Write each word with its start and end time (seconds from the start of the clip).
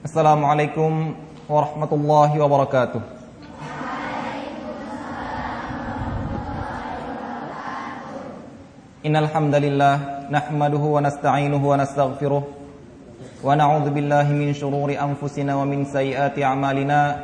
Assalamualaikum 0.00 1.12
warahmatullahi 1.44 2.40
wabarakatuh. 2.40 3.04
Innal 9.04 9.28
hamdalillah 9.28 10.24
nahmaduhu 10.32 10.96
wa 10.96 11.04
nasta'inuhu 11.04 11.60
wa 11.60 11.76
nastaghfiruh 11.76 12.40
wa 12.40 13.52
na'udzu 13.52 13.92
billahi 13.92 14.32
min 14.32 14.56
shururi 14.56 14.96
anfusina 14.96 15.60
wa 15.60 15.68
min 15.68 15.84
sayyiati 15.84 16.48
a'malina 16.48 17.20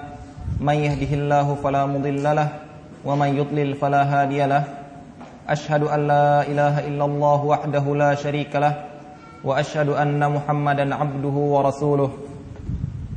may 0.60 0.84
yahdihillahu 0.84 1.56
fala 1.64 1.88
mudhillalah 1.88 2.60
wa 3.00 3.16
may 3.16 3.40
yudlil 3.40 3.72
fala 3.80 4.04
hadiyalah 4.04 4.68
ashhadu 5.48 5.88
an 5.88 6.12
la 6.12 6.44
ilaha 6.44 6.84
illallah 6.84 7.40
wahdahu 7.40 7.96
la 7.96 8.12
sharika 8.20 8.60
lah 8.60 8.74
wa 9.40 9.56
ashhadu 9.56 9.96
anna 9.96 10.28
muhammadan 10.28 10.92
'abduhu 10.92 11.56
wa 11.56 11.64
rasuluh. 11.64 12.35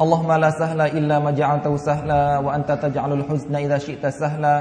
اللهم 0.00 0.32
لا 0.32 0.50
سهل 0.50 0.80
إلا 0.80 1.18
ما 1.20 1.30
جعلته 1.30 1.76
سهلا 1.76 2.38
وأنت 2.38 2.72
تجعل 2.72 3.12
الحزن 3.12 3.54
إذا 3.56 3.78
شئت 3.78 4.06
سهلا 4.06 4.56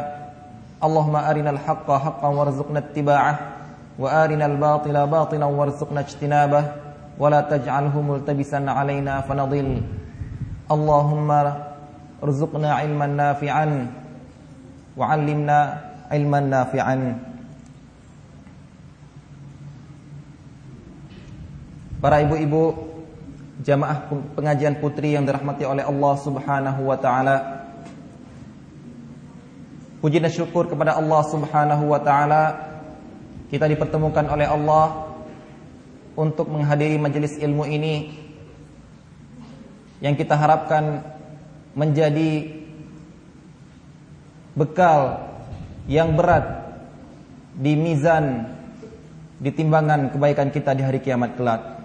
اللهم 0.83 1.15
أرنا 1.15 1.49
الحق 1.49 1.87
حقا 1.91 2.27
وارزقنا 2.27 2.79
اتباعه 2.79 3.35
وأرنا 3.99 4.45
الباطل 4.45 5.07
باطلا 5.07 5.45
وارزقنا 5.45 5.99
اجتنابه 5.99 6.63
ولا 7.19 7.41
تجعله 7.41 7.95
ملتبسا 8.01 8.59
علينا 8.67 9.21
فنضل 9.21 9.81
اللهم 10.71 11.29
ارزقنا 12.23 12.69
علما 12.73 13.07
نافعا 13.07 13.67
وعلمنا 14.97 15.59
علما 16.11 16.39
نافعا 16.39 16.97
Para 21.99 22.23
ibu-ibu 22.23 22.88
jamaah 23.59 24.07
pengajian 24.39 24.79
putri 24.79 25.15
yang 25.19 25.27
dirahmati 25.27 25.67
oleh 25.67 25.83
Allah 25.83 26.13
Subhanahu 26.15 26.81
wa 26.87 26.97
taala. 26.99 27.37
Puji 29.99 30.23
dan 30.23 30.31
syukur 30.31 30.71
kepada 30.71 30.95
Allah 30.95 31.21
Subhanahu 31.27 31.91
wa 31.91 31.99
taala 31.99 32.43
kita 33.51 33.67
dipertemukan 33.67 34.23
oleh 34.31 34.47
Allah 34.47 35.11
untuk 36.15 36.47
menghadiri 36.47 36.95
majelis 36.95 37.35
ilmu 37.35 37.67
ini 37.67 38.15
yang 39.99 40.15
kita 40.15 40.39
harapkan 40.39 41.03
menjadi 41.75 42.59
bekal 44.55 45.27
yang 45.87 46.15
berat 46.15 46.71
di 47.55 47.75
mizan 47.75 48.55
di 49.39 49.51
timbangan 49.51 50.11
kebaikan 50.11 50.51
kita 50.51 50.71
di 50.75 50.83
hari 50.83 50.99
kiamat 51.03 51.35
kelak. 51.35 51.78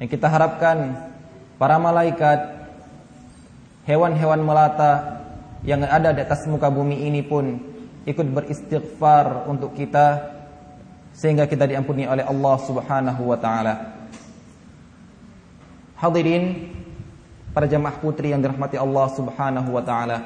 Yang 0.00 0.16
kita 0.16 0.32
harapkan 0.32 0.96
para 1.60 1.76
malaikat, 1.76 2.40
hewan-hewan 3.84 4.40
melata 4.40 5.20
yang 5.60 5.84
ada 5.84 6.16
di 6.16 6.24
atas 6.24 6.48
muka 6.48 6.72
bumi 6.72 7.04
ini 7.04 7.20
pun 7.20 7.60
ikut 8.08 8.26
beristighfar 8.32 9.44
untuk 9.44 9.76
kita 9.76 10.40
sehingga 11.12 11.44
kita 11.44 11.68
diampuni 11.68 12.08
oleh 12.08 12.24
Allah 12.24 12.56
Subhanahu 12.64 13.28
wa 13.28 13.36
taala. 13.36 13.74
Hadirin 16.00 16.72
para 17.52 17.68
jamaah 17.68 18.00
putri 18.00 18.32
yang 18.32 18.40
dirahmati 18.40 18.80
Allah 18.80 19.06
Subhanahu 19.12 19.68
wa 19.68 19.84
taala. 19.84 20.18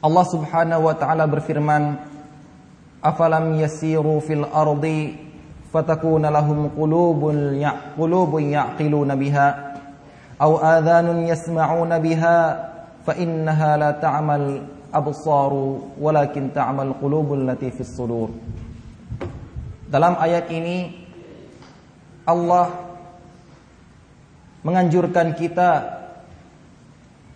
Allah 0.00 0.24
Subhanahu 0.24 0.88
wa 0.88 0.96
taala 0.96 1.28
berfirman, 1.28 2.00
"Afalam 3.04 3.60
yasiru 3.60 4.24
fil 4.24 4.48
ardi 4.48 5.27
lahum 5.72 6.72
qulubun 6.72 7.60
yaqulubun 7.60 8.52
yaqiluna 8.52 9.14
biha 9.16 9.48
aw 10.40 10.52
adhanun 10.78 11.28
yasma'una 11.28 12.00
biha 12.00 12.36
fa 13.04 13.12
innaha 13.16 13.76
la 13.76 13.90
ta'mal 14.00 14.64
absaru 14.88 15.98
walakin 16.00 16.50
ta'mal 16.52 16.96
qulubul 16.96 17.44
lati 17.44 17.68
fis 17.68 17.92
sudur." 17.92 18.32
Dalam 19.88 20.20
ayat 20.20 20.52
ini 20.52 21.08
Allah 22.28 22.68
menganjurkan 24.60 25.32
kita 25.32 25.96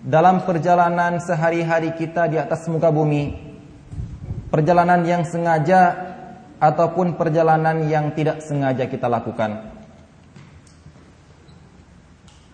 dalam 0.05 0.45
perjalanan 0.45 1.17
sehari-hari 1.23 1.95
kita 1.97 2.29
di 2.29 2.37
atas 2.37 2.67
muka 2.69 2.93
bumi 2.93 3.33
perjalanan 4.53 5.01
yang 5.07 5.25
sengaja 5.25 6.12
ataupun 6.63 7.19
perjalanan 7.19 7.91
yang 7.91 8.15
tidak 8.15 8.39
sengaja 8.39 8.87
kita 8.87 9.11
lakukan. 9.11 9.67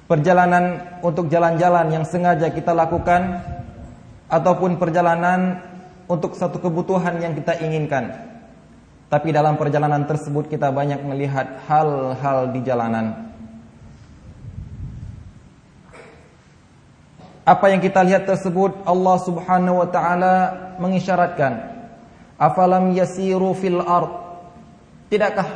Perjalanan 0.08 0.96
untuk 1.04 1.28
jalan-jalan 1.28 1.92
yang 1.92 2.08
sengaja 2.08 2.48
kita 2.48 2.72
lakukan 2.72 3.44
ataupun 4.32 4.80
perjalanan 4.80 5.60
untuk 6.08 6.32
satu 6.32 6.56
kebutuhan 6.56 7.20
yang 7.20 7.36
kita 7.36 7.60
inginkan. 7.60 8.16
Tapi 9.12 9.28
dalam 9.28 9.60
perjalanan 9.60 10.08
tersebut 10.08 10.48
kita 10.48 10.72
banyak 10.72 11.04
melihat 11.04 11.60
hal-hal 11.69 12.48
di 12.48 12.64
jalanan. 12.64 13.28
Apa 17.44 17.72
yang 17.72 17.84
kita 17.84 18.00
lihat 18.04 18.25
tersebut 18.25 18.88
Allah 18.88 19.16
Subhanahu 19.20 19.84
wa 19.84 19.88
taala 19.88 20.34
mengisyaratkan 20.80 21.77
afalam 22.38 22.94
yasiru 22.94 23.53
fil 23.59 23.82
ard? 23.82 24.15
Tidakkah 25.10 25.49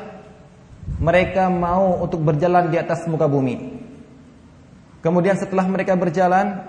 mereka 0.99 1.47
mau 1.47 2.03
untuk 2.03 2.21
berjalan 2.21 2.69
di 2.69 2.77
atas 2.77 3.07
muka 3.07 3.31
bumi? 3.31 3.81
Kemudian 5.03 5.35
setelah 5.35 5.67
mereka 5.67 5.95
berjalan 5.99 6.63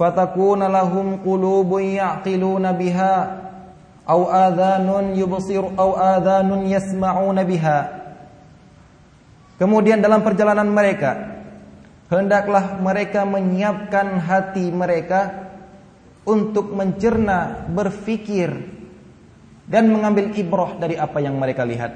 fatakuna 0.00 0.68
lahum 0.68 1.20
qulubun 1.20 1.96
yaqiluna 2.00 2.72
biha 2.72 3.14
au 4.08 4.32
adhanun 4.32 5.12
yubsir 5.12 5.60
au 5.76 5.96
adhanun 5.96 6.64
yasma'una 6.68 7.44
biha. 7.44 7.78
Kemudian 9.60 10.00
dalam 10.00 10.24
perjalanan 10.24 10.66
mereka 10.72 11.44
hendaklah 12.08 12.80
mereka 12.80 13.28
menyiapkan 13.28 14.18
hati 14.20 14.72
mereka 14.72 15.52
untuk 16.24 16.72
mencerna, 16.72 17.68
berfikir 17.68 18.71
dan 19.66 19.90
mengambil 19.90 20.34
ibrah 20.34 20.74
dari 20.78 20.98
apa 20.98 21.18
yang 21.22 21.38
mereka 21.38 21.62
lihat. 21.62 21.92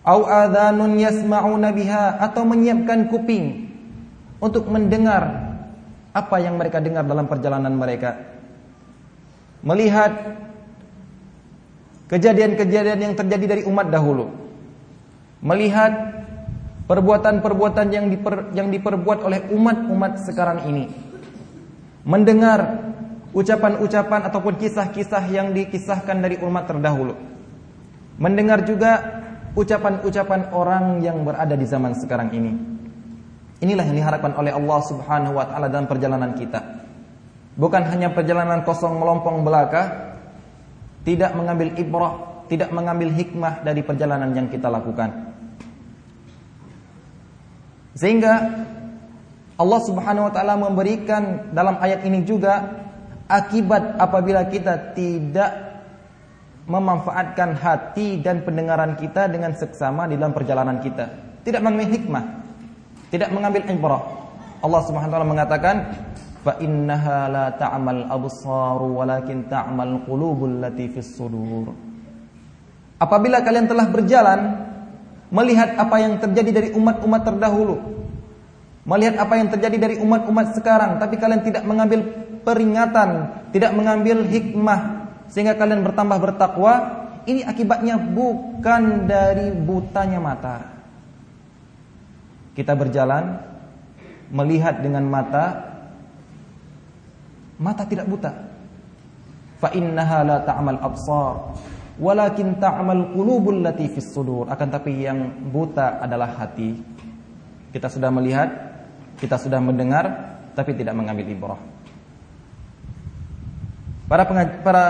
Au 0.00 0.24
adhanun 0.24 0.96
yasma'una 0.96 1.70
biha 1.76 2.18
atau 2.18 2.42
menyiapkan 2.48 3.12
kuping 3.12 3.68
untuk 4.40 4.66
mendengar 4.72 5.52
apa 6.10 6.36
yang 6.42 6.56
mereka 6.56 6.80
dengar 6.82 7.04
dalam 7.06 7.28
perjalanan 7.28 7.70
mereka. 7.76 8.16
Melihat 9.60 10.40
kejadian-kejadian 12.08 12.98
yang 13.12 13.14
terjadi 13.14 13.44
dari 13.56 13.62
umat 13.68 13.92
dahulu. 13.92 14.32
Melihat 15.44 15.92
perbuatan-perbuatan 16.90 17.86
yang 17.92 18.10
diper, 18.10 18.50
yang 18.56 18.72
diperbuat 18.72 19.22
oleh 19.22 19.46
umat-umat 19.52 20.26
sekarang 20.26 20.66
ini. 20.66 20.90
Mendengar 22.02 22.89
ucapan-ucapan 23.30 24.26
ataupun 24.26 24.58
kisah-kisah 24.58 25.24
yang 25.30 25.54
dikisahkan 25.54 26.18
dari 26.18 26.38
umat 26.42 26.66
terdahulu. 26.66 27.14
Mendengar 28.20 28.66
juga 28.66 29.22
ucapan-ucapan 29.54 30.52
orang 30.52 31.00
yang 31.00 31.22
berada 31.22 31.54
di 31.54 31.66
zaman 31.66 31.96
sekarang 31.96 32.30
ini. 32.34 32.52
Inilah 33.60 33.84
yang 33.86 33.96
diharapkan 33.96 34.32
oleh 34.40 34.52
Allah 34.56 34.80
Subhanahu 34.88 35.36
wa 35.36 35.44
taala 35.44 35.68
dalam 35.68 35.84
perjalanan 35.84 36.32
kita. 36.32 36.80
Bukan 37.60 37.82
hanya 37.92 38.08
perjalanan 38.14 38.64
kosong 38.64 38.96
melompong 38.96 39.44
belaka, 39.44 40.16
tidak 41.04 41.36
mengambil 41.36 41.76
ibrah, 41.76 42.44
tidak 42.48 42.72
mengambil 42.72 43.12
hikmah 43.12 43.60
dari 43.60 43.84
perjalanan 43.84 44.32
yang 44.32 44.48
kita 44.48 44.72
lakukan. 44.72 45.32
Sehingga 47.92 48.32
Allah 49.60 49.80
Subhanahu 49.84 50.28
wa 50.28 50.32
taala 50.32 50.56
memberikan 50.56 51.52
dalam 51.52 51.76
ayat 51.84 52.00
ini 52.08 52.24
juga 52.24 52.79
akibat 53.30 53.94
apabila 54.02 54.50
kita 54.50 54.90
tidak 54.98 55.70
memanfaatkan 56.66 57.54
hati 57.54 58.18
dan 58.18 58.42
pendengaran 58.42 58.98
kita 58.98 59.30
dengan 59.30 59.54
seksama 59.54 60.10
di 60.10 60.18
dalam 60.18 60.34
perjalanan 60.34 60.82
kita. 60.82 61.06
Tidak 61.46 61.62
mengambil 61.62 61.88
hikmah, 61.94 62.24
tidak 63.10 63.30
mengambil 63.34 63.62
ibrah. 63.70 64.02
Allah 64.60 64.80
Subhanahu 64.84 65.08
wa 65.08 65.14
taala 65.16 65.28
mengatakan, 65.28 65.76
"Fa 66.44 66.52
innaha 66.60 67.26
la 67.32 67.46
ta'mal 67.56 68.06
absar 68.06 68.78
walakin 68.78 69.48
ta'mal 69.48 70.04
qulubul 70.04 70.60
lati 70.60 70.86
fis 70.92 71.16
sudur." 71.16 71.72
Apabila 73.00 73.40
kalian 73.40 73.64
telah 73.64 73.88
berjalan 73.88 74.40
melihat 75.32 75.80
apa 75.80 75.96
yang 75.96 76.20
terjadi 76.20 76.50
dari 76.52 76.68
umat-umat 76.76 77.24
terdahulu, 77.24 77.80
melihat 78.84 79.16
apa 79.16 79.34
yang 79.40 79.48
terjadi 79.48 79.76
dari 79.80 79.96
umat-umat 79.96 80.52
sekarang, 80.52 81.00
tapi 81.00 81.16
kalian 81.16 81.40
tidak 81.40 81.64
mengambil 81.64 82.19
peringatan, 82.42 83.10
tidak 83.54 83.72
mengambil 83.76 84.24
hikmah 84.26 85.10
sehingga 85.30 85.54
kalian 85.54 85.86
bertambah 85.86 86.18
bertakwa, 86.18 86.74
ini 87.30 87.46
akibatnya 87.46 87.94
bukan 88.00 89.06
dari 89.06 89.54
butanya 89.54 90.18
mata. 90.18 90.56
Kita 92.58 92.74
berjalan 92.74 93.38
melihat 94.34 94.82
dengan 94.82 95.06
mata 95.06 95.70
mata 97.60 97.86
tidak 97.86 98.10
buta. 98.10 98.32
Fa 99.60 99.70
innaha 99.76 100.24
la 100.24 100.38
ta'mal 100.42 100.80
absar 100.80 101.54
walakin 102.00 102.56
ta'mal 102.58 103.14
qulubul 103.14 103.62
lati 103.62 103.86
fis 103.86 104.10
sudur. 104.10 104.50
Akan 104.50 104.72
tapi 104.72 105.04
yang 105.04 105.46
buta 105.52 106.02
adalah 106.02 106.34
hati. 106.40 106.74
Kita 107.70 107.86
sudah 107.86 108.10
melihat, 108.10 108.50
kita 109.20 109.38
sudah 109.38 109.62
mendengar 109.62 110.34
tapi 110.58 110.74
tidak 110.74 110.96
mengambil 110.98 111.28
ibrah. 111.28 111.69
Para 114.10 114.26
para 114.66 114.84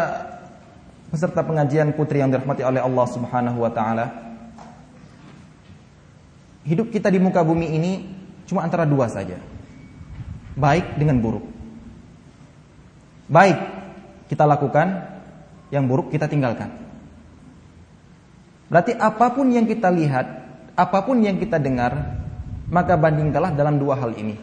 peserta 1.13 1.45
pengajian 1.45 1.93
putri 1.93 2.25
yang 2.25 2.33
dirahmati 2.33 2.65
oleh 2.65 2.81
Allah 2.81 3.05
Subhanahu 3.05 3.61
wa 3.61 3.69
taala, 3.69 4.07
hidup 6.65 6.89
kita 6.89 7.13
di 7.13 7.21
muka 7.21 7.45
bumi 7.45 7.69
ini 7.69 7.93
cuma 8.49 8.65
antara 8.65 8.89
dua 8.89 9.13
saja. 9.13 9.37
Baik 10.57 10.97
dengan 10.97 11.21
buruk. 11.21 11.45
Baik 13.29 13.61
kita 14.33 14.49
lakukan, 14.49 14.89
yang 15.69 15.85
buruk 15.85 16.09
kita 16.09 16.25
tinggalkan. 16.25 16.73
Berarti 18.73 18.97
apa 18.97 19.37
pun 19.37 19.53
yang 19.53 19.69
kita 19.69 19.93
lihat, 19.93 20.27
apa 20.73 20.99
pun 21.05 21.21
yang 21.21 21.37
kita 21.37 21.61
dengar, 21.61 22.17
maka 22.73 22.97
bandingkanlah 22.97 23.53
dalam 23.53 23.77
dua 23.77 24.01
hal 24.01 24.17
ini. 24.17 24.41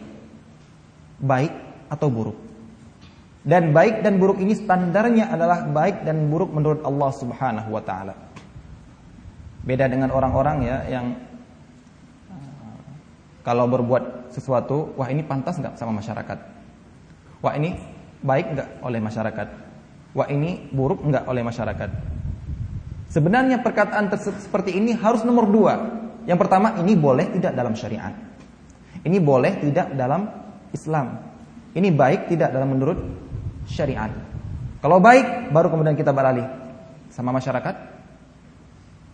Baik 1.18 1.50
atau 1.90 2.06
buruk. 2.06 2.47
Dan 3.48 3.72
baik 3.72 4.04
dan 4.04 4.20
buruk 4.20 4.44
ini 4.44 4.52
standarnya 4.52 5.32
adalah 5.32 5.64
baik 5.64 6.04
dan 6.04 6.28
buruk 6.28 6.52
menurut 6.52 6.84
Allah 6.84 7.08
Subhanahu 7.16 7.72
wa 7.72 7.80
taala. 7.80 8.12
Beda 9.64 9.88
dengan 9.88 10.12
orang-orang 10.12 10.68
ya 10.68 10.84
yang 10.84 11.16
kalau 13.40 13.64
berbuat 13.64 14.36
sesuatu, 14.36 14.92
wah 15.00 15.08
ini 15.08 15.24
pantas 15.24 15.56
nggak 15.56 15.80
sama 15.80 15.96
masyarakat? 15.96 16.38
Wah 17.40 17.56
ini 17.56 17.72
baik 18.20 18.52
nggak 18.52 18.68
oleh 18.84 19.00
masyarakat? 19.00 19.48
Wah 20.12 20.28
ini 20.28 20.68
buruk 20.68 21.00
nggak 21.08 21.24
oleh 21.24 21.40
masyarakat? 21.40 21.90
Sebenarnya 23.08 23.64
perkataan 23.64 24.12
seperti 24.20 24.76
ini 24.76 24.92
harus 24.92 25.24
nomor 25.24 25.48
dua. 25.48 26.04
Yang 26.28 26.44
pertama 26.44 26.76
ini 26.76 26.92
boleh 26.92 27.32
tidak 27.32 27.56
dalam 27.56 27.72
syariat. 27.72 28.12
Ini 29.00 29.16
boleh 29.24 29.56
tidak 29.64 29.96
dalam 29.96 30.28
Islam. 30.76 31.16
Ini 31.72 31.88
baik 31.96 32.28
tidak 32.28 32.52
dalam 32.52 32.76
menurut 32.76 33.27
syariat. 33.68 34.10
Kalau 34.80 34.98
baik 34.98 35.52
baru 35.52 35.68
kemudian 35.68 35.94
kita 35.94 36.10
beralih 36.10 36.48
sama 37.12 37.30
masyarakat. 37.36 38.00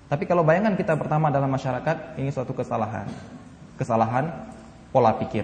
Tapi 0.09 0.25
kalau 0.31 0.47
bayangan 0.47 0.79
kita 0.79 0.95
pertama 0.95 1.29
dalam 1.29 1.51
masyarakat 1.51 2.21
ini 2.21 2.31
suatu 2.31 2.55
kesalahan 2.55 3.09
kesalahan 3.79 4.31
pola 4.95 5.15
pikir. 5.19 5.43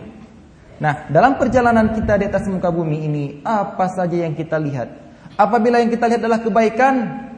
Nah, 0.80 1.10
dalam 1.12 1.36
perjalanan 1.36 1.92
kita 1.92 2.16
di 2.16 2.24
atas 2.24 2.48
muka 2.48 2.72
bumi 2.72 3.04
ini, 3.04 3.24
apa 3.44 3.84
saja 3.92 4.16
yang 4.16 4.32
kita 4.32 4.56
lihat? 4.56 4.88
Apabila 5.36 5.76
yang 5.76 5.92
kita 5.92 6.08
lihat 6.08 6.24
adalah 6.24 6.40
kebaikan, 6.40 6.94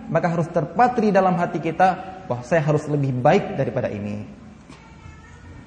maka 0.07 0.31
harus 0.31 0.47
terpatri 0.53 1.11
dalam 1.11 1.35
hati 1.35 1.59
kita 1.59 2.23
bahwa 2.31 2.43
saya 2.47 2.63
harus 2.63 2.87
lebih 2.87 3.11
baik 3.19 3.59
daripada 3.59 3.91
ini. 3.91 4.23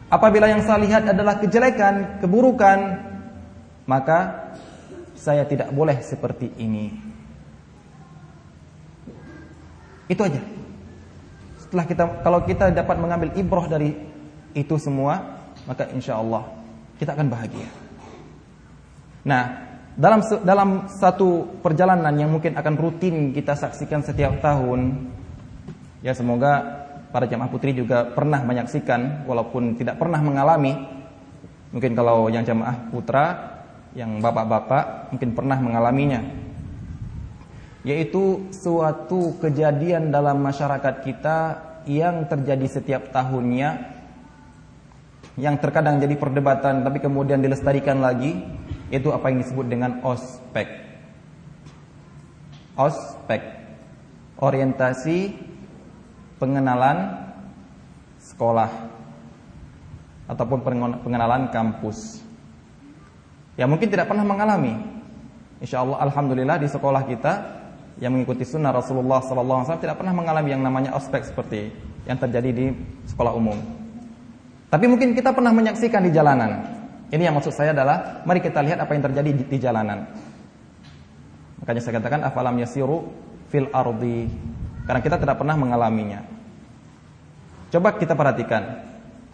Apabila 0.07 0.47
yang 0.47 0.63
saya 0.63 0.79
lihat 0.79 1.03
adalah 1.11 1.35
kejelekan, 1.41 2.23
keburukan, 2.23 2.79
maka 3.89 4.44
saya 5.25 5.41
tidak 5.49 5.73
boleh 5.73 5.97
seperti 6.05 6.53
ini. 6.61 6.93
Itu 10.05 10.21
aja. 10.21 10.37
Setelah 11.57 11.85
kita 11.89 12.03
kalau 12.21 12.39
kita 12.45 12.69
dapat 12.69 13.01
mengambil 13.01 13.33
ibrah 13.33 13.65
dari 13.65 13.97
itu 14.53 14.77
semua, 14.77 15.41
maka 15.65 15.89
insya 15.89 16.21
Allah 16.21 16.45
kita 17.01 17.17
akan 17.17 17.25
bahagia. 17.25 17.65
Nah, 19.25 19.43
dalam 19.97 20.21
dalam 20.45 20.85
satu 20.93 21.57
perjalanan 21.65 22.13
yang 22.13 22.29
mungkin 22.29 22.53
akan 22.53 22.77
rutin 22.77 23.33
kita 23.33 23.57
saksikan 23.57 24.05
setiap 24.05 24.37
tahun, 24.45 25.09
ya 26.05 26.13
semoga 26.13 26.85
para 27.09 27.25
jamaah 27.25 27.49
putri 27.49 27.73
juga 27.73 28.05
pernah 28.13 28.45
menyaksikan, 28.45 29.25
walaupun 29.25 29.73
tidak 29.73 29.97
pernah 29.97 30.21
mengalami. 30.21 30.93
Mungkin 31.73 31.91
kalau 31.97 32.29
yang 32.29 32.45
jamaah 32.45 32.87
putra, 32.93 33.54
yang 33.95 34.19
bapak-bapak 34.19 35.15
mungkin 35.15 35.31
pernah 35.31 35.57
mengalaminya. 35.57 36.21
Yaitu 37.87 38.51
suatu 38.51 39.39
kejadian 39.39 40.11
dalam 40.11 40.43
masyarakat 40.43 40.95
kita 41.05 41.37
yang 41.87 42.27
terjadi 42.27 42.67
setiap 42.67 43.13
tahunnya 43.13 43.95
yang 45.35 45.59
terkadang 45.59 45.99
jadi 45.99 46.15
perdebatan 46.15 46.81
tapi 46.87 47.03
kemudian 47.03 47.43
dilestarikan 47.43 47.99
lagi 47.99 48.39
itu 48.89 49.11
apa 49.11 49.31
yang 49.31 49.43
disebut 49.43 49.65
dengan 49.67 49.91
ospek. 50.01 50.67
Ospek. 52.75 53.43
Orientasi 54.35 55.31
pengenalan 56.41 57.31
sekolah 58.19 58.71
ataupun 60.27 60.59
pengenalan 61.05 61.53
kampus. 61.53 62.24
Ya 63.55 63.65
mungkin 63.67 63.87
tidak 63.87 64.11
pernah 64.11 64.27
mengalami. 64.27 64.75
Insya 65.63 65.83
Allah 65.83 66.03
Alhamdulillah 66.03 66.59
di 66.59 66.67
sekolah 66.67 67.07
kita 67.07 67.33
yang 68.03 68.11
mengikuti 68.11 68.43
sunnah 68.43 68.75
Rasulullah 68.75 69.23
SAW 69.23 69.79
tidak 69.79 69.95
pernah 69.95 70.11
mengalami 70.11 70.51
yang 70.51 70.59
namanya 70.59 70.91
ospek 70.99 71.23
seperti 71.23 71.71
yang 72.03 72.19
terjadi 72.19 72.51
di 72.51 72.65
sekolah 73.07 73.31
umum. 73.31 73.55
Tapi 74.67 74.85
mungkin 74.91 75.15
kita 75.15 75.31
pernah 75.31 75.55
menyaksikan 75.55 76.03
di 76.03 76.11
jalanan. 76.11 76.51
Ini 77.07 77.31
yang 77.31 77.35
maksud 77.39 77.55
saya 77.55 77.71
adalah 77.71 78.25
mari 78.27 78.43
kita 78.43 78.59
lihat 78.59 78.83
apa 78.83 78.91
yang 78.91 79.03
terjadi 79.07 79.29
di, 79.31 79.43
di 79.47 79.57
jalanan. 79.61 80.03
Makanya 81.63 81.79
saya 81.79 82.03
katakan 82.03 82.27
afalam 82.27 82.59
yasiru 82.59 83.07
fil 83.47 83.71
ardi. 83.71 84.27
Karena 84.83 84.99
kita 84.99 85.15
tidak 85.15 85.39
pernah 85.39 85.55
mengalaminya. 85.55 86.21
Coba 87.71 87.95
kita 87.95 88.13
perhatikan. 88.13 88.83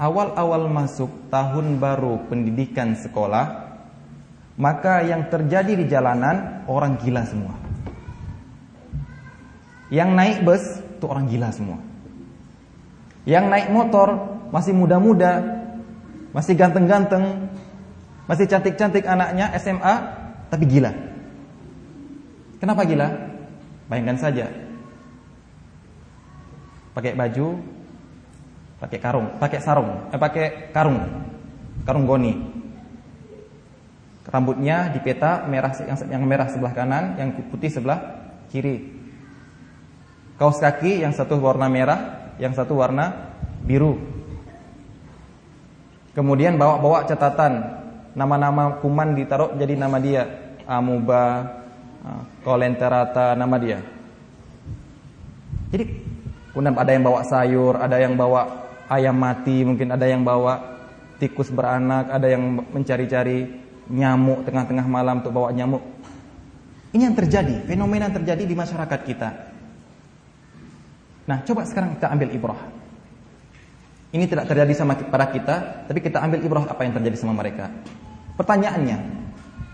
Awal-awal 0.01 0.65
masuk 0.69 1.29
tahun 1.29 1.77
baru 1.77 2.25
pendidikan 2.25 2.97
sekolah, 2.97 3.70
maka 4.61 5.01
yang 5.01 5.25
terjadi 5.25 5.73
di 5.73 5.89
jalanan 5.89 6.61
orang 6.69 7.01
gila 7.01 7.25
semua. 7.25 7.57
Yang 9.89 10.09
naik 10.13 10.37
bus 10.45 10.63
itu 10.77 11.05
orang 11.09 11.25
gila 11.25 11.49
semua. 11.49 11.81
Yang 13.25 13.45
naik 13.49 13.67
motor 13.73 14.37
masih 14.53 14.77
muda-muda, 14.77 15.41
masih 16.29 16.53
ganteng-ganteng, 16.53 17.49
masih 18.29 18.45
cantik-cantik 18.45 19.01
anaknya 19.09 19.49
SMA, 19.57 19.95
tapi 20.53 20.69
gila. 20.69 20.93
Kenapa 22.61 22.85
gila? 22.85 23.09
Bayangkan 23.89 24.21
saja. 24.21 24.45
Pakai 26.93 27.17
baju, 27.17 27.57
pakai 28.77 28.99
karung, 29.01 29.27
pakai 29.41 29.57
sarung, 29.57 30.05
eh 30.13 30.21
pakai 30.21 30.69
karung, 30.69 31.01
karung 31.81 32.05
goni. 32.05 32.50
Rambutnya 34.31 34.87
dipeta 34.95 35.43
merah 35.43 35.75
yang, 35.83 35.97
yang 36.07 36.23
merah 36.23 36.47
sebelah 36.47 36.71
kanan, 36.71 37.19
yang 37.19 37.35
putih 37.51 37.67
sebelah 37.67 37.99
kiri. 38.47 38.87
Kaos 40.39 40.57
kaki 40.57 41.03
yang 41.03 41.11
satu 41.11 41.35
warna 41.37 41.67
merah, 41.67 42.31
yang 42.39 42.55
satu 42.55 42.79
warna 42.79 43.35
biru. 43.61 43.99
Kemudian 46.15 46.55
bawa-bawa 46.55 47.03
catatan 47.05 47.77
nama-nama 48.15 48.79
kuman 48.79 49.19
ditaruh 49.19 49.53
jadi 49.59 49.75
nama 49.75 49.99
dia. 49.99 50.23
Amuba, 50.63 51.51
kolenterata 52.47 53.35
nama 53.35 53.59
dia. 53.59 53.83
Jadi 55.71 55.85
kemudian 56.51 56.75
ada 56.75 56.91
yang 56.91 57.03
bawa 57.03 57.21
sayur, 57.27 57.75
ada 57.79 57.99
yang 57.99 58.15
bawa 58.15 58.47
ayam 58.87 59.15
mati, 59.15 59.63
mungkin 59.63 59.91
ada 59.91 60.07
yang 60.07 60.23
bawa 60.23 60.79
tikus 61.21 61.53
beranak, 61.53 62.09
ada 62.09 62.27
yang 62.27 62.65
mencari-cari 62.73 63.60
nyamuk 63.91 64.47
tengah-tengah 64.47 64.87
malam 64.87 65.19
untuk 65.19 65.35
bawa 65.35 65.51
nyamuk. 65.51 65.83
Ini 66.91 67.11
yang 67.11 67.15
terjadi, 67.15 67.67
fenomena 67.67 68.07
yang 68.07 68.15
terjadi 68.23 68.43
di 68.47 68.55
masyarakat 68.55 68.99
kita. 69.03 69.29
Nah, 71.27 71.43
coba 71.47 71.63
sekarang 71.67 71.95
kita 71.99 72.07
ambil 72.11 72.29
ibrah. 72.31 72.61
Ini 74.11 74.27
tidak 74.27 74.51
terjadi 74.51 74.73
sama 74.75 74.99
pada 74.99 75.31
kita, 75.31 75.55
tapi 75.87 75.99
kita 76.03 76.19
ambil 76.19 76.43
ibrah 76.43 76.67
apa 76.67 76.83
yang 76.83 76.91
terjadi 76.99 77.15
sama 77.15 77.31
mereka. 77.31 77.71
Pertanyaannya, 78.35 78.97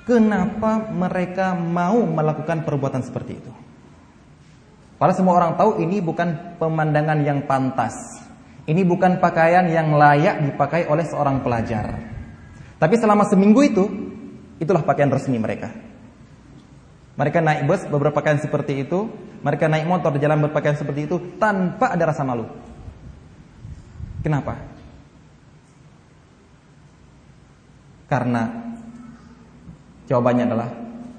kenapa 0.05 0.93
mereka 0.93 1.57
mau 1.57 2.05
melakukan 2.05 2.61
perbuatan 2.61 3.01
seperti 3.01 3.33
itu? 3.33 3.51
Para 4.97 5.13
semua 5.13 5.37
orang 5.37 5.57
tahu 5.57 5.81
ini 5.81 6.01
bukan 6.01 6.57
pemandangan 6.57 7.21
yang 7.21 7.45
pantas. 7.45 7.93
Ini 8.65 8.81
bukan 8.85 9.17
pakaian 9.17 9.65
yang 9.69 9.93
layak 9.93 10.41
dipakai 10.41 10.85
oleh 10.89 11.05
seorang 11.05 11.41
pelajar. 11.41 12.16
Tapi 12.77 12.95
selama 12.97 13.25
seminggu 13.25 13.61
itu, 13.65 13.85
itulah 14.61 14.85
pakaian 14.85 15.09
resmi 15.09 15.41
mereka. 15.41 15.73
Mereka 17.17 17.41
naik 17.41 17.61
bus 17.65 17.81
beberapa 17.89 18.21
pakaian 18.21 18.37
seperti 18.37 18.85
itu, 18.85 19.09
mereka 19.41 19.65
naik 19.65 19.89
motor 19.89 20.13
di 20.13 20.21
jalan 20.21 20.45
berpakaian 20.45 20.77
seperti 20.77 21.09
itu 21.09 21.17
tanpa 21.41 21.89
ada 21.93 22.13
rasa 22.13 22.21
malu. 22.21 22.45
Kenapa? 24.21 24.53
Karena 28.05 28.43
jawabannya 30.05 30.43
adalah 30.45 30.69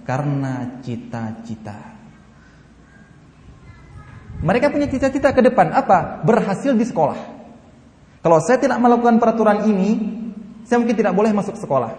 karena 0.06 0.80
cita-cita. 0.80 1.78
Mereka 4.38 4.70
punya 4.70 4.86
cita-cita 4.86 5.34
ke 5.34 5.42
depan 5.42 5.74
apa? 5.74 6.22
Berhasil 6.22 6.78
di 6.78 6.86
sekolah. 6.86 7.18
Kalau 8.22 8.38
saya 8.38 8.62
tidak 8.62 8.78
melakukan 8.78 9.18
peraturan 9.18 9.66
ini, 9.66 10.17
saya 10.64 10.78
mungkin 10.80 10.96
tidak 10.98 11.14
boleh 11.14 11.30
masuk 11.30 11.54
sekolah. 11.54 11.94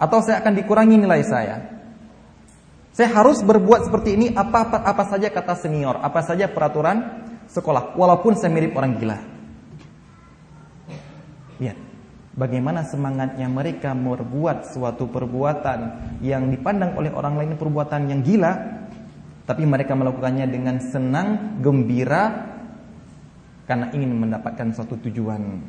Atau 0.00 0.24
saya 0.24 0.40
akan 0.40 0.56
dikurangi 0.56 0.96
nilai 0.96 1.20
saya. 1.24 1.56
Saya 2.90 3.14
harus 3.14 3.40
berbuat 3.44 3.86
seperti 3.86 4.18
ini 4.18 4.26
apa, 4.34 4.66
apa 4.66 4.78
apa 4.82 5.04
saja 5.06 5.30
kata 5.30 5.54
senior, 5.54 6.00
apa 6.02 6.20
saja 6.26 6.50
peraturan 6.50 7.22
sekolah, 7.46 7.94
walaupun 7.94 8.34
saya 8.34 8.50
mirip 8.50 8.74
orang 8.74 8.98
gila. 8.98 9.18
Lihat, 11.62 11.78
bagaimana 12.34 12.82
semangatnya 12.88 13.46
mereka 13.46 13.94
membuat 13.94 14.66
suatu 14.74 15.06
perbuatan 15.06 15.78
yang 16.24 16.50
dipandang 16.50 16.98
oleh 16.98 17.14
orang 17.14 17.38
lain 17.38 17.54
perbuatan 17.54 18.10
yang 18.10 18.20
gila, 18.26 18.52
tapi 19.46 19.62
mereka 19.66 19.94
melakukannya 19.94 20.46
dengan 20.50 20.82
senang, 20.82 21.58
gembira 21.62 22.48
karena 23.70 23.90
ingin 23.94 24.18
mendapatkan 24.18 24.74
suatu 24.74 24.98
tujuan. 24.98 25.62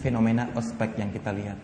Fenomena 0.00 0.48
ospek 0.56 0.96
yang 0.96 1.12
kita 1.12 1.30
lihat. 1.30 1.60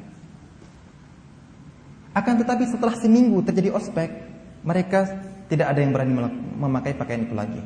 Akan 2.16 2.40
tetapi 2.40 2.64
setelah 2.64 2.96
seminggu 2.96 3.44
terjadi 3.44 3.76
ospek, 3.76 4.08
mereka 4.64 5.04
tidak 5.52 5.72
ada 5.72 5.80
yang 5.84 5.92
berani 5.92 6.12
memakai 6.56 6.96
pakaian 6.96 7.28
itu 7.28 7.34
lagi. 7.36 7.62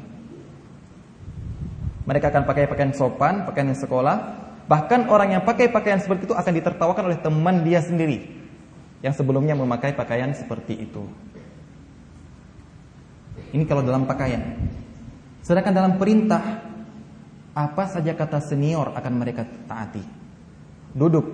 Mereka 2.07 2.35
akan 2.35 2.43
pakai 2.43 2.67
pakaian 2.67 2.91
sopan, 2.91 3.47
pakaian 3.47 3.71
sekolah. 3.71 4.17
Bahkan 4.67 5.07
orang 5.07 5.39
yang 5.39 5.43
pakai 5.47 5.71
pakaian 5.71 6.03
seperti 6.03 6.31
itu 6.31 6.35
akan 6.35 6.53
ditertawakan 6.55 7.05
oleh 7.11 7.19
teman 7.19 7.63
dia 7.63 7.83
sendiri 7.83 8.27
yang 9.03 9.15
sebelumnya 9.15 9.55
memakai 9.55 9.95
pakaian 9.95 10.35
seperti 10.35 10.83
itu. 10.87 11.07
Ini 13.51 13.67
kalau 13.67 13.83
dalam 13.83 14.07
pakaian. 14.07 14.43
Sedangkan 15.43 15.75
dalam 15.75 15.93
perintah, 15.97 16.43
apa 17.55 17.85
saja 17.87 18.15
kata 18.15 18.39
senior 18.43 18.95
akan 18.95 19.13
mereka 19.15 19.43
taati. 19.67 20.20
Duduk 20.91 21.27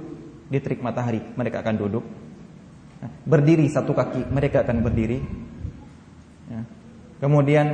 di 0.47 0.59
terik 0.63 0.85
matahari, 0.85 1.23
mereka 1.35 1.65
akan 1.65 1.75
duduk. 1.77 2.05
Berdiri 3.27 3.67
satu 3.69 3.93
kaki, 3.93 4.31
mereka 4.33 4.63
akan 4.65 4.81
berdiri. 4.81 5.19
Ya. 6.49 6.61
Kemudian 7.21 7.67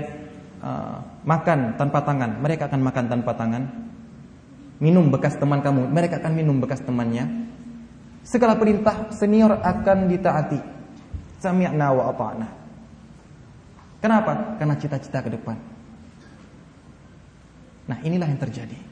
uh, 0.63 0.99
makan 1.23 1.79
tanpa 1.79 2.03
tangan, 2.03 2.41
mereka 2.43 2.67
akan 2.71 2.81
makan 2.83 3.05
tanpa 3.07 3.33
tangan. 3.37 3.63
Minum 4.83 5.15
bekas 5.15 5.39
teman 5.39 5.63
kamu, 5.63 5.91
mereka 5.95 6.19
akan 6.19 6.33
minum 6.35 6.59
bekas 6.59 6.83
temannya. 6.83 7.51
Segala 8.27 8.59
perintah 8.59 9.11
senior 9.15 9.59
akan 9.63 10.11
ditaati. 10.11 10.61
Sami'na 11.43 11.91
wa 11.91 12.11
ata'na. 12.11 12.49
Kenapa? 14.03 14.59
Karena 14.59 14.75
cita-cita 14.79 15.23
ke 15.23 15.31
depan. 15.31 15.55
Nah, 17.87 17.99
inilah 18.03 18.27
yang 18.31 18.39
terjadi. 18.39 18.92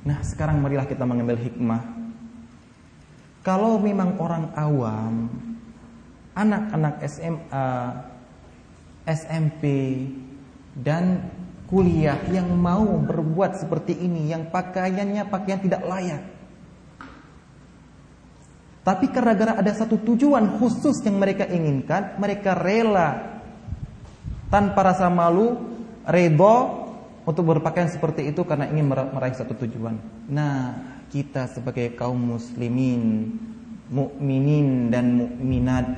Nah, 0.00 0.24
sekarang 0.24 0.60
marilah 0.64 0.88
kita 0.88 1.04
mengambil 1.04 1.36
hikmah. 1.36 1.82
Kalau 3.40 3.80
memang 3.80 4.20
orang 4.20 4.52
awam, 4.56 5.28
anak-anak 6.36 7.04
SMA, 7.08 7.68
SMP, 9.08 9.64
dan 10.76 11.28
kuliah 11.68 12.20
yang 12.32 12.52
mau 12.52 13.00
berbuat 13.00 13.60
seperti 13.60 13.96
ini, 13.96 14.28
yang 14.28 14.48
pakaiannya 14.52 15.24
pakaian 15.28 15.60
tidak 15.60 15.82
layak, 15.84 16.22
tapi 18.80 19.12
karena 19.12 19.60
ada 19.60 19.72
satu 19.76 20.00
tujuan 20.00 20.56
khusus 20.56 21.04
yang 21.04 21.20
mereka 21.20 21.44
inginkan, 21.44 22.16
mereka 22.16 22.56
rela 22.56 23.38
tanpa 24.48 24.80
rasa 24.80 25.12
malu, 25.12 25.60
rebo 26.08 26.79
untuk 27.28 27.44
berpakaian 27.44 27.88
seperti 27.88 28.28
itu 28.28 28.44
karena 28.48 28.68
ingin 28.68 28.88
meraih 28.90 29.36
satu 29.36 29.52
tujuan. 29.54 29.96
Nah, 30.30 30.76
kita 31.12 31.50
sebagai 31.52 31.92
kaum 31.98 32.38
muslimin, 32.38 33.34
mukminin 33.90 34.88
dan 34.88 35.18
mukminat 35.18 35.88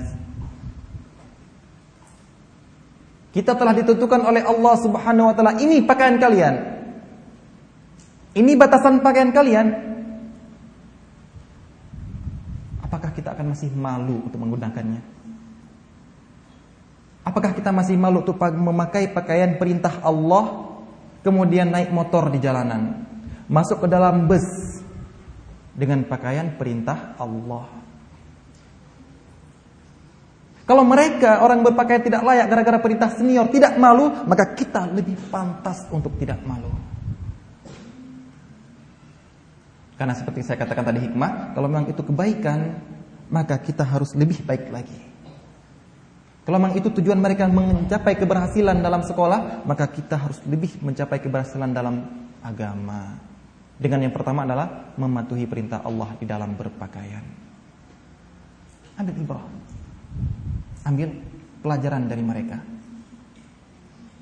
kita 3.32 3.56
telah 3.56 3.72
ditentukan 3.72 4.28
oleh 4.28 4.44
Allah 4.44 4.74
Subhanahu 4.76 5.32
wa 5.32 5.34
taala 5.34 5.56
ini 5.56 5.80
pakaian 5.80 6.20
kalian. 6.20 6.54
Ini 8.32 8.52
batasan 8.56 9.00
pakaian 9.00 9.32
kalian. 9.32 9.92
apakah 12.92 13.08
kita 13.18 13.34
akan 13.34 13.56
masih 13.56 13.72
malu 13.72 14.20
untuk 14.28 14.36
menggunakannya? 14.36 15.00
Apakah 17.24 17.50
kita 17.50 17.74
masih 17.74 17.96
malu 17.98 18.22
untuk 18.22 18.36
memakai 18.38 19.10
pakaian 19.10 19.56
perintah 19.56 19.98
Allah 20.06 20.61
kemudian 21.22 21.70
naik 21.70 21.94
motor 21.94 22.28
di 22.28 22.38
jalanan, 22.42 23.06
masuk 23.46 23.86
ke 23.86 23.88
dalam 23.88 24.26
bus 24.26 24.44
dengan 25.74 26.04
pakaian 26.06 26.58
perintah 26.58 27.16
Allah? 27.18 27.82
Kalau 30.62 30.86
mereka 30.86 31.42
orang 31.42 31.66
berpakaian 31.66 32.06
tidak 32.06 32.22
layak 32.22 32.46
gara-gara 32.46 32.78
perintah 32.78 33.10
senior 33.10 33.50
tidak 33.50 33.74
malu, 33.82 34.14
maka 34.30 34.54
kita 34.54 34.86
lebih 34.94 35.18
pantas 35.26 35.90
untuk 35.90 36.14
tidak 36.22 36.38
malu. 36.46 36.70
Karena 39.98 40.14
seperti 40.16 40.42
saya 40.42 40.58
katakan 40.62 40.86
tadi 40.86 41.02
hikmah, 41.02 41.54
kalau 41.54 41.66
memang 41.66 41.90
itu 41.90 42.02
kebaikan, 42.02 42.78
maka 43.28 43.58
kita 43.58 43.84
harus 43.84 44.14
lebih 44.14 44.42
baik 44.42 44.70
lagi. 44.70 45.11
Kalau 46.42 46.58
memang 46.58 46.74
itu 46.74 46.90
tujuan 46.90 47.22
mereka 47.22 47.46
mencapai 47.46 48.18
keberhasilan 48.18 48.82
dalam 48.82 49.06
sekolah, 49.06 49.62
maka 49.62 49.86
kita 49.86 50.18
harus 50.18 50.42
lebih 50.42 50.82
mencapai 50.82 51.22
keberhasilan 51.22 51.70
dalam 51.70 52.02
agama. 52.42 53.14
Dengan 53.78 54.06
yang 54.06 54.14
pertama 54.14 54.42
adalah 54.42 54.94
mematuhi 54.98 55.46
perintah 55.46 55.86
Allah 55.86 56.18
di 56.18 56.26
dalam 56.26 56.58
berpakaian. 56.58 57.22
Ambil 58.98 59.14
ibrah. 59.22 59.46
Ambil 60.82 61.08
pelajaran 61.62 62.10
dari 62.10 62.22
mereka. 62.26 62.58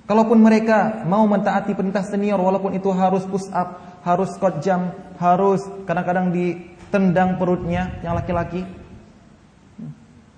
Kalaupun 0.04 0.42
mereka 0.42 1.06
mau 1.06 1.24
mentaati 1.24 1.72
perintah 1.72 2.02
senior 2.02 2.36
walaupun 2.36 2.74
itu 2.74 2.90
harus 2.92 3.24
push 3.24 3.46
up, 3.54 4.00
harus 4.02 4.34
squat 4.36 4.60
jump, 4.60 4.90
harus 5.22 5.62
kadang-kadang 5.86 6.34
ditendang 6.34 7.38
perutnya 7.38 7.96
yang 8.02 8.18
laki-laki. 8.18 8.66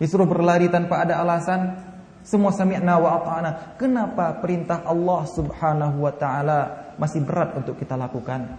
Disuruh 0.02 0.26
berlari 0.26 0.66
tanpa 0.66 1.06
ada 1.06 1.23
alasan, 1.23 1.78
semua 2.26 2.50
sami'na 2.50 2.99
wa 2.99 3.23
ata'na. 3.23 3.78
Kenapa 3.78 4.42
perintah 4.42 4.82
Allah 4.82 5.23
Subhanahu 5.30 6.02
wa 6.02 6.11
taala 6.11 6.59
masih 6.99 7.23
berat 7.23 7.54
untuk 7.54 7.78
kita 7.78 7.94
lakukan? 7.94 8.50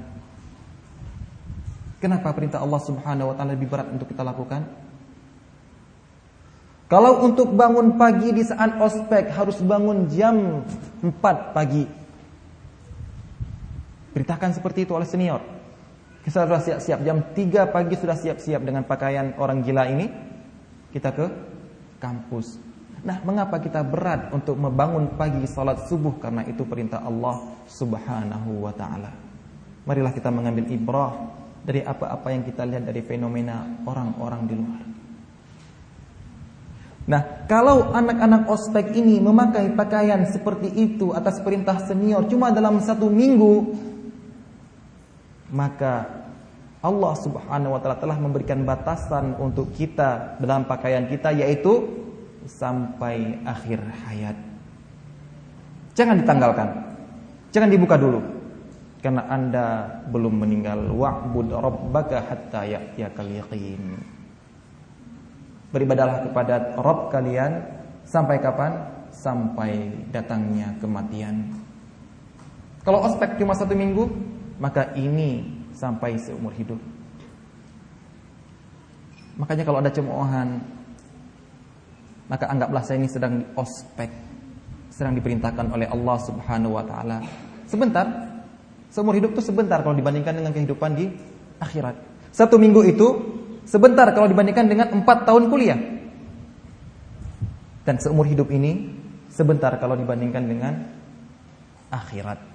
Kenapa 1.99 2.31
perintah 2.31 2.63
Allah 2.63 2.79
Subhanahu 2.79 3.31
wa 3.31 3.35
taala 3.35 3.59
lebih 3.59 3.67
berat 3.67 3.91
untuk 3.91 4.07
kita 4.07 4.23
lakukan? 4.23 4.63
Kalau 6.87 7.27
untuk 7.27 7.51
bangun 7.51 7.99
pagi 7.99 8.31
di 8.31 8.47
saat 8.47 8.79
ospek 8.79 9.35
harus 9.35 9.59
bangun 9.59 10.07
jam 10.07 10.61
4 11.01 11.55
pagi 11.57 12.03
Perintahkan 14.13 14.53
seperti 14.53 14.85
itu 14.85 14.93
oleh 14.93 15.09
senior. 15.09 15.41
Kita 16.21 16.45
sudah 16.45 16.61
siap-siap 16.61 16.99
jam 17.01 17.17
3 17.33 17.73
pagi 17.73 17.97
sudah 17.97 18.13
siap-siap 18.13 18.61
dengan 18.61 18.85
pakaian 18.85 19.33
orang 19.41 19.65
gila 19.65 19.89
ini. 19.89 20.05
Kita 20.93 21.09
ke 21.09 21.25
kampus. 21.97 22.61
Nah, 23.03 23.19
mengapa 23.25 23.59
kita 23.59 23.83
berat 23.83 24.31
untuk 24.31 24.55
membangun 24.55 25.19
pagi 25.19 25.43
salat 25.43 25.89
subuh 25.89 26.21
karena 26.23 26.45
itu 26.47 26.63
perintah 26.63 27.03
Allah 27.03 27.41
Subhanahu 27.67 28.63
wa 28.63 28.71
taala. 28.71 29.11
Marilah 29.83 30.13
kita 30.15 30.31
mengambil 30.31 30.71
ibrah 30.71 31.11
dari 31.65 31.83
apa-apa 31.83 32.31
yang 32.31 32.47
kita 32.47 32.63
lihat 32.63 32.87
dari 32.87 33.03
fenomena 33.03 33.83
orang-orang 33.83 34.41
di 34.47 34.55
luar. 34.55 34.81
Nah, 37.03 37.43
kalau 37.51 37.91
anak-anak 37.91 38.47
ospek 38.47 38.95
ini 38.95 39.19
memakai 39.19 39.75
pakaian 39.75 40.23
seperti 40.31 40.71
itu 40.71 41.11
atas 41.11 41.43
perintah 41.43 41.83
senior 41.83 42.23
cuma 42.31 42.55
dalam 42.55 42.79
satu 42.79 43.11
minggu, 43.11 43.75
maka 45.51 46.22
Allah 46.83 47.15
Subhanahu 47.15 47.73
wa 47.73 47.79
taala 47.79 47.95
telah 47.95 48.19
memberikan 48.19 48.67
batasan 48.67 49.39
untuk 49.39 49.71
kita 49.71 50.35
dalam 50.35 50.67
pakaian 50.67 51.07
kita 51.07 51.31
yaitu 51.31 51.87
sampai 52.43 53.39
akhir 53.47 53.79
hayat. 54.03 54.35
Jangan 55.95 56.19
ditanggalkan. 56.19 56.67
Jangan 57.55 57.69
dibuka 57.71 57.95
dulu. 57.95 58.19
Karena 58.99 59.23
Anda 59.31 59.67
belum 60.11 60.43
meninggal. 60.43 60.91
Wa'bud 60.91 61.55
rabbaka 61.55 62.19
hatta 62.19 62.67
ya'tiyakal 62.67 63.31
yaqin. 63.31 63.95
Beribadalah 65.71 66.27
kepada 66.27 66.75
Rob 66.83 67.07
kalian 67.15 67.63
sampai 68.03 68.43
kapan? 68.43 68.91
Sampai 69.13 69.93
datangnya 70.11 70.73
kematian. 70.83 71.47
Kalau 72.83 73.05
ospek 73.07 73.39
cuma 73.39 73.55
satu 73.55 73.77
minggu, 73.77 74.09
maka 74.57 74.91
ini 74.97 75.62
sampai 75.83 76.15
seumur 76.15 76.55
hidup. 76.55 76.79
Makanya 79.35 79.67
kalau 79.67 79.83
ada 79.83 79.91
cemoohan, 79.91 80.63
maka 82.31 82.47
anggaplah 82.47 82.87
saya 82.87 83.03
ini 83.03 83.11
sedang 83.11 83.43
di 83.43 83.45
ospek, 83.59 84.07
sedang 84.87 85.19
diperintahkan 85.19 85.67
oleh 85.67 85.91
Allah 85.91 86.17
Subhanahu 86.23 86.79
wa 86.79 86.85
taala. 86.87 87.19
Sebentar, 87.67 88.07
seumur 88.87 89.19
hidup 89.19 89.35
itu 89.35 89.43
sebentar 89.43 89.83
kalau 89.83 89.97
dibandingkan 89.99 90.39
dengan 90.39 90.55
kehidupan 90.55 90.91
di 90.95 91.11
akhirat. 91.59 91.99
Satu 92.31 92.55
minggu 92.55 92.81
itu 92.87 93.07
Sebentar 93.63 94.11
kalau 94.11 94.27
dibandingkan 94.27 94.67
dengan 94.67 94.87
empat 94.91 95.23
tahun 95.23 95.47
kuliah. 95.47 95.79
Dan 97.83 97.95
seumur 97.99 98.27
hidup 98.27 98.51
ini 98.51 98.91
sebentar 99.31 99.71
kalau 99.79 99.95
dibandingkan 99.95 100.43
dengan 100.43 100.73
akhirat. 101.91 102.52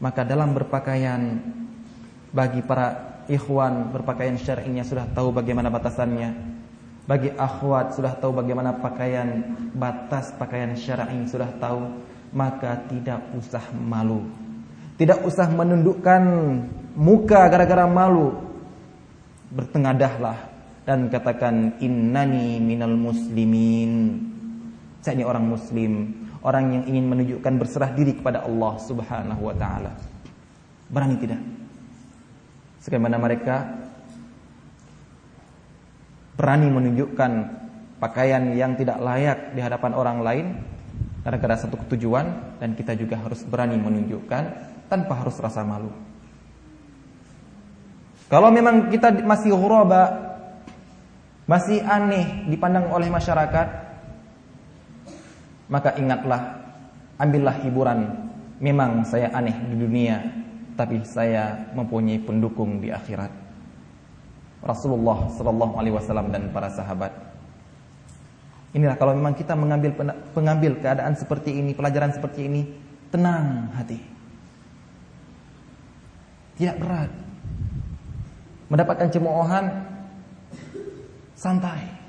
Maka 0.00 0.24
dalam 0.24 0.56
berpakaian 0.56 1.44
bagi 2.32 2.64
para 2.64 3.20
ikhwan 3.28 3.94
berpakaian 3.94 4.34
syar'inya 4.40 4.82
sudah 4.82 5.06
tahu 5.12 5.30
bagaimana 5.30 5.68
batasannya. 5.68 6.50
Bagi 7.04 7.34
akhwat 7.34 7.98
sudah 7.98 8.14
tahu 8.16 8.38
bagaimana 8.38 8.80
pakaian 8.80 9.42
batas 9.74 10.30
pakaian 10.38 10.72
syar'i 10.78 11.26
sudah 11.26 11.52
tahu, 11.58 12.00
maka 12.32 12.86
tidak 12.86 13.20
usah 13.34 13.62
malu. 13.74 14.24
Tidak 14.94 15.24
usah 15.26 15.48
menundukkan 15.48 16.22
muka 16.94 17.40
gara-gara 17.48 17.88
malu 17.88 18.36
bertengadahlah 19.50 20.38
dan 20.86 21.10
katakan 21.10 21.80
innani 21.82 22.62
minal 22.62 22.94
muslimin. 22.94 24.22
Saya 25.00 25.16
ini 25.16 25.24
orang 25.24 25.48
muslim, 25.48 25.92
orang 26.40 26.80
yang 26.80 26.84
ingin 26.88 27.06
menunjukkan 27.08 27.54
berserah 27.60 27.92
diri 27.92 28.16
kepada 28.16 28.44
Allah 28.44 28.74
Subhanahu 28.80 29.42
wa 29.44 29.54
taala. 29.56 29.92
Berani 30.88 31.16
tidak? 31.20 31.40
Sebagaimana 32.80 33.20
mereka 33.20 33.76
berani 36.40 36.72
menunjukkan 36.72 37.32
pakaian 38.00 38.56
yang 38.56 38.72
tidak 38.80 38.96
layak 38.96 39.52
di 39.52 39.60
hadapan 39.60 39.92
orang 39.92 40.18
lain 40.24 40.46
gara-gara 41.20 41.60
satu 41.60 41.76
ketujuan 41.84 42.56
dan 42.56 42.72
kita 42.72 42.96
juga 42.96 43.20
harus 43.20 43.44
berani 43.44 43.76
menunjukkan 43.76 44.42
tanpa 44.88 45.20
harus 45.20 45.36
rasa 45.36 45.60
malu. 45.60 45.92
Kalau 48.32 48.48
memang 48.48 48.88
kita 48.88 49.12
masih 49.26 49.52
ghuraba, 49.52 50.32
masih 51.44 51.82
aneh 51.84 52.46
dipandang 52.48 52.88
oleh 52.88 53.10
masyarakat, 53.12 53.89
maka 55.70 55.94
ingatlah, 55.96 56.58
ambillah 57.16 57.56
hiburan. 57.62 58.28
Memang 58.60 59.06
saya 59.08 59.32
aneh 59.32 59.56
di 59.72 59.76
dunia, 59.78 60.20
tapi 60.76 61.00
saya 61.06 61.72
mempunyai 61.72 62.20
pendukung 62.20 62.82
di 62.82 62.92
akhirat. 62.92 63.32
Rasulullah 64.60 65.32
Sallallahu 65.32 65.80
Alaihi 65.80 65.96
Wasallam 65.96 66.28
dan 66.28 66.52
para 66.52 66.68
sahabat. 66.68 67.14
Inilah 68.76 68.94
kalau 69.00 69.16
memang 69.16 69.32
kita 69.32 69.56
mengambil 69.56 69.96
pengambil 70.36 70.76
keadaan 70.78 71.16
seperti 71.16 71.56
ini, 71.56 71.72
pelajaran 71.72 72.12
seperti 72.12 72.44
ini, 72.44 72.62
tenang 73.08 73.72
hati. 73.72 73.98
Tidak 76.60 76.76
berat 76.76 77.10
mendapatkan 78.70 79.08
cemoohan 79.10 79.64
santai. 81.34 81.99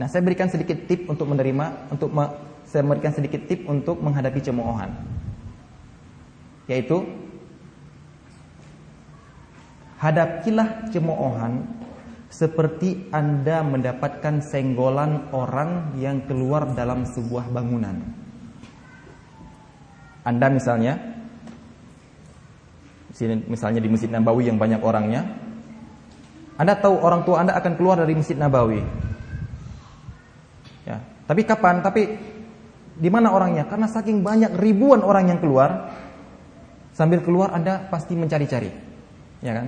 Nah, 0.00 0.08
saya 0.08 0.24
berikan 0.24 0.48
sedikit 0.48 0.88
tip 0.88 1.04
untuk 1.12 1.28
menerima 1.28 1.92
untuk 1.92 2.08
me, 2.08 2.24
saya 2.64 2.80
berikan 2.88 3.12
sedikit 3.12 3.44
tip 3.44 3.68
untuk 3.68 4.00
menghadapi 4.00 4.40
cemoohan. 4.40 4.88
Yaitu 6.72 7.04
hadapilah 10.00 10.88
cemoohan 10.88 11.68
seperti 12.32 13.12
Anda 13.12 13.60
mendapatkan 13.60 14.40
senggolan 14.40 15.36
orang 15.36 15.92
yang 16.00 16.24
keluar 16.24 16.72
dalam 16.72 17.04
sebuah 17.04 17.52
bangunan. 17.52 18.00
Anda 20.24 20.48
misalnya 20.48 20.96
misalnya 23.52 23.84
di 23.84 23.90
Masjid 23.92 24.08
Nabawi 24.08 24.48
yang 24.48 24.56
banyak 24.56 24.80
orangnya, 24.80 25.28
Anda 26.56 26.72
tahu 26.80 27.04
orang 27.04 27.28
tua 27.28 27.44
Anda 27.44 27.52
akan 27.60 27.76
keluar 27.76 28.00
dari 28.00 28.16
Masjid 28.16 28.40
Nabawi. 28.40 29.09
Ya, 30.90 30.98
tapi 31.30 31.46
kapan? 31.46 31.86
Tapi 31.86 32.02
di 32.98 33.08
mana 33.14 33.30
orangnya? 33.30 33.70
Karena 33.70 33.86
saking 33.86 34.26
banyak 34.26 34.58
ribuan 34.58 35.06
orang 35.06 35.30
yang 35.30 35.38
keluar, 35.38 35.94
sambil 36.90 37.22
keluar 37.22 37.54
Anda 37.54 37.86
pasti 37.86 38.18
mencari-cari. 38.18 38.74
Ya 39.38 39.54
kan? 39.54 39.66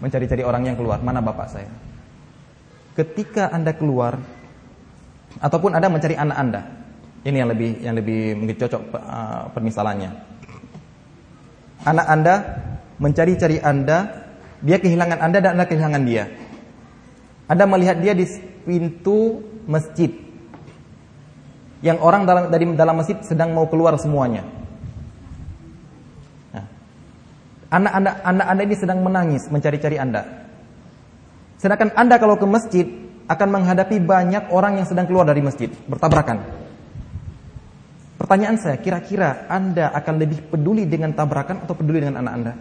Mencari-cari 0.00 0.40
orang 0.40 0.64
yang 0.64 0.76
keluar, 0.80 1.04
mana 1.04 1.20
bapak 1.20 1.52
saya? 1.52 1.68
Ketika 2.96 3.52
Anda 3.52 3.76
keluar 3.76 4.16
ataupun 5.40 5.76
Anda 5.76 5.88
mencari 5.92 6.16
anak 6.16 6.36
Anda. 6.36 6.62
Ini 7.22 7.36
yang 7.38 7.50
lebih 7.54 7.70
yang 7.86 7.94
lebih 7.94 8.34
mungkin 8.34 8.56
cocok 8.58 8.82
uh, 8.98 9.42
permisalannya. 9.54 10.10
Anak 11.86 12.06
Anda 12.10 12.34
mencari-cari 12.98 13.62
Anda, 13.62 14.26
dia 14.58 14.82
kehilangan 14.82 15.18
Anda 15.22 15.38
dan 15.38 15.50
Anda 15.54 15.66
kehilangan 15.70 16.02
dia. 16.02 16.24
Anda 17.46 17.64
melihat 17.70 18.02
dia 18.02 18.16
di 18.16 18.26
pintu 18.66 19.44
masjid. 19.70 20.10
Yang 21.82 21.98
orang 21.98 22.22
dalam 22.24 22.44
dari 22.48 22.64
dalam 22.78 22.94
masjid 22.94 23.18
sedang 23.26 23.50
mau 23.52 23.66
keluar 23.66 23.98
semuanya. 23.98 24.46
Nah, 26.54 26.66
anak 27.74 27.92
Anda 27.98 28.10
anak 28.22 28.46
Anda 28.54 28.62
ini 28.62 28.76
sedang 28.78 29.02
menangis 29.02 29.50
mencari-cari 29.50 29.98
Anda. 29.98 30.46
Sedangkan 31.58 31.90
Anda 31.98 32.22
kalau 32.22 32.38
ke 32.38 32.46
masjid 32.46 32.86
akan 33.26 33.48
menghadapi 33.50 33.98
banyak 34.02 34.50
orang 34.50 34.82
yang 34.82 34.86
sedang 34.86 35.06
keluar 35.06 35.26
dari 35.26 35.42
masjid, 35.42 35.70
bertabrakan. 35.86 36.42
Pertanyaan 38.18 38.56
saya, 38.58 38.78
kira-kira 38.78 39.50
Anda 39.50 39.90
akan 39.90 40.14
lebih 40.22 40.46
peduli 40.46 40.86
dengan 40.86 41.10
tabrakan 41.14 41.66
atau 41.66 41.74
peduli 41.74 42.02
dengan 42.02 42.22
anak 42.22 42.32
Anda? 42.34 42.52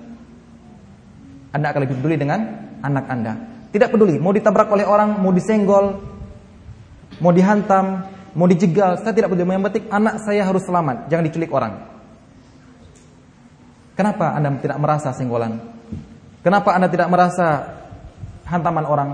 Anda 1.52 1.68
akan 1.70 1.82
lebih 1.86 1.96
peduli 2.02 2.16
dengan 2.18 2.40
anak 2.82 3.06
Anda. 3.06 3.34
Tidak 3.72 3.90
peduli, 3.94 4.18
mau 4.18 4.34
ditabrak 4.34 4.68
oleh 4.74 4.84
orang, 4.84 5.22
mau 5.22 5.32
disenggol, 5.32 6.02
mau 7.24 7.32
dihantam, 7.32 8.04
mau 8.38 8.48
dijegal, 8.48 9.00
saya 9.02 9.14
tidak 9.16 9.32
peduli. 9.32 9.50
Yang 9.50 9.66
penting 9.72 9.86
anak 9.92 10.16
saya 10.24 10.42
harus 10.46 10.64
selamat, 10.64 11.08
jangan 11.08 11.26
diculik 11.28 11.52
orang. 11.52 11.74
Kenapa 13.96 14.34
Anda 14.34 14.56
tidak 14.58 14.80
merasa 14.80 15.10
senggolan? 15.14 15.62
Kenapa 16.42 16.70
Anda 16.74 16.88
tidak 16.90 17.08
merasa 17.12 17.48
hantaman 18.50 18.86
orang? 18.88 19.10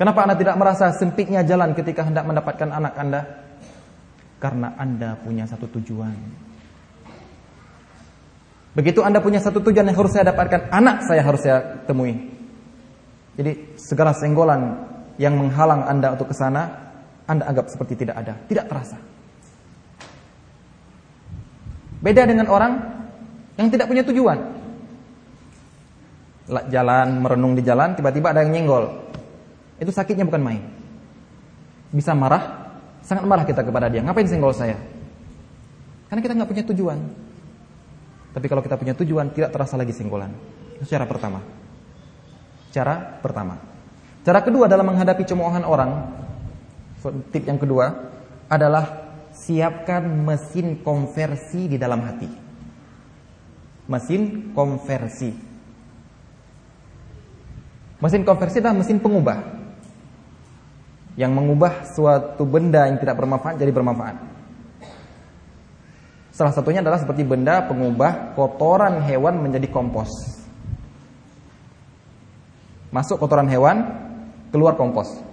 Kenapa 0.00 0.24
Anda 0.26 0.34
tidak 0.34 0.56
merasa 0.58 0.90
sempitnya 0.96 1.46
jalan 1.46 1.76
ketika 1.76 2.02
hendak 2.02 2.26
mendapatkan 2.26 2.68
anak 2.72 2.94
Anda? 2.98 3.20
Karena 4.42 4.74
Anda 4.74 5.14
punya 5.22 5.46
satu 5.46 5.70
tujuan 5.78 6.42
Begitu 8.72 9.04
Anda 9.04 9.20
punya 9.20 9.36
satu 9.36 9.60
tujuan 9.60 9.92
yang 9.92 9.96
harus 9.96 10.16
saya 10.16 10.32
dapatkan, 10.32 10.72
anak 10.72 11.04
saya 11.04 11.20
harus 11.20 11.44
saya 11.44 11.84
temui. 11.84 12.16
Jadi 13.36 13.76
segala 13.76 14.16
senggolan 14.16 14.88
yang 15.20 15.36
menghalang 15.36 15.84
Anda 15.84 16.16
untuk 16.16 16.32
ke 16.32 16.36
sana, 16.36 16.81
Anda 17.32 17.48
anggap 17.48 17.72
seperti 17.72 18.04
tidak 18.04 18.20
ada, 18.20 18.36
tidak 18.44 18.68
terasa. 18.68 19.00
Beda 22.02 22.28
dengan 22.28 22.50
orang 22.52 22.72
yang 23.56 23.72
tidak 23.72 23.88
punya 23.88 24.04
tujuan. 24.04 24.60
Jalan 26.68 27.08
merenung 27.24 27.56
di 27.56 27.64
jalan, 27.64 27.96
tiba-tiba 27.96 28.36
ada 28.36 28.44
yang 28.44 28.52
nyenggol. 28.52 28.90
Itu 29.80 29.88
sakitnya 29.88 30.28
bukan 30.28 30.42
main. 30.44 30.62
Bisa 31.88 32.12
marah, 32.12 32.74
sangat 33.00 33.24
marah 33.24 33.48
kita 33.48 33.64
kepada 33.64 33.88
dia. 33.88 34.04
Ngapain 34.04 34.28
senggol 34.28 34.52
saya? 34.52 34.76
Karena 36.12 36.20
kita 36.20 36.36
nggak 36.36 36.50
punya 36.52 36.64
tujuan. 36.68 36.98
Tapi 38.32 38.46
kalau 38.50 38.60
kita 38.60 38.76
punya 38.76 38.92
tujuan, 38.92 39.32
tidak 39.32 39.54
terasa 39.54 39.80
lagi 39.80 39.96
senggolan. 39.96 40.32
Itu 40.76 40.84
cara 40.92 41.08
pertama. 41.08 41.40
Cara 42.72 43.20
pertama. 43.20 43.54
Cara 44.24 44.40
kedua 44.40 44.68
dalam 44.68 44.88
menghadapi 44.88 45.22
cemoohan 45.24 45.62
orang, 45.64 45.90
tip 47.34 47.42
yang 47.48 47.58
kedua 47.58 48.14
adalah 48.46 49.14
siapkan 49.32 50.04
mesin 50.06 50.84
konversi 50.84 51.66
di 51.66 51.76
dalam 51.80 52.04
hati. 52.04 52.28
Mesin 53.88 54.52
konversi. 54.54 55.32
Mesin 57.98 58.22
konversi 58.22 58.60
adalah 58.62 58.78
mesin 58.78 59.02
pengubah. 59.02 59.38
Yang 61.18 61.32
mengubah 61.32 61.72
suatu 61.92 62.44
benda 62.46 62.88
yang 62.88 63.00
tidak 63.00 63.18
bermanfaat 63.18 63.58
jadi 63.58 63.72
bermanfaat. 63.74 64.16
Salah 66.32 66.52
satunya 66.56 66.80
adalah 66.80 66.96
seperti 66.96 67.28
benda 67.28 67.60
pengubah 67.68 68.32
kotoran 68.32 69.04
hewan 69.04 69.36
menjadi 69.44 69.68
kompos. 69.68 70.08
Masuk 72.88 73.20
kotoran 73.20 73.48
hewan, 73.48 73.84
keluar 74.48 74.76
kompos. 74.76 75.31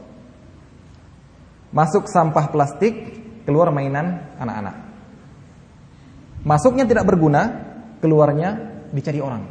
Masuk 1.69 2.09
sampah 2.09 2.49
plastik, 2.49 2.93
keluar 3.45 3.69
mainan 3.69 4.25
anak-anak. 4.41 4.75
Masuknya 6.41 6.85
tidak 6.87 7.05
berguna, 7.05 7.41
keluarnya 8.01 8.57
dicari 8.89 9.21
orang. 9.21 9.43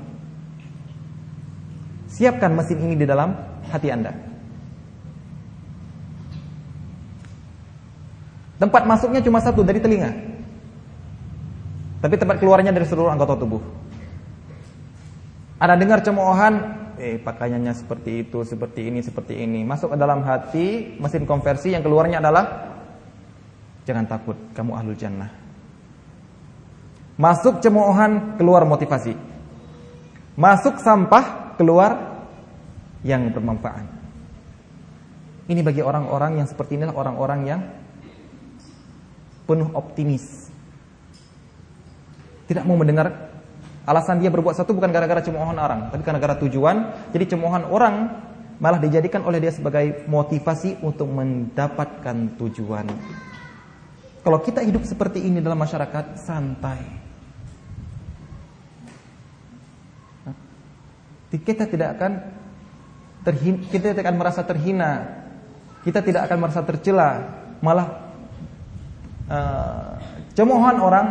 Siapkan 2.10 2.50
mesin 2.56 2.82
ini 2.82 2.98
di 2.98 3.06
dalam 3.06 3.36
hati 3.70 3.88
Anda. 3.92 4.12
Tempat 8.58 8.82
masuknya 8.90 9.22
cuma 9.22 9.38
satu 9.38 9.62
dari 9.62 9.78
telinga. 9.78 10.10
Tapi 12.02 12.14
tempat 12.18 12.42
keluarnya 12.42 12.74
dari 12.74 12.86
seluruh 12.86 13.10
anggota 13.10 13.38
tubuh. 13.38 13.62
Anda 15.58 15.74
dengar 15.78 16.02
cemoohan, 16.02 16.77
eh 16.98 17.16
pakaiannya 17.22 17.72
seperti 17.72 18.26
itu, 18.26 18.42
seperti 18.42 18.90
ini, 18.90 19.00
seperti 19.00 19.38
ini. 19.38 19.62
Masuk 19.62 19.94
ke 19.94 19.98
dalam 19.98 20.20
hati, 20.26 20.98
mesin 20.98 21.24
konversi 21.24 21.72
yang 21.72 21.82
keluarnya 21.86 22.18
adalah 22.20 22.74
jangan 23.88 24.04
takut, 24.04 24.36
kamu 24.52 24.76
ahlul 24.76 24.98
jannah. 24.98 25.30
Masuk 27.18 27.58
cemoohan, 27.58 28.38
keluar 28.38 28.62
motivasi. 28.62 29.14
Masuk 30.38 30.78
sampah, 30.78 31.54
keluar 31.58 32.22
yang 33.02 33.30
bermanfaat. 33.34 33.86
Ini 35.48 35.64
bagi 35.64 35.82
orang-orang 35.82 36.44
yang 36.44 36.46
seperti 36.46 36.76
inilah 36.78 36.94
orang-orang 36.94 37.40
yang 37.48 37.60
penuh 39.48 39.72
optimis. 39.72 40.52
Tidak 42.46 42.62
mau 42.68 42.76
mendengar 42.76 43.27
Alasan 43.88 44.20
dia 44.20 44.28
berbuat 44.28 44.52
satu 44.52 44.76
bukan 44.76 44.92
gara-gara 44.92 45.24
cemoohan 45.24 45.56
orang, 45.56 45.88
tapi 45.88 46.04
karena 46.04 46.20
gara 46.20 46.36
tujuan. 46.36 47.08
Jadi 47.08 47.24
cemoohan 47.32 47.64
orang 47.72 48.20
malah 48.60 48.76
dijadikan 48.76 49.24
oleh 49.24 49.40
dia 49.40 49.48
sebagai 49.48 50.04
motivasi 50.04 50.84
untuk 50.84 51.08
mendapatkan 51.08 52.36
tujuan. 52.36 52.84
Kalau 54.20 54.38
kita 54.44 54.60
hidup 54.60 54.84
seperti 54.84 55.24
ini 55.24 55.40
dalam 55.40 55.56
masyarakat, 55.56 56.20
santai. 56.20 56.80
Kita 61.32 61.64
tidak 61.64 61.96
akan 61.96 62.12
terhina, 63.24 63.58
kita 63.72 63.96
tidak 63.96 64.04
akan 64.04 64.16
merasa 64.20 64.44
terhina. 64.44 64.92
Kita 65.80 66.04
tidak 66.04 66.28
akan 66.28 66.38
merasa 66.44 66.60
tercela, 66.60 67.10
malah 67.64 67.88
uh, 69.32 69.96
cemoohan 70.36 70.76
orang 70.76 71.06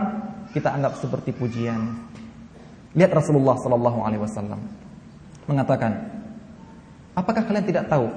kita 0.53 0.73
anggap 0.73 0.99
seperti 1.01 1.33
pujian. 1.33 2.06
Lihat 2.97 3.13
Rasulullah 3.13 3.53
sallallahu 3.61 4.01
alaihi 4.01 4.21
wasallam 4.25 4.57
mengatakan, 5.45 5.93
"Apakah 7.13 7.45
kalian 7.45 7.65
tidak 7.69 7.85
tahu? 7.85 8.09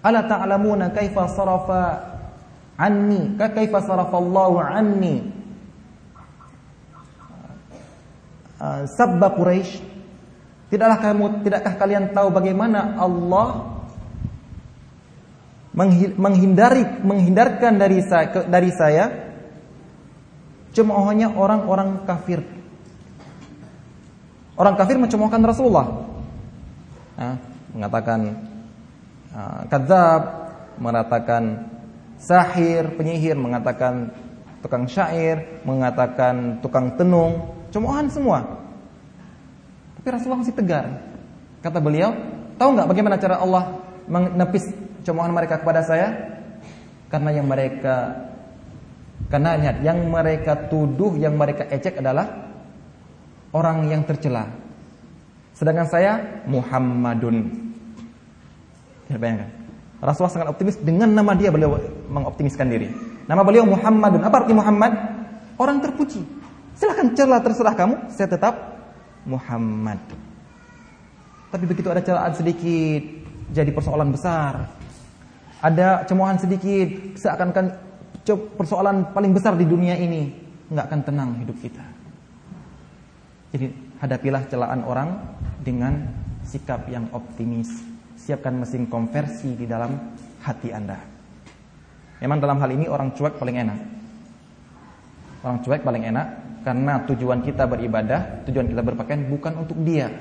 Ala 0.00 0.24
ta'lamuna 0.24 0.88
kaifa 0.96 1.28
sarafa 1.36 1.80
anni, 2.80 3.36
ka 3.36 3.52
kaifa 3.52 3.84
sarafa 3.84 4.16
Allah 4.16 4.52
anni?" 4.72 5.16
Uh, 8.56 8.88
sabba 8.96 9.36
Quraisy 9.36 9.84
Tidaklah 10.66 10.98
kamu 10.98 11.24
tidakkah 11.46 11.78
kalian 11.78 12.10
tahu 12.10 12.34
bagaimana 12.34 12.98
Allah 12.98 13.78
menghindari 16.16 17.04
menghindarkan 17.04 17.76
dari 17.76 18.00
saya 18.02 18.48
dari 18.48 18.70
saya 18.72 19.04
cemoohnya 20.72 21.36
orang-orang 21.36 22.02
kafir 22.08 22.55
Orang 24.56 24.74
kafir 24.80 24.96
mencemoohkan 24.96 25.44
Rasulullah. 25.44 25.86
Nah, 27.16 27.36
mengatakan 27.76 28.20
uh, 29.36 29.60
kadzab, 29.68 30.22
mengatakan 30.80 31.68
sahir, 32.16 32.88
penyihir, 32.96 33.36
mengatakan 33.36 34.08
tukang 34.64 34.88
syair, 34.88 35.60
mengatakan 35.68 36.60
tukang 36.64 36.96
tenung, 36.96 37.52
cemoohan 37.68 38.08
semua. 38.08 38.64
Tapi 40.00 40.06
Rasulullah 40.08 40.40
masih 40.40 40.56
tegar. 40.56 41.04
Kata 41.60 41.76
beliau, 41.76 42.16
tahu 42.56 42.80
nggak 42.80 42.88
bagaimana 42.88 43.20
cara 43.20 43.36
Allah 43.40 43.76
menepis 44.08 44.72
cemoohan 45.04 45.36
mereka 45.36 45.60
kepada 45.60 45.84
saya? 45.84 46.40
Karena 47.12 47.30
yang 47.36 47.44
mereka 47.44 48.24
karena 49.28 49.58
yang 49.82 50.06
mereka 50.06 50.70
tuduh, 50.70 51.18
yang 51.18 51.34
mereka 51.34 51.66
ecek 51.66 51.98
adalah 51.98 52.45
orang 53.56 53.88
yang 53.88 54.04
tercela. 54.04 54.52
Sedangkan 55.56 55.88
saya 55.88 56.44
Muhammadun. 56.44 57.48
Ya 59.08 59.16
bayangkan. 59.16 59.48
Rasulullah 60.04 60.34
sangat 60.36 60.48
optimis 60.52 60.76
dengan 60.76 61.08
nama 61.08 61.32
dia 61.32 61.48
beliau 61.48 61.80
mengoptimiskan 62.12 62.68
diri. 62.68 62.92
Nama 63.24 63.40
beliau 63.40 63.64
Muhammadun. 63.64 64.20
Apa 64.20 64.44
arti 64.44 64.52
Muhammad? 64.52 64.92
Orang 65.56 65.80
terpuji. 65.80 66.20
Silahkan 66.76 67.16
celah 67.16 67.40
terserah 67.40 67.72
kamu, 67.72 68.12
saya 68.12 68.28
tetap 68.28 68.54
Muhammad. 69.24 69.96
Tapi 71.48 71.64
begitu 71.64 71.88
ada 71.88 72.04
celaan 72.04 72.36
sedikit, 72.36 73.00
jadi 73.48 73.72
persoalan 73.72 74.12
besar. 74.12 74.68
Ada 75.64 76.04
cemoohan 76.04 76.36
sedikit, 76.36 77.16
seakan-akan 77.16 77.72
persoalan 78.60 79.16
paling 79.16 79.32
besar 79.32 79.56
di 79.56 79.64
dunia 79.64 79.96
ini, 79.96 80.28
nggak 80.68 80.84
akan 80.84 81.00
tenang 81.00 81.30
hidup 81.40 81.56
kita. 81.64 81.95
Jadi 83.56 83.72
hadapilah 84.04 84.44
celaan 84.52 84.84
orang 84.84 85.16
dengan 85.64 85.96
sikap 86.44 86.92
yang 86.92 87.08
optimis. 87.16 87.72
Siapkan 88.20 88.52
mesin 88.52 88.84
konversi 88.84 89.56
di 89.56 89.64
dalam 89.64 89.96
hati 90.44 90.76
Anda. 90.76 91.00
Memang 92.20 92.36
dalam 92.36 92.60
hal 92.60 92.68
ini 92.76 92.84
orang 92.84 93.16
cuek 93.16 93.40
paling 93.40 93.56
enak. 93.56 93.80
Orang 95.40 95.64
cuek 95.64 95.80
paling 95.80 96.04
enak 96.04 96.26
karena 96.68 97.00
tujuan 97.08 97.40
kita 97.40 97.64
beribadah, 97.64 98.44
tujuan 98.44 98.68
kita 98.68 98.84
berpakaian 98.84 99.24
bukan 99.24 99.64
untuk 99.64 99.80
dia. 99.80 100.12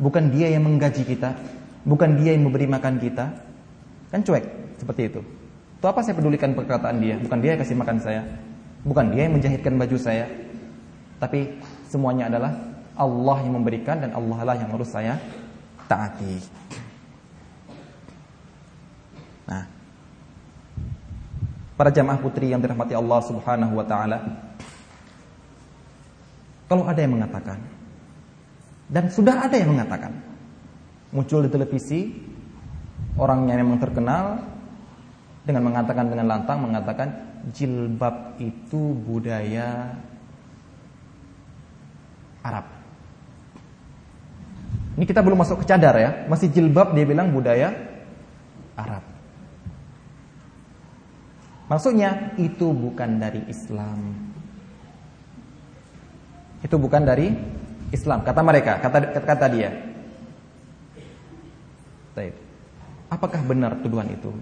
Bukan 0.00 0.32
dia 0.32 0.56
yang 0.56 0.64
menggaji 0.64 1.04
kita, 1.04 1.36
bukan 1.84 2.16
dia 2.16 2.32
yang 2.32 2.48
memberi 2.48 2.64
makan 2.64 2.96
kita. 2.96 3.36
Kan 4.08 4.24
cuek 4.24 4.44
seperti 4.80 5.12
itu. 5.12 5.20
Itu 5.76 5.84
apa 5.84 6.00
saya 6.00 6.16
pedulikan 6.16 6.56
perkataan 6.56 7.04
dia? 7.04 7.20
Bukan 7.20 7.36
dia 7.36 7.52
yang 7.52 7.60
kasih 7.60 7.76
makan 7.76 8.00
saya. 8.00 8.24
Bukan 8.80 9.12
dia 9.12 9.28
yang 9.28 9.36
menjahitkan 9.36 9.76
baju 9.76 9.96
saya. 10.00 10.24
Tapi 11.20 11.52
Semuanya 11.86 12.26
adalah 12.26 12.52
Allah 12.96 13.36
yang 13.44 13.54
memberikan 13.60 14.00
dan 14.00 14.10
Allah 14.16 14.38
lah 14.42 14.56
yang 14.56 14.70
harus 14.72 14.88
saya 14.88 15.20
taati. 15.86 16.34
Nah, 19.46 19.64
para 21.78 21.90
jamaah 21.94 22.18
putri 22.18 22.50
yang 22.50 22.58
dirahmati 22.58 22.96
Allah 22.96 23.20
Subhanahu 23.22 23.78
wa 23.78 23.86
taala. 23.86 24.18
Kalau 26.66 26.82
ada 26.82 26.98
yang 26.98 27.14
mengatakan 27.14 27.62
dan 28.90 29.06
sudah 29.10 29.46
ada 29.46 29.54
yang 29.54 29.70
mengatakan 29.70 30.14
muncul 31.14 31.46
di 31.46 31.50
televisi 31.50 32.10
orangnya 33.14 33.54
memang 33.58 33.78
terkenal 33.78 34.42
dengan 35.46 35.62
mengatakan 35.62 36.10
dengan 36.10 36.26
lantang 36.26 36.58
mengatakan 36.66 37.08
jilbab 37.54 38.34
itu 38.42 38.98
budaya 39.06 39.94
Arab. 42.46 42.66
Ini 44.96 45.04
kita 45.04 45.20
belum 45.20 45.42
masuk 45.42 45.60
ke 45.60 45.68
cadar 45.68 45.98
ya, 45.98 46.24
masih 46.30 46.48
jilbab 46.48 46.94
dia 46.94 47.04
bilang 47.04 47.34
budaya 47.34 47.74
Arab. 48.78 49.04
Maksudnya 51.66 52.38
itu 52.38 52.70
bukan 52.70 53.18
dari 53.18 53.42
Islam. 53.50 54.14
Itu 56.62 56.78
bukan 56.78 57.02
dari 57.02 57.34
Islam, 57.90 58.22
kata 58.22 58.40
mereka, 58.40 58.78
kata 58.78 58.98
kata 59.20 59.46
dia. 59.50 59.70
Baik. 62.14 62.34
Apakah 63.12 63.42
benar 63.44 63.76
tuduhan 63.82 64.08
itu? 64.08 64.32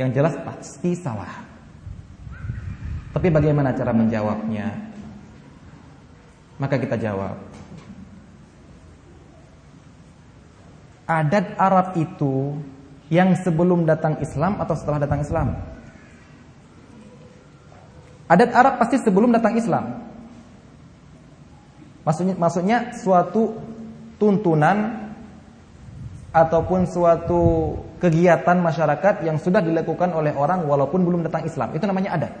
Yang 0.00 0.10
jelas 0.16 0.34
pasti 0.42 0.96
salah. 0.96 1.44
Tapi 3.12 3.28
bagaimana 3.28 3.76
cara 3.76 3.92
menjawabnya? 3.92 4.85
Maka 6.56 6.80
kita 6.80 6.96
jawab. 6.96 7.36
Adat 11.06 11.54
Arab 11.60 11.94
itu 11.94 12.58
yang 13.12 13.38
sebelum 13.38 13.86
datang 13.86 14.18
Islam 14.18 14.58
atau 14.58 14.74
setelah 14.74 14.98
datang 14.98 15.22
Islam? 15.22 15.54
Adat 18.26 18.50
Arab 18.50 18.82
pasti 18.82 18.98
sebelum 18.98 19.30
datang 19.30 19.54
Islam. 19.54 20.02
Maksudnya, 22.02 22.34
maksudnya 22.34 22.78
suatu 22.98 23.54
tuntunan 24.18 25.10
ataupun 26.34 26.90
suatu 26.90 27.74
kegiatan 28.02 28.58
masyarakat 28.60 29.24
yang 29.24 29.38
sudah 29.38 29.62
dilakukan 29.62 30.12
oleh 30.12 30.34
orang 30.34 30.66
walaupun 30.66 31.06
belum 31.06 31.22
datang 31.22 31.46
Islam. 31.46 31.72
Itu 31.72 31.86
namanya 31.86 32.18
adat. 32.18 32.32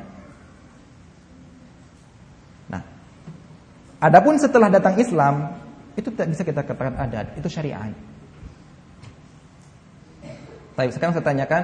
Adapun 4.02 4.36
setelah 4.40 4.68
datang 4.68 4.96
Islam, 5.00 5.56
itu 5.96 6.12
tidak 6.12 6.28
bisa 6.36 6.42
kita 6.44 6.60
katakan 6.62 6.96
adat, 7.00 7.36
itu 7.40 7.48
syariat. 7.48 7.92
Baik, 10.76 10.92
sekarang 10.92 11.16
saya 11.16 11.24
tanyakan 11.24 11.62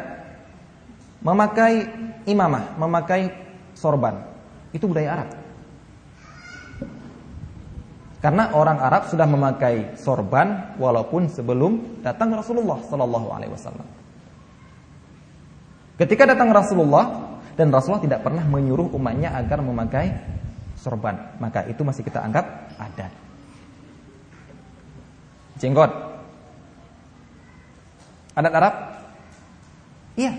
memakai 1.20 1.84
imamah, 2.24 2.80
memakai 2.80 3.28
sorban, 3.76 4.24
itu 4.72 4.88
budaya 4.88 5.20
Arab. 5.20 5.28
Karena 8.22 8.54
orang 8.54 8.78
Arab 8.78 9.10
sudah 9.10 9.26
memakai 9.26 9.98
sorban 9.98 10.78
walaupun 10.78 11.26
sebelum 11.26 12.00
datang 12.06 12.30
Rasulullah 12.30 12.78
Sallallahu 12.86 13.28
Alaihi 13.34 13.50
Wasallam. 13.50 13.88
Ketika 15.98 16.30
datang 16.30 16.54
Rasulullah 16.54 17.36
dan 17.58 17.74
Rasulullah 17.74 18.06
tidak 18.06 18.22
pernah 18.22 18.46
menyuruh 18.46 18.94
umatnya 18.94 19.34
agar 19.34 19.60
memakai 19.60 20.14
sorban, 20.82 21.38
maka 21.38 21.62
itu 21.70 21.86
masih 21.86 22.02
kita 22.02 22.18
anggap 22.18 22.74
adat. 22.74 23.14
Jenggot, 25.62 25.90
adat 28.34 28.52
Arab 28.52 28.74
Iya. 30.12 30.32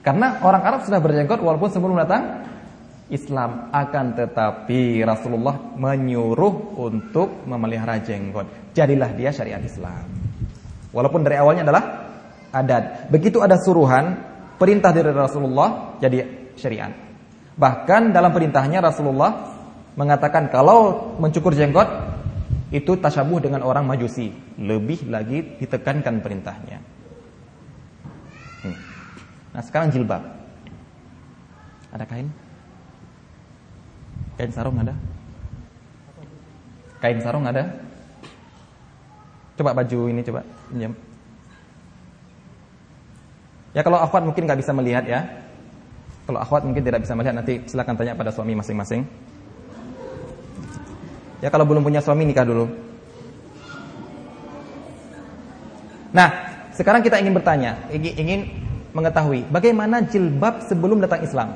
Karena 0.00 0.38
orang 0.40 0.62
Arab 0.62 0.80
sudah 0.86 1.02
berjenggot 1.02 1.42
walaupun 1.42 1.68
sebelum 1.68 1.98
datang 1.98 2.46
Islam 3.10 3.70
akan 3.74 4.06
tetapi 4.14 5.02
Rasulullah 5.02 5.74
menyuruh 5.76 6.78
untuk 6.78 7.44
memelihara 7.44 8.00
jenggot. 8.02 8.72
Jadilah 8.72 9.10
dia 9.14 9.34
syariat 9.34 9.60
Islam. 9.60 10.06
Walaupun 10.94 11.20
dari 11.26 11.36
awalnya 11.36 11.66
adalah 11.66 11.84
adat. 12.54 13.10
Begitu 13.12 13.42
ada 13.42 13.58
suruhan 13.60 14.16
perintah 14.56 14.94
dari 14.94 15.10
Rasulullah 15.10 15.98
jadi 16.00 16.50
syariat. 16.56 17.05
Bahkan 17.56 18.12
dalam 18.12 18.36
perintahnya 18.36 18.84
Rasulullah 18.84 19.56
mengatakan 19.96 20.52
kalau 20.52 21.12
mencukur 21.16 21.56
jenggot 21.56 21.88
itu 22.68 23.00
tasyabuh 23.00 23.40
dengan 23.40 23.64
orang 23.64 23.88
majusi. 23.88 24.28
Lebih 24.60 25.08
lagi 25.08 25.56
ditekankan 25.56 26.20
perintahnya. 26.20 26.78
Nah 29.56 29.62
sekarang 29.64 29.88
jilbab. 29.88 30.20
Ada 31.96 32.04
kain? 32.04 32.28
Kain 34.36 34.52
sarung 34.52 34.76
ada? 34.76 34.92
Kain 37.00 37.16
sarung 37.24 37.48
ada? 37.48 37.64
Coba 39.56 39.72
baju 39.72 40.12
ini 40.12 40.20
coba. 40.20 40.44
Ya 43.72 43.80
kalau 43.80 43.96
akhwat 43.96 44.28
mungkin 44.28 44.44
nggak 44.44 44.60
bisa 44.60 44.76
melihat 44.76 45.08
ya. 45.08 45.24
Kalau 46.26 46.42
akhwat 46.42 46.66
mungkin 46.66 46.82
tidak 46.82 47.06
bisa 47.06 47.14
melihat 47.14 47.38
nanti 47.38 47.62
silakan 47.70 47.94
tanya 47.94 48.18
pada 48.18 48.34
suami 48.34 48.58
masing-masing. 48.58 49.06
Ya 51.38 51.54
kalau 51.54 51.62
belum 51.62 51.86
punya 51.86 52.02
suami 52.02 52.26
nikah 52.26 52.42
dulu. 52.42 52.66
Nah, 56.10 56.28
sekarang 56.74 57.04
kita 57.06 57.22
ingin 57.22 57.36
bertanya, 57.36 57.78
ingin 57.94 58.50
mengetahui 58.90 59.46
bagaimana 59.52 60.02
jilbab 60.02 60.64
sebelum 60.66 60.98
datang 60.98 61.22
Islam. 61.22 61.48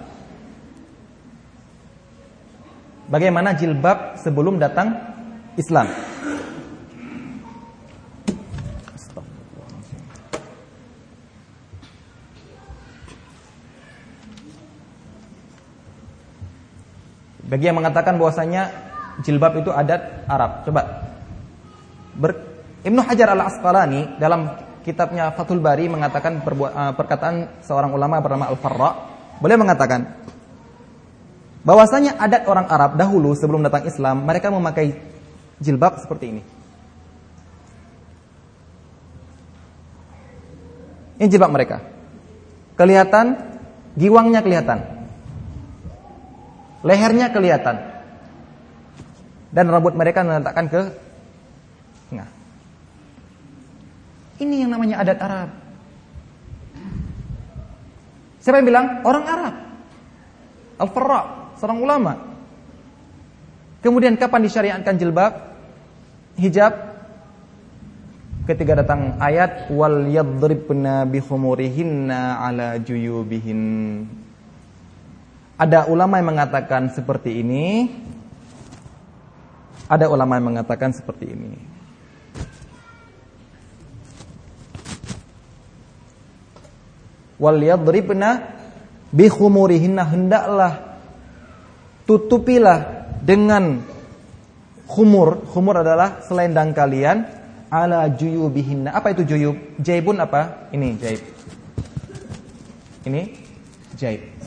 Bagaimana 3.10 3.58
jilbab 3.58 4.20
sebelum 4.22 4.62
datang 4.62 4.94
Islam? 5.58 5.90
Bagi 17.50 17.66
yang 17.66 17.82
mengatakan 17.82 18.14
bahwasanya 18.14 18.70
jilbab 19.26 19.58
itu 19.58 19.74
adat 19.74 20.22
Arab. 20.30 20.62
Coba. 20.62 21.10
Ber, 22.14 22.30
Ibnu 22.86 23.02
Hajar 23.02 23.34
Al-Asqalani 23.34 24.22
dalam 24.22 24.54
kitabnya 24.86 25.34
Fathul 25.34 25.58
Bari 25.58 25.90
mengatakan 25.90 26.38
uh, 26.40 26.94
perkataan 26.94 27.60
seorang 27.66 27.90
ulama 27.90 28.22
bernama 28.22 28.46
Al-Farra. 28.54 28.90
Beliau 29.42 29.58
mengatakan 29.58 30.14
bahwasanya 31.66 32.16
adat 32.22 32.46
orang 32.46 32.70
Arab 32.70 32.94
dahulu 32.94 33.34
sebelum 33.34 33.66
datang 33.66 33.84
Islam, 33.84 34.22
mereka 34.22 34.48
memakai 34.48 34.94
jilbab 35.58 35.98
seperti 35.98 36.38
ini. 36.38 36.42
Ini 41.20 41.28
jilbab 41.28 41.52
mereka. 41.52 41.84
Kelihatan, 42.80 43.36
giwangnya 43.92 44.40
kelihatan. 44.40 44.99
Lehernya 46.80 47.28
kelihatan. 47.28 47.76
Dan 49.50 49.66
rambut 49.68 49.92
mereka 49.98 50.22
menetapkan 50.22 50.66
ke 50.70 50.80
tengah. 52.08 52.30
Ini 54.40 54.54
yang 54.64 54.70
namanya 54.72 55.02
adat 55.02 55.18
Arab. 55.20 55.50
Siapa 58.40 58.62
yang 58.62 58.68
bilang? 58.72 58.86
Orang 59.04 59.24
Arab. 59.28 59.54
Al-Farra, 60.80 61.20
seorang 61.60 61.78
ulama. 61.84 62.12
Kemudian 63.84 64.16
kapan 64.16 64.48
disyariatkan 64.48 64.96
jilbab? 64.96 65.32
Hijab? 66.40 66.72
Ketika 68.48 68.80
datang 68.80 69.20
ayat 69.20 69.68
wal 69.68 70.08
yadribna 70.08 71.04
bihumurihinna 71.04 72.40
ala 72.40 72.80
juyubihin. 72.80 73.60
Ada 75.60 75.92
ulama 75.92 76.16
yang 76.16 76.32
mengatakan 76.32 76.88
seperti 76.88 77.44
ini. 77.44 77.92
Ada 79.92 80.08
ulama 80.08 80.40
yang 80.40 80.56
mengatakan 80.56 80.96
seperti 80.96 81.28
ini. 81.28 81.52
wal 87.40 87.56
yadribna 87.56 88.52
bi 89.08 89.32
khumurihinna 89.32 90.04
hendaklah 90.04 91.00
tutupilah 92.04 93.08
dengan 93.24 93.80
khumur. 94.84 95.48
Khumur 95.48 95.80
adalah 95.80 96.20
selendang 96.28 96.76
kalian 96.76 97.24
ala 97.72 98.12
juyubihinna. 98.12 98.92
Apa 98.92 99.16
itu 99.16 99.24
juyub? 99.24 99.56
Jaibun 99.80 100.20
apa? 100.20 100.68
Ini 100.76 100.88
jaib. 101.00 101.22
Ini 103.08 103.22
jaib 103.96 104.39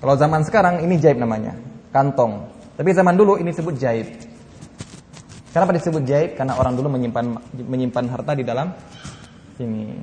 kalau 0.00 0.14
zaman 0.16 0.40
sekarang 0.42 0.82
ini 0.82 0.96
jaib 0.96 1.20
namanya 1.20 1.54
kantong 1.94 2.48
tapi 2.74 2.90
zaman 2.96 3.14
dulu 3.14 3.36
ini 3.36 3.52
disebut 3.52 3.76
jaib 3.76 4.08
kenapa 5.54 5.76
disebut 5.76 6.02
jaib 6.08 6.30
karena 6.34 6.56
orang 6.56 6.74
dulu 6.74 6.88
menyimpan 6.90 7.36
menyimpan 7.54 8.04
harta 8.08 8.32
di 8.34 8.42
dalam 8.42 8.72
ini 9.60 10.00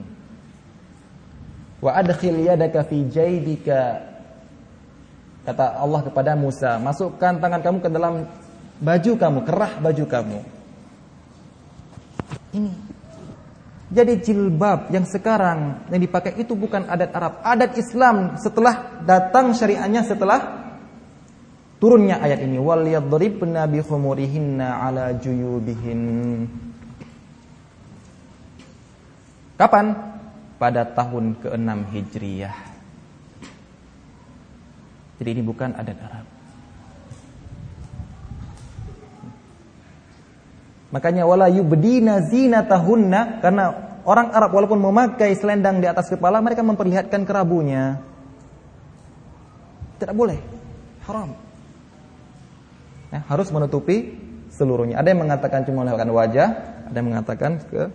Wa 1.78 2.02
adkhil 2.02 2.42
yadaka 2.42 2.82
fi 2.90 3.06
jaybika 3.06 4.02
kata 5.46 5.78
Allah 5.80 6.02
kepada 6.04 6.34
Musa, 6.34 6.82
masukkan 6.82 7.38
tangan 7.38 7.62
kamu 7.62 7.78
ke 7.86 7.90
dalam 7.94 8.14
baju 8.82 9.12
kamu, 9.16 9.40
kerah 9.46 9.74
baju 9.80 10.06
kamu. 10.10 10.40
Ini. 12.58 12.87
Jadi 13.88 14.20
jilbab 14.20 14.92
yang 14.92 15.08
sekarang 15.08 15.88
yang 15.88 16.02
dipakai 16.04 16.36
itu 16.36 16.60
bukan 16.60 16.92
adat 16.92 17.12
Arab, 17.16 17.34
adat 17.40 17.80
Islam 17.80 18.36
setelah 18.36 19.00
datang 19.08 19.56
syariahnya 19.56 20.04
setelah 20.04 20.40
turunnya 21.80 22.20
ayat 22.20 22.44
ini 22.44 22.60
wal 22.60 22.84
yadribna 22.84 23.64
bi 23.64 23.80
khumurihinna 23.80 24.84
ala 24.84 25.16
juyubihin. 25.16 26.04
Kapan? 29.56 30.18
pada 30.58 30.84
tahun 30.90 31.38
ke-6 31.38 31.70
Hijriyah. 31.94 32.58
Jadi 35.18 35.30
ini 35.34 35.42
bukan 35.46 35.74
adat 35.74 35.98
Arab. 36.02 36.37
Makanya 40.88 41.28
wala 41.28 41.52
yubdina 41.52 42.24
zinatahunna 42.24 43.44
karena 43.44 43.64
orang 44.08 44.32
Arab 44.32 44.56
walaupun 44.56 44.80
memakai 44.80 45.36
selendang 45.36 45.84
di 45.84 45.88
atas 45.88 46.08
kepala 46.08 46.40
mereka 46.40 46.64
memperlihatkan 46.64 47.28
kerabunya. 47.28 48.00
Tidak 50.00 50.16
boleh. 50.16 50.40
Haram. 51.04 51.36
Ya, 53.12 53.24
harus 53.28 53.52
menutupi 53.52 54.16
seluruhnya. 54.52 55.00
Ada 55.00 55.12
yang 55.12 55.28
mengatakan 55.28 55.68
cuma 55.68 55.84
melihatkan 55.84 56.12
wajah, 56.12 56.50
ada 56.88 56.96
yang 56.96 57.10
mengatakan 57.12 57.52
ke 57.68 57.92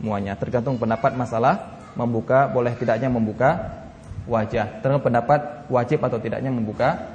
semuanya. 0.00 0.36
Tergantung 0.36 0.76
pendapat 0.76 1.16
masalah 1.16 1.80
membuka 1.96 2.48
boleh 2.52 2.76
tidaknya 2.76 3.08
membuka 3.08 3.80
wajah. 4.28 4.84
Tergantung 4.84 5.04
pendapat 5.08 5.68
wajib 5.72 6.04
atau 6.04 6.20
tidaknya 6.20 6.52
membuka 6.52 7.08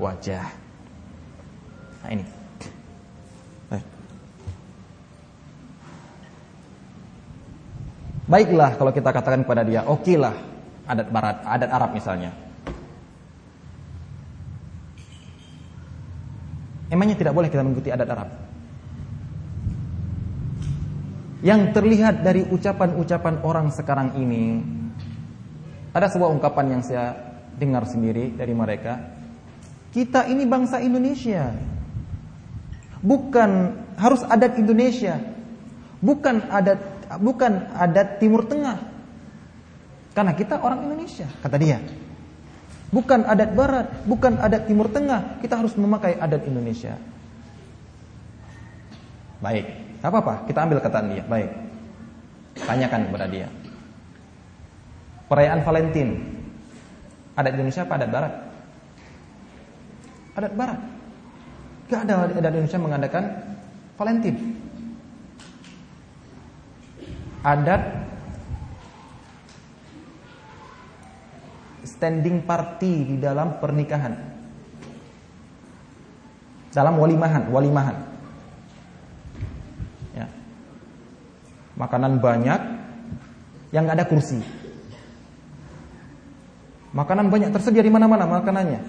wajah. 0.00 0.48
Nah 2.00 2.10
ini. 2.16 2.39
Baiklah 8.30 8.78
kalau 8.78 8.94
kita 8.94 9.10
katakan 9.10 9.42
kepada 9.42 9.66
dia, 9.66 9.82
oke 9.82 10.14
lah 10.14 10.38
adat 10.86 11.10
barat, 11.10 11.42
adat 11.42 11.70
Arab 11.70 11.90
misalnya. 11.90 12.30
Emangnya 16.90 17.18
tidak 17.18 17.34
boleh 17.34 17.50
kita 17.50 17.66
mengikuti 17.66 17.90
adat 17.90 18.06
Arab? 18.06 18.30
Yang 21.42 21.74
terlihat 21.74 22.22
dari 22.22 22.46
ucapan-ucapan 22.46 23.42
orang 23.42 23.74
sekarang 23.74 24.14
ini 24.14 24.62
ada 25.90 26.06
sebuah 26.06 26.30
ungkapan 26.30 26.78
yang 26.78 26.82
saya 26.86 27.14
dengar 27.58 27.82
sendiri 27.86 28.30
dari 28.34 28.54
mereka. 28.54 29.10
Kita 29.90 30.30
ini 30.30 30.46
bangsa 30.46 30.78
Indonesia. 30.78 31.50
Bukan 33.02 33.50
harus 33.98 34.22
adat 34.22 34.54
Indonesia. 34.54 35.18
Bukan 35.98 36.46
adat 36.46 36.78
bukan 37.18 37.74
adat 37.74 38.22
Timur 38.22 38.46
Tengah. 38.46 38.78
Karena 40.14 40.34
kita 40.34 40.62
orang 40.62 40.86
Indonesia, 40.86 41.26
kata 41.42 41.56
dia. 41.58 41.82
Bukan 42.90 43.22
adat 43.22 43.50
Barat, 43.54 43.86
bukan 44.06 44.38
adat 44.38 44.66
Timur 44.66 44.90
Tengah, 44.90 45.38
kita 45.42 45.58
harus 45.58 45.74
memakai 45.78 46.18
adat 46.18 46.42
Indonesia. 46.46 46.98
Baik, 49.40 49.66
apa 50.02 50.16
apa? 50.20 50.34
Kita 50.46 50.58
ambil 50.66 50.78
kata 50.82 50.98
dia. 51.06 51.22
Baik, 51.26 51.50
tanyakan 52.58 53.00
kepada 53.08 53.26
dia. 53.30 53.48
Perayaan 55.30 55.62
Valentin, 55.62 56.08
adat 57.38 57.52
Indonesia 57.54 57.82
apa 57.86 57.94
adat 57.98 58.10
Barat? 58.10 58.34
Adat 60.34 60.52
Barat. 60.58 60.80
Gak 61.86 62.06
ada 62.06 62.14
adat 62.26 62.54
Indonesia 62.54 62.78
mengadakan 62.78 63.24
Valentin 63.98 64.59
adat 67.40 67.82
standing 71.84 72.44
party 72.44 73.14
di 73.14 73.16
dalam 73.20 73.60
pernikahan. 73.60 74.16
Dalam 76.70 76.94
walimahan, 76.96 77.50
walimahan. 77.50 77.96
Ya. 80.14 80.26
Makanan 81.74 82.22
banyak 82.22 82.60
yang 83.74 83.84
nggak 83.84 83.98
ada 84.00 84.06
kursi. 84.06 84.38
Makanan 86.94 87.30
banyak 87.30 87.50
tersedia 87.50 87.82
di 87.82 87.90
mana-mana 87.90 88.26
makanannya. 88.26 88.80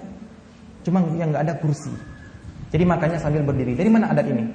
Cuma 0.86 1.02
yang 1.18 1.34
nggak 1.34 1.46
ada 1.46 1.56
kursi. 1.58 1.94
Jadi 2.70 2.84
makanya 2.86 3.18
sambil 3.18 3.44
berdiri. 3.44 3.74
Dari 3.74 3.90
mana 3.90 4.14
adat 4.14 4.26
ini? 4.30 4.46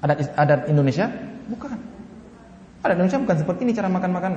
Adat 0.00 0.18
adat 0.38 0.60
Indonesia? 0.70 1.10
Bukan. 1.50 1.89
Ada 2.80 2.96
Indonesia 2.96 3.20
bukan 3.20 3.36
seperti 3.36 3.60
ini 3.68 3.72
cara 3.76 3.88
makan-makan. 3.92 4.32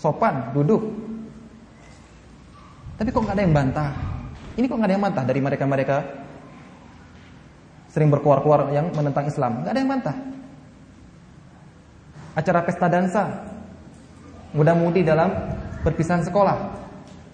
Sopan, 0.00 0.56
duduk. 0.56 0.80
Tapi 2.96 3.08
kok 3.12 3.20
nggak 3.20 3.36
ada 3.36 3.44
yang 3.44 3.56
bantah? 3.56 3.90
Ini 4.56 4.64
kok 4.64 4.76
nggak 4.76 4.88
ada 4.88 4.94
yang 4.96 5.04
bantah 5.04 5.24
dari 5.24 5.40
mereka-mereka 5.40 5.96
sering 7.92 8.08
berkuar-kuar 8.08 8.72
yang 8.72 8.88
menentang 8.96 9.28
Islam? 9.28 9.60
Nggak 9.60 9.72
ada 9.72 9.80
yang 9.80 9.90
bantah. 9.92 10.16
Acara 12.32 12.60
pesta 12.64 12.86
dansa, 12.88 13.24
mudah-mudi 14.56 15.04
dalam 15.04 15.32
perpisahan 15.84 16.24
sekolah. 16.24 16.56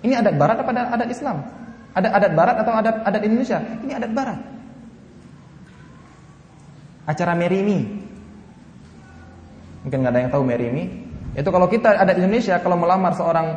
Ini 0.03 0.23
adat 0.23 0.35
Barat 0.39 0.57
apa 0.63 0.71
adat 0.71 1.09
Islam? 1.11 1.43
Ada 1.95 2.09
adat 2.15 2.33
Barat 2.35 2.57
atau 2.63 2.73
adat 2.75 2.97
adat 3.03 3.23
Indonesia? 3.23 3.59
Ini 3.63 3.93
adat 3.99 4.13
Barat. 4.15 4.39
Acara 7.07 7.39
merimi, 7.39 8.06
Mungkin 9.87 10.03
nggak 10.03 10.13
ada 10.13 10.21
yang 10.27 10.33
tahu 10.35 10.43
Mary 10.43 10.67
ini. 10.67 10.85
Itu 11.39 11.55
kalau 11.55 11.71
kita 11.71 11.95
ada 11.95 12.11
di 12.11 12.19
Indonesia, 12.19 12.59
kalau 12.59 12.75
melamar 12.75 13.15
seorang 13.15 13.55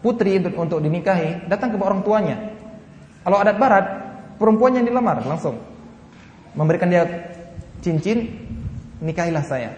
putri 0.00 0.40
untuk, 0.40 0.56
untuk 0.56 0.78
dinikahi, 0.80 1.44
datang 1.52 1.68
ke 1.68 1.76
orang 1.76 2.00
tuanya. 2.00 2.56
Kalau 3.20 3.36
adat 3.36 3.60
Barat, 3.60 3.84
perempuan 4.40 4.80
yang 4.80 4.88
dilamar 4.88 5.20
langsung 5.28 5.60
memberikan 6.56 6.88
dia 6.88 7.04
cincin, 7.84 8.24
nikahilah 9.04 9.44
saya. 9.44 9.76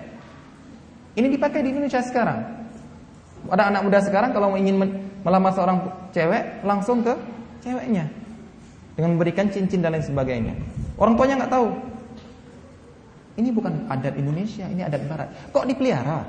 Ini 1.18 1.26
dipakai 1.26 1.66
di 1.66 1.74
Indonesia 1.74 1.98
sekarang. 1.98 2.62
Ada 3.50 3.74
anak 3.74 3.82
muda 3.90 3.98
sekarang 4.06 4.30
kalau 4.30 4.54
ingin 4.54 4.78
melamar 5.26 5.50
seorang 5.50 5.82
cewek, 6.14 6.62
langsung 6.62 7.02
ke 7.02 7.10
ceweknya 7.66 8.06
dengan 8.94 9.18
memberikan 9.18 9.50
cincin 9.50 9.82
dan 9.82 9.98
lain 9.98 10.06
sebagainya. 10.06 10.54
Orang 10.94 11.18
tuanya 11.18 11.42
nggak 11.42 11.52
tahu, 11.52 11.68
ini 13.32 13.48
bukan 13.48 13.88
adat 13.88 14.12
Indonesia, 14.20 14.68
ini 14.68 14.84
adat 14.84 15.02
Barat. 15.08 15.28
Kok 15.48 15.64
dipelihara? 15.64 16.20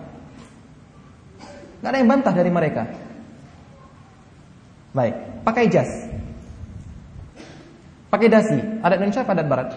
Gak 1.83 1.89
ada 1.91 1.97
yang 1.99 2.07
bantah 2.07 2.31
dari 2.31 2.47
mereka. 2.47 2.87
Baik, 4.95 5.43
pakai 5.43 5.67
jas. 5.67 5.91
Pakai 8.07 8.29
dasi. 8.31 8.55
Adat 8.79 8.97
Indonesia 9.03 9.25
apa 9.25 9.33
adat 9.35 9.47
Barat? 9.51 9.69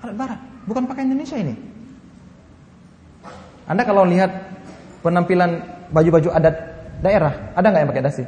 Adat 0.00 0.16
Barat, 0.16 0.40
bukan 0.64 0.88
pakai 0.88 1.04
Indonesia 1.04 1.36
ini. 1.36 1.52
Anda 3.66 3.82
kalau 3.82 4.06
lihat 4.06 4.30
penampilan 5.02 5.58
baju-baju 5.90 6.30
adat 6.32 6.54
daerah, 7.02 7.52
ada 7.52 7.66
nggak 7.66 7.82
yang 7.82 7.90
pakai 7.92 8.06
dasi? 8.06 8.24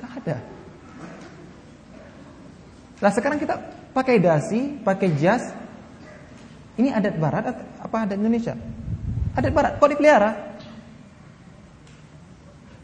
Gak 0.00 0.12
ada. 0.22 0.36
Nah 3.02 3.10
sekarang 3.10 3.36
kita 3.42 3.58
pakai 3.90 4.16
dasi, 4.22 4.80
pakai 4.80 5.12
jas, 5.18 5.42
ini 6.74 6.90
adat 6.90 7.14
barat 7.18 7.44
apa 7.78 7.96
adat 8.02 8.18
Indonesia? 8.18 8.54
Adat 9.34 9.52
barat, 9.54 9.72
kok 9.78 9.90
dipelihara? 9.90 10.30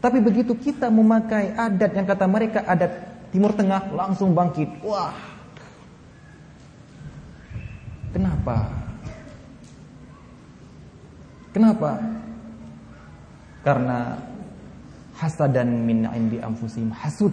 Tapi 0.01 0.17
begitu 0.17 0.57
kita 0.57 0.89
memakai 0.89 1.53
adat 1.53 1.91
yang 1.93 2.07
kata 2.09 2.25
mereka 2.25 2.59
adat 2.65 2.91
Timur 3.29 3.53
Tengah 3.53 3.93
langsung 3.93 4.33
bangkit. 4.33 4.67
Wah. 4.83 5.13
Kenapa? 8.11 8.67
Kenapa? 11.55 11.91
Karena 13.61 14.19
hasadan 15.15 15.69
min 15.85 16.09
indi 16.17 16.41
anfusim 16.41 16.89
hasud 16.91 17.31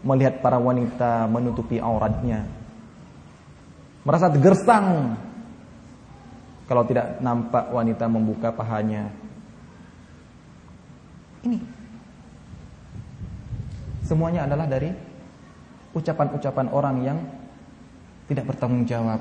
melihat 0.00 0.40
para 0.40 0.56
wanita 0.56 1.28
menutupi 1.28 1.76
auratnya 1.76 2.48
merasa 4.04 4.28
gersang 4.30 5.16
kalau 6.64 6.84
tidak 6.88 7.20
nampak 7.20 7.68
wanita 7.72 8.04
membuka 8.08 8.52
pahanya. 8.52 9.08
Ini 11.44 11.60
semuanya 14.04 14.48
adalah 14.48 14.64
dari 14.64 14.92
ucapan-ucapan 15.92 16.66
orang 16.72 16.96
yang 17.04 17.18
tidak 18.28 18.48
bertanggung 18.48 18.88
jawab, 18.88 19.20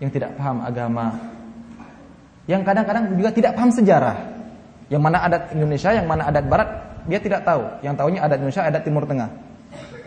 yang 0.00 0.08
tidak 0.08 0.32
paham 0.40 0.64
agama, 0.64 1.12
yang 2.48 2.66
kadang-kadang 2.66 3.14
juga 3.14 3.30
tidak 3.30 3.52
paham 3.54 3.70
sejarah. 3.70 4.16
Yang 4.90 5.02
mana 5.06 5.18
adat 5.22 5.42
Indonesia, 5.54 5.90
yang 5.94 6.06
mana 6.10 6.26
adat 6.26 6.44
Barat, 6.50 6.68
dia 7.06 7.22
tidak 7.22 7.46
tahu. 7.46 7.62
Yang 7.78 7.94
tahunya 8.02 8.20
adat 8.26 8.38
Indonesia, 8.42 8.62
adat 8.66 8.82
Timur 8.82 9.04
Tengah. 9.06 9.30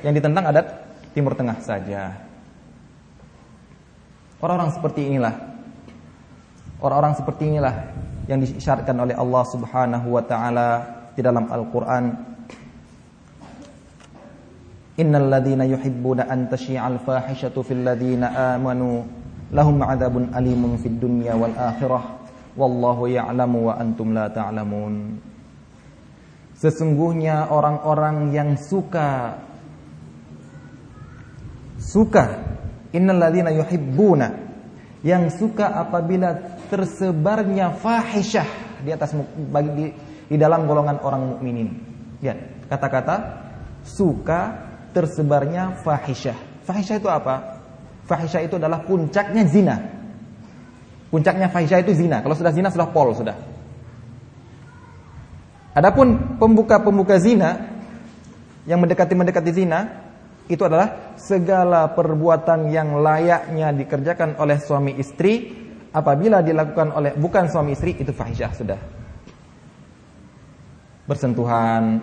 Yang 0.03 0.14
ditentang 0.20 0.43
adat 0.51 0.66
Timur 1.16 1.34
Tengah 1.39 1.57
saja. 1.64 2.20
Orang-orang 4.44 4.76
seperti 4.76 5.08
inilah. 5.08 5.56
Orang-orang 6.84 7.16
seperti 7.16 7.48
inilah 7.48 7.96
yang 8.28 8.44
disyaratkan 8.44 8.91
oleh 9.00 9.16
Allah 9.16 9.44
Subhanahu 9.48 10.20
wa 10.20 10.24
taala 10.28 10.70
di 11.16 11.24
dalam 11.24 11.48
Al-Qur'an. 11.48 12.06
Innal 15.00 15.32
ladzina 15.32 15.64
yuhibbuna 15.64 16.28
an 16.28 16.52
tashi'al 16.52 17.00
fahishatu 17.08 17.64
fil 17.64 17.88
ladzina 17.88 18.60
amanu. 18.60 19.08
Lahum 19.56 19.80
'adzabun 19.80 20.36
alimun 20.36 20.76
fid 20.76 21.00
dunya 21.00 21.39
wal 21.39 21.56
akhirah. 21.56 22.04
Wallahu 22.60 23.08
ya'lamu 23.08 23.72
wa 23.72 23.80
antum 23.80 24.12
la 24.12 24.28
ta'lamun. 24.28 25.24
Sesungguhnya 26.60 27.48
orang-orang 27.48 28.36
yang 28.36 28.60
suka 28.60 29.39
suka 31.80 32.53
Innal 32.94 33.18
ladzina 33.18 33.50
yuhibbuna 33.50 34.28
yang 35.04 35.28
suka 35.34 35.74
apabila 35.74 36.62
tersebarnya 36.70 37.76
fahisyah 37.76 38.80
di 38.86 38.94
atas 38.94 39.18
bagi 39.52 39.72
di, 39.74 39.86
di 40.30 40.38
dalam 40.39 40.70
golongan 40.70 41.02
orang 41.02 41.36
mukminin. 41.36 41.70
Lihat, 42.24 42.70
kata-kata 42.72 43.16
suka 43.84 44.72
tersebarnya 44.94 45.82
fahisyah. 45.84 46.64
Fahisyah 46.64 46.96
itu 47.02 47.10
apa? 47.12 47.60
Fahisyah 48.08 48.41
itu 48.46 48.56
adalah 48.56 48.86
puncaknya 48.86 49.44
zina. 49.50 49.76
Puncaknya 51.12 51.50
fahisyah 51.52 51.84
itu 51.84 51.91
zina. 51.98 52.24
Kalau 52.24 52.36
sudah 52.38 52.54
zina 52.56 52.70
sudah 52.72 52.88
pol 52.94 53.12
sudah. 53.12 53.36
Adapun 55.74 56.38
pembuka-pembuka 56.38 57.18
zina 57.18 57.74
yang 58.70 58.78
mendekati-mendekati 58.80 59.52
zina 59.52 60.03
itu 60.52 60.60
adalah 60.64 61.16
segala 61.16 61.88
perbuatan 61.96 62.68
yang 62.68 63.00
layaknya 63.00 63.72
dikerjakan 63.72 64.36
oleh 64.36 64.60
suami 64.60 65.00
istri 65.00 65.56
apabila 65.94 66.44
dilakukan 66.44 66.91
oleh 66.91 67.16
bukan 67.16 67.48
suami 67.48 67.72
istri 67.72 67.96
itu 67.96 68.12
fahisyah 68.12 68.52
sudah. 68.52 68.80
Bersentuhan, 71.04 72.00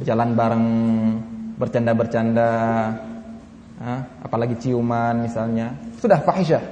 jalan 0.00 0.30
bareng, 0.32 0.68
bercanda-bercanda, 1.60 2.52
apalagi 4.24 4.56
ciuman 4.60 5.24
misalnya, 5.24 5.76
sudah 6.00 6.20
fahisyah. 6.24 6.64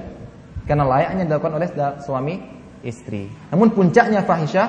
Karena 0.65 0.87
layaknya 0.87 1.29
dilakukan 1.29 1.53
oleh 1.57 1.69
suami 2.01 2.35
istri. 2.81 3.29
Namun 3.51 3.73
puncaknya 3.73 4.25
fahisyah 4.25 4.67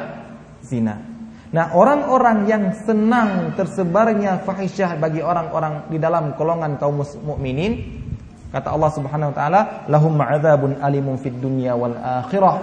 zina. 0.61 1.14
Nah, 1.55 1.71
orang-orang 1.71 2.51
yang 2.51 2.75
senang 2.83 3.55
tersebarnya 3.55 4.43
fahisyah 4.43 4.99
bagi 4.99 5.23
orang-orang 5.23 5.87
di 5.87 6.03
dalam 6.03 6.35
golongan 6.35 6.75
kaum 6.83 6.99
mukminin, 7.23 8.03
kata 8.51 8.75
Allah 8.75 8.91
Subhanahu 8.91 9.31
wa 9.31 9.37
taala, 9.39 9.61
lahum 9.87 10.19
ma'adzabun 10.19 10.83
alimun 10.83 11.15
fid 11.15 11.39
dunya 11.39 11.79
wal 11.79 11.95
akhirah. 11.95 12.59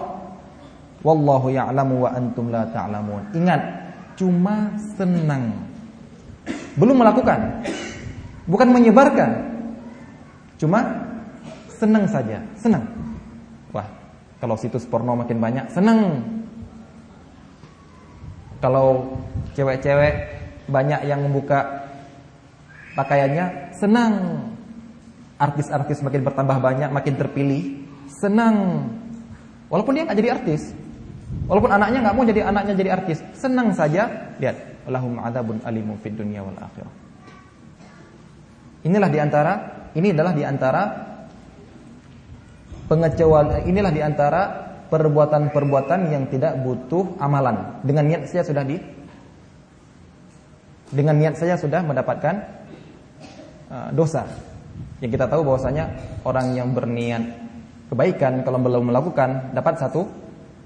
Wallahu 1.07 1.55
ya'lamu 1.55 2.03
wa 2.03 2.11
antum 2.11 2.51
la 2.51 2.67
ta'lamun. 2.67 3.31
Ingat, 3.31 3.61
cuma 4.19 4.75
senang. 4.99 5.55
Belum 6.75 6.99
melakukan. 6.99 7.63
Bukan 8.43 8.75
menyebarkan. 8.75 9.55
Cuma 10.59 10.83
senang 11.79 12.11
saja, 12.11 12.43
senang. 12.59 12.91
Wah, 13.71 13.87
kalau 14.43 14.59
situs 14.59 14.83
porno 14.83 15.15
makin 15.15 15.39
banyak, 15.39 15.71
senang. 15.71 16.27
Kalau 18.62 19.18
cewek-cewek 19.57 20.14
banyak 20.70 21.01
yang 21.09 21.26
membuka 21.26 21.89
pakaiannya, 22.93 23.74
senang. 23.74 24.14
Artis-artis 25.41 26.05
makin 26.05 26.22
bertambah 26.22 26.62
banyak, 26.62 26.93
makin 26.93 27.18
terpilih, 27.18 27.82
senang. 28.22 28.86
Walaupun 29.74 29.97
dia 29.97 30.05
nggak 30.05 30.20
jadi 30.22 30.32
artis, 30.38 30.70
walaupun 31.49 31.74
anaknya 31.74 32.05
nggak 32.05 32.16
mau 32.16 32.26
jadi 32.30 32.41
anaknya 32.45 32.74
jadi 32.78 32.91
artis, 32.93 33.18
senang 33.34 33.74
saja. 33.74 34.38
Lihat, 34.38 34.86
lahum 34.86 35.18
adabun 35.18 35.57
alimun 35.66 35.97
fid 35.97 36.14
dunya 36.14 36.45
wal 36.45 36.53
akhirah. 36.53 36.93
Inilah 38.86 39.09
di 39.09 39.18
antara, 39.18 39.53
ini 39.97 40.14
adalah 40.14 40.34
di 40.38 40.43
antara 40.45 40.84
pengecewa, 42.86 43.66
inilah 43.66 43.89
di 43.89 44.01
antara 44.05 44.61
perbuatan-perbuatan 44.91 46.11
yang 46.11 46.27
tidak 46.27 46.59
butuh 46.59 47.15
amalan. 47.23 47.79
Dengan 47.87 48.03
niat 48.11 48.27
saya 48.27 48.43
sudah 48.43 48.67
di 48.67 48.75
dengan 50.91 51.15
niat 51.15 51.39
saya 51.39 51.55
sudah 51.55 51.79
mendapatkan 51.79 52.35
uh, 53.71 53.89
dosa. 53.95 54.27
Yang 54.99 55.17
kita 55.17 55.25
tahu 55.31 55.47
bahwasanya 55.47 55.87
orang 56.27 56.51
yang 56.53 56.75
berniat 56.75 57.23
kebaikan 57.87 58.43
kalau 58.43 58.59
belum 58.59 58.91
melakukan 58.91 59.55
dapat 59.55 59.79
satu 59.79 60.03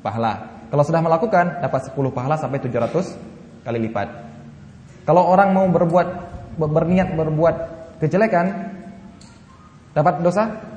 pahala. 0.01 0.65
Kalau 0.73 0.81
sudah 0.81 0.99
melakukan 1.05 1.61
dapat 1.61 1.93
10 1.93 2.09
pahala 2.09 2.35
sampai 2.41 2.57
700 2.59 3.63
kali 3.63 3.79
lipat. 3.85 4.09
Kalau 5.05 5.29
orang 5.29 5.53
mau 5.53 5.69
berbuat 5.69 6.07
berniat 6.57 7.13
berbuat 7.13 7.55
kejelekan 8.01 8.73
dapat 9.93 10.19
dosa 10.25 10.74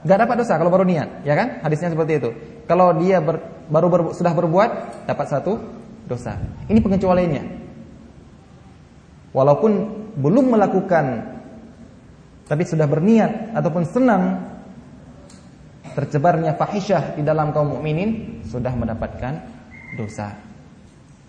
Gak 0.00 0.18
dapat 0.18 0.40
dosa 0.40 0.56
kalau 0.56 0.72
baru 0.72 0.88
niat, 0.88 1.28
ya 1.28 1.36
kan? 1.36 1.60
Hadisnya 1.60 1.92
seperti 1.92 2.12
itu. 2.16 2.30
Kalau 2.64 2.96
dia 2.96 3.20
ber, 3.20 3.66
baru 3.68 3.86
ber, 3.92 4.00
sudah 4.16 4.32
berbuat, 4.32 5.04
dapat 5.04 5.26
satu 5.28 5.60
dosa. 6.08 6.40
Ini 6.66 6.80
pengecualiannya. 6.80 7.44
Walaupun 9.36 9.72
belum 10.16 10.56
melakukan, 10.56 11.04
tapi 12.48 12.62
sudah 12.66 12.88
berniat 12.88 13.54
ataupun 13.54 13.84
senang 13.86 14.22
tercebarnya 15.94 16.58
fahisyah 16.58 17.14
di 17.14 17.22
dalam 17.22 17.54
kaum 17.54 17.78
mukminin 17.78 18.42
sudah 18.48 18.74
mendapatkan 18.74 19.38
dosa. 19.94 20.34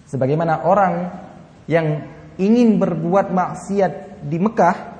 Sebagaimana 0.09 0.65
orang 0.65 1.13
yang 1.69 2.07
ingin 2.41 2.81
berbuat 2.81 3.29
maksiat 3.29 4.25
di 4.25 4.37
Mekah 4.41 4.90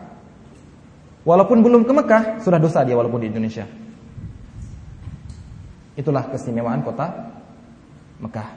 Walaupun 1.22 1.62
belum 1.62 1.86
ke 1.86 1.94
Mekah, 1.94 2.24
sudah 2.42 2.58
dosa 2.58 2.82
dia 2.82 2.98
walaupun 2.98 3.22
di 3.22 3.30
Indonesia. 3.30 3.70
Itulah 5.94 6.26
keistimewaan 6.34 6.82
kota 6.82 7.14
Mekah. 8.18 8.50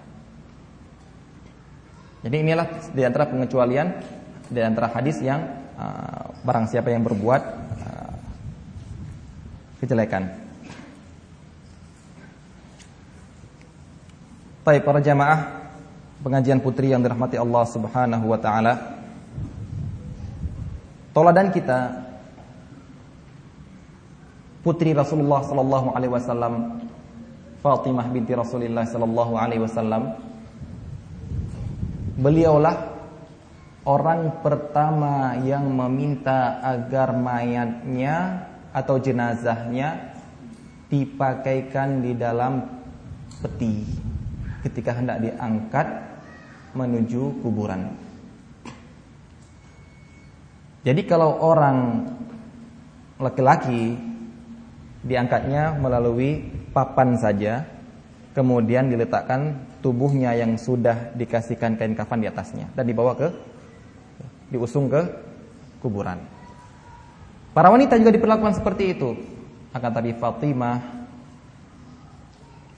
Jadi 2.24 2.36
inilah 2.40 2.88
di 2.96 3.04
antara 3.04 3.28
pengecualian 3.28 4.00
di 4.48 4.60
antara 4.64 4.88
hadis 4.88 5.20
yang 5.20 5.44
uh, 5.76 6.32
barang 6.40 6.72
siapa 6.72 6.88
yang 6.88 7.04
berbuat 7.04 7.42
uh, 7.84 8.16
kejelekan. 9.84 10.32
Baik 14.64 14.88
para 14.88 15.04
jamaah 15.04 15.68
pengajian 16.24 16.64
putri 16.64 16.96
yang 16.96 17.04
dirahmati 17.04 17.36
Allah 17.36 17.64
Subhanahu 17.68 18.24
wa 18.24 18.40
taala. 18.40 18.74
Toladan 21.12 21.52
kita 21.52 22.03
putri 24.64 24.96
Rasulullah 24.96 25.44
sallallahu 25.44 25.92
alaihi 25.92 26.12
wasallam 26.16 26.80
Fatimah 27.60 28.08
binti 28.08 28.32
Rasulullah 28.32 28.88
sallallahu 28.88 29.32
alaihi 29.36 29.60
wasallam 29.60 30.16
beliaulah 32.16 32.96
orang 33.84 34.40
pertama 34.40 35.36
yang 35.44 35.68
meminta 35.68 36.64
agar 36.64 37.12
mayatnya 37.12 38.48
atau 38.72 38.96
jenazahnya 38.96 40.16
dipakaikan 40.88 42.00
di 42.00 42.16
dalam 42.16 42.64
peti 43.44 43.84
ketika 44.64 44.96
hendak 44.96 45.20
diangkat 45.20 45.86
menuju 46.72 47.44
kuburan. 47.44 47.92
Jadi 50.84 51.00
kalau 51.08 51.40
orang 51.40 52.08
laki-laki 53.16 54.13
diangkatnya 55.04 55.76
melalui 55.76 56.40
papan 56.72 57.20
saja, 57.20 57.68
kemudian 58.32 58.88
diletakkan 58.88 59.54
tubuhnya 59.84 60.32
yang 60.32 60.56
sudah 60.56 61.12
dikasihkan 61.12 61.76
kain 61.76 61.92
kafan 61.92 62.24
di 62.24 62.28
atasnya 62.32 62.72
dan 62.72 62.88
dibawa 62.88 63.12
ke 63.12 63.28
diusung 64.48 64.88
ke 64.88 65.04
kuburan. 65.84 66.16
Para 67.52 67.68
wanita 67.70 68.00
juga 68.00 68.10
diperlakukan 68.10 68.58
seperti 68.58 68.84
itu. 68.96 69.14
Akan 69.76 69.92
tapi 69.92 70.16
Fatimah 70.16 70.80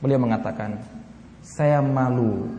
beliau 0.03 0.21
mengatakan, 0.21 0.83
"Saya 1.41 1.79
malu 1.81 2.51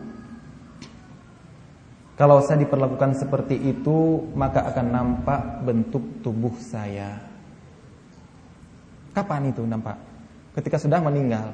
kalau 2.18 2.42
saya 2.42 2.58
diperlakukan 2.66 3.14
seperti 3.14 3.54
itu, 3.54 4.26
maka 4.34 4.66
akan 4.66 4.86
nampak 4.90 5.40
bentuk 5.62 6.02
tubuh 6.24 6.54
saya." 6.58 7.27
Kapan 9.18 9.50
itu 9.50 9.66
nampak? 9.66 9.98
Ketika 10.54 10.78
sudah 10.78 11.02
meninggal. 11.02 11.50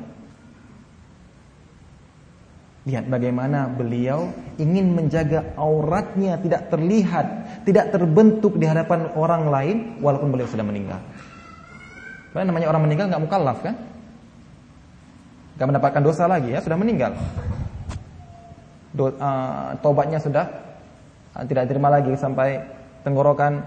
Lihat 2.84 3.08
bagaimana 3.08 3.72
beliau 3.72 4.28
ingin 4.60 4.92
menjaga 4.92 5.56
auratnya 5.56 6.36
tidak 6.36 6.68
terlihat, 6.68 7.26
tidak 7.64 7.88
terbentuk 7.88 8.60
di 8.60 8.68
hadapan 8.68 9.08
orang 9.16 9.48
lain 9.48 9.76
walaupun 10.04 10.28
beliau 10.28 10.44
sudah 10.44 10.60
meninggal. 10.60 11.00
Karena 12.36 12.52
namanya 12.52 12.68
orang 12.68 12.84
meninggal 12.84 13.08
nggak 13.08 13.24
mukallaf 13.24 13.58
kan? 13.64 13.74
Gak 15.56 15.64
mendapatkan 15.70 16.02
dosa 16.04 16.28
lagi 16.28 16.52
ya, 16.52 16.60
sudah 16.60 16.76
meninggal. 16.76 17.16
Do, 18.92 19.08
uh, 19.08 19.72
tobatnya 19.80 20.20
sudah 20.20 20.52
uh, 21.32 21.44
tidak 21.48 21.72
terima 21.72 21.88
lagi 21.88 22.12
sampai 22.20 22.60
tenggorokan 23.00 23.64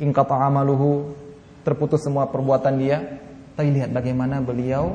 ingkata 0.00 0.32
amaluhu 0.32 1.25
terputus 1.66 2.06
semua 2.06 2.30
perbuatan 2.30 2.78
dia 2.78 3.18
tapi 3.58 3.74
lihat 3.74 3.90
bagaimana 3.90 4.38
beliau 4.38 4.94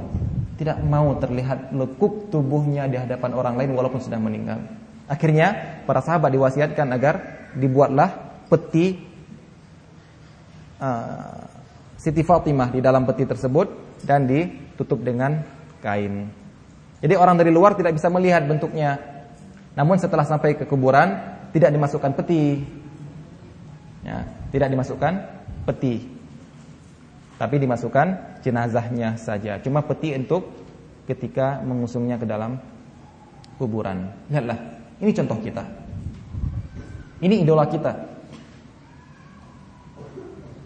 tidak 0.56 0.78
mau 0.86 1.18
terlihat 1.18 1.74
lekuk 1.74 2.30
tubuhnya 2.30 2.86
di 2.86 2.94
hadapan 2.94 3.34
orang 3.34 3.58
lain 3.58 3.74
walaupun 3.74 3.98
sudah 3.98 4.22
meninggal. 4.22 4.62
Akhirnya 5.10 5.82
para 5.90 6.06
sahabat 6.06 6.30
diwasiatkan 6.30 6.88
agar 6.94 7.16
dibuatlah 7.58 8.38
peti 8.46 9.02
uh, 10.78 11.42
Siti 11.98 12.22
Fatimah 12.22 12.70
di 12.70 12.78
dalam 12.86 13.10
peti 13.10 13.26
tersebut 13.26 13.98
dan 14.06 14.30
ditutup 14.30 15.02
dengan 15.02 15.42
kain. 15.82 16.30
Jadi 17.02 17.18
orang 17.18 17.42
dari 17.42 17.50
luar 17.50 17.74
tidak 17.74 17.98
bisa 17.98 18.14
melihat 18.14 18.46
bentuknya. 18.46 19.02
Namun 19.74 19.98
setelah 19.98 20.30
sampai 20.30 20.54
ke 20.54 20.70
kuburan 20.70 21.18
tidak 21.50 21.74
dimasukkan 21.74 22.14
peti. 22.22 22.62
Ya, 24.06 24.30
tidak 24.54 24.70
dimasukkan 24.70 25.14
peti. 25.66 26.11
Tapi 27.42 27.58
dimasukkan 27.58 28.38
jenazahnya 28.46 29.18
saja. 29.18 29.58
Cuma 29.58 29.82
peti 29.82 30.14
untuk 30.14 30.46
ketika 31.10 31.58
mengusungnya 31.66 32.22
ke 32.22 32.30
dalam 32.30 32.62
kuburan. 33.58 34.14
Lihatlah, 34.30 34.62
ini 35.02 35.10
contoh 35.10 35.42
kita. 35.42 35.66
Ini 37.18 37.42
idola 37.42 37.66
kita. 37.66 37.98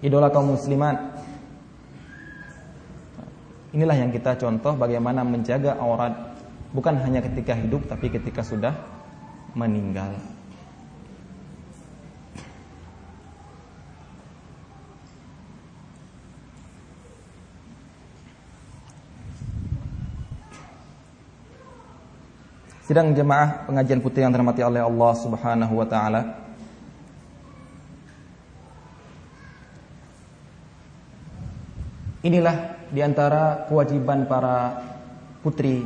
Idola 0.04 0.28
kaum 0.28 0.52
muslimat. 0.52 1.00
Inilah 3.72 3.96
yang 3.96 4.12
kita 4.12 4.36
contoh 4.36 4.76
bagaimana 4.76 5.24
menjaga 5.24 5.80
aurat 5.80 6.36
bukan 6.76 7.00
hanya 7.00 7.24
ketika 7.24 7.56
hidup 7.56 7.88
tapi 7.88 8.12
ketika 8.12 8.44
sudah 8.44 8.76
meninggal. 9.56 10.35
Sidang 22.86 23.18
jemaah 23.18 23.66
pengajian 23.66 23.98
putih 23.98 24.22
yang 24.22 24.30
dirahmati 24.30 24.62
oleh 24.62 24.86
Allah 24.86 25.12
Subhanahu 25.18 25.74
wa 25.74 25.90
taala. 25.90 26.22
Inilah 32.22 32.86
di 32.94 33.02
antara 33.02 33.66
kewajiban 33.66 34.30
para 34.30 34.86
putri, 35.42 35.82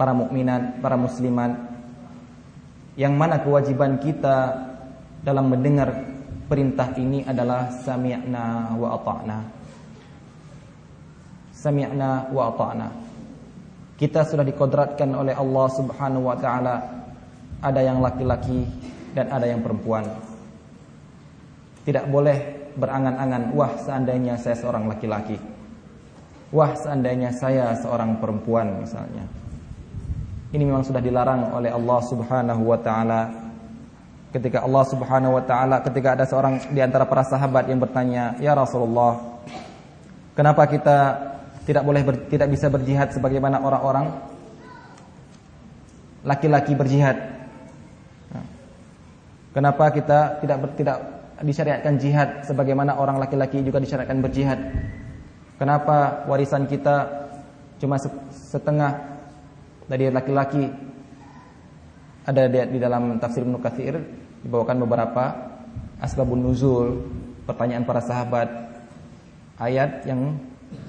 para 0.00 0.16
mukminat, 0.16 0.80
para 0.80 0.96
muslimat 0.96 1.52
yang 2.96 3.12
mana 3.12 3.44
kewajiban 3.44 4.00
kita 4.00 4.64
dalam 5.20 5.52
mendengar 5.52 5.92
perintah 6.48 6.88
ini 6.96 7.20
adalah 7.20 7.68
sami'na 7.84 8.72
wa 8.80 8.96
ata'na. 8.96 9.38
Sami'na 11.52 12.32
wa 12.32 12.48
ata'na. 12.48 13.03
Kita 13.94 14.26
sudah 14.26 14.42
dikodratkan 14.42 15.14
oleh 15.14 15.38
Allah 15.38 15.66
Subhanahu 15.70 16.26
wa 16.26 16.34
taala 16.34 16.74
ada 17.62 17.80
yang 17.80 18.02
laki-laki 18.02 18.66
dan 19.14 19.30
ada 19.30 19.46
yang 19.46 19.62
perempuan. 19.62 20.02
Tidak 21.86 22.10
boleh 22.10 22.68
berangan-angan, 22.74 23.54
wah 23.54 23.72
seandainya 23.78 24.34
saya 24.34 24.58
seorang 24.58 24.90
laki-laki. 24.90 25.38
Wah 26.50 26.74
seandainya 26.74 27.30
saya 27.30 27.74
seorang 27.78 28.18
perempuan 28.18 28.82
misalnya. 28.82 29.26
Ini 30.54 30.62
memang 30.62 30.86
sudah 30.86 31.02
dilarang 31.02 31.50
oleh 31.54 31.70
Allah 31.70 32.00
Subhanahu 32.02 32.62
wa 32.62 32.78
taala. 32.78 33.30
Ketika 34.30 34.66
Allah 34.66 34.84
Subhanahu 34.86 35.38
wa 35.38 35.42
taala 35.46 35.82
ketika 35.82 36.18
ada 36.18 36.26
seorang 36.26 36.58
di 36.70 36.82
antara 36.82 37.06
para 37.06 37.26
sahabat 37.26 37.70
yang 37.70 37.82
bertanya, 37.82 38.38
"Ya 38.38 38.54
Rasulullah, 38.54 39.18
kenapa 40.38 40.66
kita 40.70 40.98
tidak 41.64 41.82
boleh 41.84 42.02
ber, 42.04 42.16
tidak 42.28 42.48
bisa 42.52 42.68
berjihad 42.68 43.12
sebagaimana 43.16 43.60
orang-orang 43.60 44.06
laki-laki 46.24 46.72
berjihad. 46.76 47.16
Kenapa 49.54 49.92
kita 49.94 50.40
tidak 50.44 50.56
ber, 50.60 50.70
tidak 50.76 50.96
disyariatkan 51.40 51.94
jihad 52.00 52.28
sebagaimana 52.44 52.96
orang 52.96 53.16
laki-laki 53.18 53.64
juga 53.64 53.80
disyariatkan 53.80 54.20
berjihad? 54.20 54.60
Kenapa 55.56 56.26
warisan 56.26 56.66
kita 56.66 57.28
cuma 57.78 57.96
setengah 58.30 58.98
dari 59.86 60.10
laki-laki? 60.10 60.68
Ada 62.24 62.48
di, 62.48 62.58
di 62.74 62.78
dalam 62.80 63.20
tafsir 63.20 63.44
Ibnu 63.44 63.60
Katsir 63.60 64.00
dibawakan 64.42 64.80
beberapa 64.80 65.24
asbabun 66.00 66.40
nuzul, 66.40 67.04
pertanyaan 67.44 67.84
para 67.84 68.00
sahabat, 68.00 68.48
ayat 69.60 70.08
yang 70.08 70.40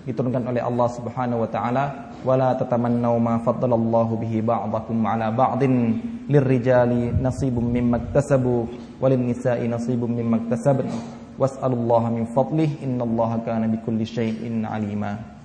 diturunkan 0.05 0.49
oleh 0.49 0.61
Allah 0.61 0.87
Subhanahu 0.91 1.43
wa 1.45 1.49
taala 1.49 2.13
wala 2.21 2.53
tatamannaw 2.57 3.13
ma 3.17 3.41
faddalallahu 3.41 4.21
bihi 4.21 4.41
ba'dakum 4.41 4.97
'ala 5.01 5.29
ba'din 5.33 6.01
lirrijali 6.29 7.13
nasibum 7.17 7.65
mimma 7.65 8.09
iktasabu 8.09 8.69
walin 9.01 9.29
nisa'i 9.29 9.65
nasibum 9.65 10.09
mimma 10.09 10.45
iktasabna 10.45 10.93
was'alullaha 11.37 12.13
min 12.13 12.29
fadlih 12.31 12.69
innallaha 12.81 13.41
kana 13.45 13.69
bikulli 13.69 14.05
syai'in 14.05 14.65
'alima 14.65 15.35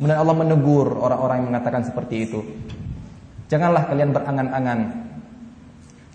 Kemudian 0.00 0.16
Allah 0.16 0.32
menegur 0.32 0.96
orang-orang 0.96 1.44
yang 1.44 1.48
mengatakan 1.52 1.84
seperti 1.84 2.24
itu. 2.24 2.40
Janganlah 3.52 3.84
kalian 3.84 4.16
berangan-angan. 4.16 4.80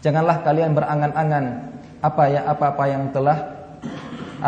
Janganlah 0.02 0.42
kalian 0.42 0.74
berangan-angan 0.74 1.46
apa 2.02 2.24
ya 2.34 2.50
apa-apa 2.50 2.84
yang 2.90 3.14
telah 3.14 3.38
Ah, 3.38 3.55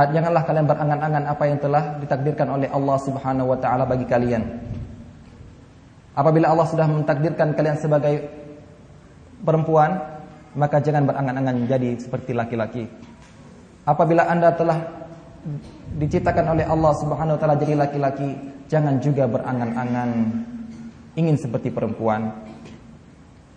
janganlah 0.06 0.46
kalian 0.46 0.70
berangan-angan 0.70 1.24
apa 1.26 1.44
yang 1.50 1.58
telah 1.58 1.98
ditakdirkan 1.98 2.46
oleh 2.54 2.70
Allah 2.70 2.98
Subhanahu 3.02 3.50
wa 3.50 3.58
taala 3.58 3.90
bagi 3.90 4.06
kalian. 4.06 4.46
Apabila 6.14 6.54
Allah 6.54 6.70
sudah 6.70 6.86
mentakdirkan 6.86 7.58
kalian 7.58 7.78
sebagai 7.82 8.30
perempuan, 9.42 9.98
maka 10.54 10.78
jangan 10.82 11.10
berangan-angan 11.10 11.66
menjadi 11.66 11.98
seperti 11.98 12.38
laki-laki. 12.38 12.86
Apabila 13.90 14.30
Anda 14.30 14.54
telah 14.54 14.86
diciptakan 15.98 16.58
oleh 16.58 16.66
Allah 16.70 16.94
Subhanahu 17.02 17.38
wa 17.38 17.40
taala 17.42 17.58
jadi 17.58 17.74
laki-laki, 17.74 18.30
jangan 18.70 19.02
juga 19.02 19.26
berangan-angan 19.26 20.10
ingin 21.18 21.38
seperti 21.42 21.74
perempuan. 21.74 22.30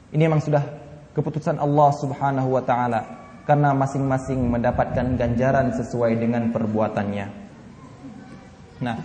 Ini 0.09 0.24
memang 0.24 0.41
sudah 0.41 0.64
keputusan 1.12 1.61
Allah 1.61 1.91
Subhanahu 2.01 2.49
wa 2.57 2.64
taala 2.64 3.19
karena 3.45 3.72
masing-masing 3.72 4.41
mendapatkan 4.51 5.16
ganjaran 5.16 5.72
sesuai 5.74 6.16
dengan 6.16 6.53
perbuatannya. 6.53 7.26
Nah, 8.80 8.97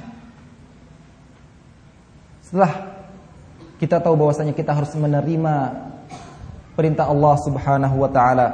setelah 2.46 2.72
kita 3.76 4.00
tahu 4.00 4.16
bahwasanya 4.16 4.56
kita 4.56 4.72
harus 4.72 4.96
menerima 4.96 5.54
perintah 6.76 7.12
Allah 7.12 7.36
Subhanahu 7.44 7.96
wa 8.00 8.10
taala. 8.12 8.48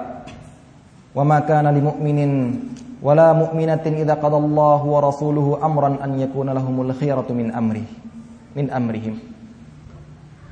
Wa 1.11 1.27
ma 1.27 1.43
kana 1.43 1.69
lil 1.75 1.85
mu'minin 1.85 2.31
wala 3.03 3.35
mu'minatin 3.35 3.99
idza 3.99 4.15
qada 4.15 4.37
Allahu 4.39 4.85
wa 4.87 4.99
rasuluhu 5.03 5.59
amran 5.59 5.99
an 5.99 6.15
yakuna 6.17 6.55
lahumul 6.55 6.93
khiyaratu 6.95 7.35
min 7.35 7.51
amri 7.51 7.83
min 8.55 8.71
amrihim. 8.71 9.19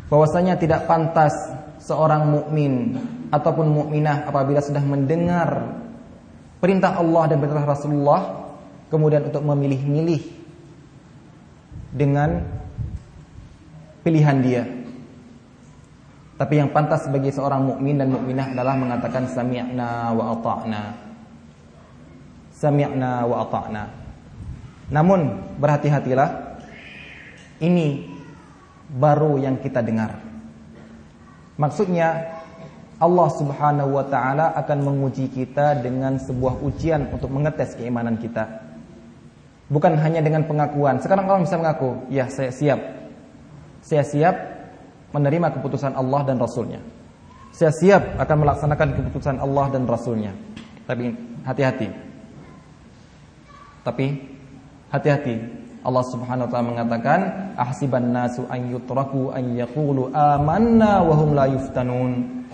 Bahwasanya 0.09 0.57
tidak 0.57 0.89
pantas 0.89 1.33
seorang 1.79 2.27
mukmin 2.27 2.99
ataupun 3.31 3.67
mukminah 3.71 4.27
apabila 4.27 4.59
sudah 4.59 4.83
mendengar 4.83 5.79
perintah 6.59 6.99
Allah 6.99 7.31
dan 7.31 7.39
perintah 7.39 7.63
Rasulullah 7.63 8.51
kemudian 8.91 9.31
untuk 9.31 9.41
memilih-milih 9.47 10.21
dengan 11.95 12.43
pilihan 14.03 14.37
dia. 14.43 14.63
Tapi 16.39 16.55
yang 16.55 16.71
pantas 16.71 17.03
bagi 17.11 17.35
seorang 17.35 17.67
mukmin 17.67 17.99
dan 17.99 18.15
mukminah 18.15 18.55
adalah 18.55 18.75
mengatakan 18.79 19.27
sami'na 19.27 20.15
wa 20.15 20.39
ata'na. 20.39 20.83
Sami'na 22.55 23.27
wa 23.27 23.43
ata'na. 23.43 23.83
Namun 24.87 25.51
berhati-hatilah 25.59 26.29
ini 27.59 28.07
baru 28.87 29.35
yang 29.37 29.59
kita 29.59 29.83
dengar. 29.83 30.28
Maksudnya 31.59 32.39
Allah 33.03 33.27
Subhanahu 33.35 33.99
wa 33.99 34.05
taala 34.07 34.55
akan 34.55 34.79
menguji 34.79 35.27
kita 35.27 35.83
dengan 35.83 36.15
sebuah 36.15 36.63
ujian 36.63 37.11
untuk 37.11 37.27
mengetes 37.27 37.75
keimanan 37.75 38.15
kita. 38.15 38.47
Bukan 39.67 39.99
hanya 39.99 40.23
dengan 40.23 40.47
pengakuan. 40.47 41.03
Sekarang 41.03 41.27
orang 41.27 41.43
bisa 41.43 41.59
mengaku, 41.59 42.07
"Ya, 42.07 42.31
saya 42.31 42.49
siap. 42.55 42.79
Saya 43.83 44.07
siap 44.07 44.35
menerima 45.11 45.51
keputusan 45.59 45.99
Allah 45.99 46.23
dan 46.23 46.39
Rasulnya. 46.39 46.79
Saya 47.51 47.75
siap 47.75 48.03
akan 48.15 48.37
melaksanakan 48.47 48.87
keputusan 48.95 49.37
Allah 49.43 49.65
dan 49.67 49.83
Rasulnya." 49.83 50.31
Tapi 50.87 51.11
hati-hati. 51.43 51.87
Tapi 53.83 54.05
hati-hati 54.95 55.58
Allah 55.89 56.05
Subhanahu 56.05 56.45
wa 56.45 56.51
taala 56.53 56.65
mengatakan, 56.69 57.19
"Ahsiban 57.57 58.13
nasu 58.13 58.45
an 58.45 58.69
yutraku 58.69 59.33
an 59.33 59.57
yaqulu 59.57 60.13
amanna 60.13 61.01
wa 61.01 61.13
hum 61.17 61.33
la 61.33 61.49
yuftanun." 61.49 62.45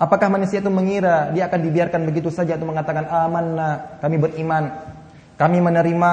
Apakah 0.00 0.32
manusia 0.32 0.64
itu 0.64 0.70
mengira 0.72 1.28
dia 1.34 1.50
akan 1.50 1.60
dibiarkan 1.60 2.00
begitu 2.08 2.32
saja 2.32 2.56
untuk 2.56 2.72
mengatakan 2.72 3.04
amanna, 3.10 4.00
kami 4.00 4.16
beriman, 4.16 4.72
kami 5.36 5.60
menerima, 5.60 6.12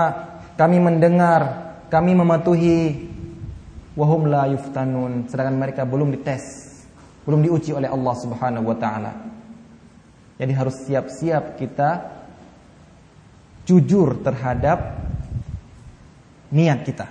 kami 0.59 0.77
mendengar, 0.83 1.41
kami 1.87 2.11
mematuhi 2.11 3.07
wahum 3.95 4.27
la 4.27 4.51
yuftanun 4.51 5.31
sedangkan 5.31 5.55
mereka 5.55 5.87
belum 5.87 6.11
dites, 6.19 6.83
belum 7.23 7.47
diuji 7.47 7.71
oleh 7.71 7.87
Allah 7.87 8.15
Subhanahu 8.19 8.67
wa 8.67 8.75
taala. 8.75 9.13
Jadi 10.35 10.51
harus 10.51 10.75
siap-siap 10.83 11.55
kita 11.55 11.89
jujur 13.63 14.19
terhadap 14.19 15.06
niat 16.51 16.83
kita. 16.83 17.07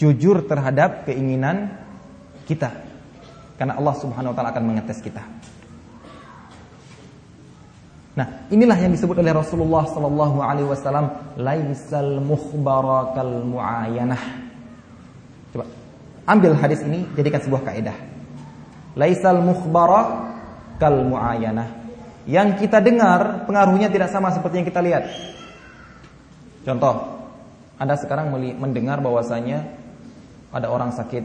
Jujur 0.00 0.44
terhadap 0.48 1.04
keinginan 1.04 1.76
kita. 2.48 2.72
Karena 3.60 3.76
Allah 3.76 3.94
Subhanahu 4.00 4.32
wa 4.32 4.36
taala 4.36 4.50
akan 4.56 4.64
mengetes 4.64 5.04
kita. 5.04 5.20
Nah, 8.16 8.48
inilah 8.50 8.74
yang 8.74 8.90
disebut 8.90 9.16
oleh 9.20 9.30
Rasulullah 9.30 9.86
sallallahu 9.86 10.42
alaihi 10.42 10.66
wasallam 10.66 11.14
laisal 11.38 12.18
mukhbara 12.18 13.14
kal 13.14 13.44
muayanah. 13.46 14.22
Coba 15.54 15.64
ambil 16.26 16.58
hadis 16.58 16.82
ini 16.82 17.06
jadikan 17.14 17.38
sebuah 17.44 17.62
kaidah. 17.62 17.94
Laisal 18.98 19.38
mukhbara 19.44 20.32
kal 20.80 21.06
muayanah. 21.06 21.68
Yang 22.24 22.66
kita 22.66 22.82
dengar 22.82 23.46
pengaruhnya 23.46 23.92
tidak 23.92 24.10
sama 24.10 24.34
seperti 24.34 24.64
yang 24.64 24.68
kita 24.68 24.80
lihat. 24.82 25.04
Contoh, 26.66 27.19
Anda 27.80 27.96
sekarang 27.96 28.28
mendengar 28.60 29.00
bahwasanya 29.00 29.64
ada 30.52 30.68
orang 30.68 30.92
sakit 30.92 31.24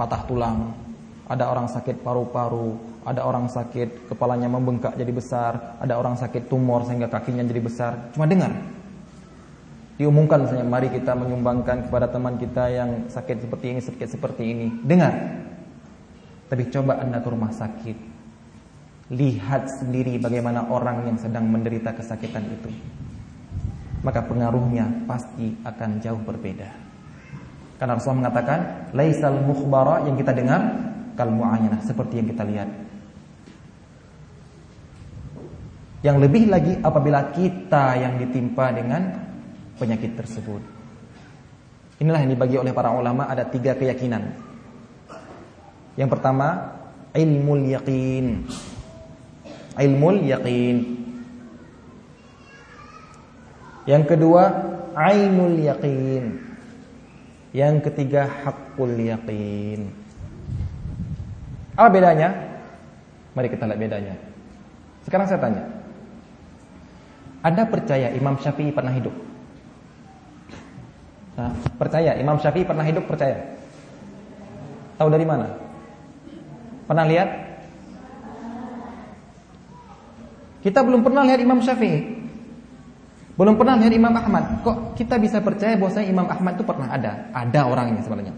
patah 0.00 0.24
tulang, 0.24 0.72
ada 1.28 1.44
orang 1.44 1.68
sakit 1.68 2.00
paru-paru, 2.00 2.72
ada 3.04 3.20
orang 3.28 3.52
sakit 3.52 4.08
kepalanya 4.08 4.48
membengkak 4.48 4.96
jadi 4.96 5.12
besar, 5.12 5.76
ada 5.76 6.00
orang 6.00 6.16
sakit 6.16 6.48
tumor 6.48 6.88
sehingga 6.88 7.12
kakinya 7.12 7.44
jadi 7.44 7.60
besar. 7.60 7.92
Cuma 8.16 8.24
dengar. 8.24 8.48
Diumumkan 10.00 10.48
misalnya, 10.48 10.64
mari 10.64 10.88
kita 10.88 11.12
menyumbangkan 11.12 11.90
kepada 11.90 12.08
teman 12.08 12.40
kita 12.40 12.70
yang 12.72 13.12
sakit 13.12 13.44
seperti 13.44 13.66
ini, 13.74 13.80
sakit 13.84 14.08
seperti 14.08 14.42
ini. 14.46 14.66
Dengar. 14.88 15.12
Tapi 16.48 16.64
coba 16.72 17.02
Anda 17.02 17.20
ke 17.20 17.28
rumah 17.28 17.52
sakit. 17.52 17.98
Lihat 19.12 19.84
sendiri 19.84 20.16
bagaimana 20.16 20.64
orang 20.72 21.12
yang 21.12 21.18
sedang 21.20 21.44
menderita 21.50 21.92
kesakitan 21.92 22.46
itu 22.48 22.72
maka 24.08 24.24
pengaruhnya 24.24 25.04
pasti 25.04 25.52
akan 25.68 26.00
jauh 26.00 26.16
berbeda. 26.24 26.72
Karena 27.76 27.92
Rasulullah 27.92 28.24
mengatakan, 28.24 28.88
laisal 28.96 29.36
mukhbara 29.44 30.08
yang 30.08 30.16
kita 30.16 30.32
dengar 30.32 30.64
kal 31.12 31.28
muayyanah 31.28 31.84
seperti 31.84 32.24
yang 32.24 32.28
kita 32.32 32.42
lihat. 32.48 32.68
Yang 36.00 36.16
lebih 36.24 36.48
lagi 36.48 36.72
apabila 36.80 37.36
kita 37.36 38.00
yang 38.00 38.16
ditimpa 38.16 38.72
dengan 38.72 39.12
penyakit 39.76 40.16
tersebut. 40.16 40.64
Inilah 42.00 42.24
yang 42.24 42.32
dibagi 42.32 42.56
oleh 42.56 42.72
para 42.72 42.88
ulama 42.96 43.28
ada 43.28 43.44
tiga 43.44 43.76
keyakinan. 43.76 44.24
Yang 46.00 46.16
pertama, 46.16 46.80
ilmu 47.12 47.60
yakin. 47.76 48.24
Ilmu 49.76 50.08
yakin. 50.32 50.76
Yang 53.88 54.04
kedua, 54.04 54.42
ainul 54.92 55.56
yakin. 55.56 56.36
Yang 57.56 57.88
ketiga, 57.88 58.28
hakul 58.28 58.92
yakin. 58.92 59.88
Apa 61.72 61.88
bedanya? 61.88 62.28
Mari 63.32 63.48
kita 63.48 63.64
lihat 63.64 63.80
bedanya. 63.80 64.14
Sekarang 65.08 65.24
saya 65.24 65.40
tanya. 65.40 65.64
Anda 67.40 67.64
percaya 67.64 68.12
Imam 68.12 68.36
Syafi'i 68.36 68.76
pernah 68.76 68.92
hidup? 68.92 69.14
Nah, 71.40 71.56
percaya 71.80 72.12
Imam 72.20 72.36
Syafi'i 72.36 72.68
pernah 72.68 72.84
hidup? 72.84 73.08
Percaya? 73.08 73.56
Tahu 75.00 75.08
dari 75.08 75.24
mana? 75.24 75.48
Pernah 76.84 77.06
lihat? 77.08 77.28
Kita 80.60 80.84
belum 80.84 81.00
pernah 81.00 81.24
lihat 81.24 81.40
Imam 81.40 81.64
Syafi'i. 81.64 82.17
Belum 83.38 83.54
pernah 83.54 83.78
lihat 83.78 83.94
Imam 83.94 84.10
Ahmad. 84.10 84.66
Kok 84.66 84.98
kita 84.98 85.14
bisa 85.22 85.38
percaya 85.38 85.78
bahwa 85.78 86.02
Imam 86.02 86.26
Ahmad 86.26 86.58
itu 86.58 86.66
pernah 86.66 86.90
ada? 86.90 87.30
Ada 87.30 87.70
orangnya 87.70 88.02
sebenarnya. 88.02 88.34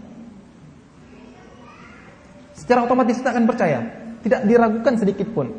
Secara 2.53 2.85
otomatis 2.85 3.17
kita 3.17 3.33
akan 3.33 3.49
percaya, 3.49 3.81
tidak 4.21 4.45
diragukan 4.45 4.93
sedikit 5.01 5.25
pun. 5.33 5.49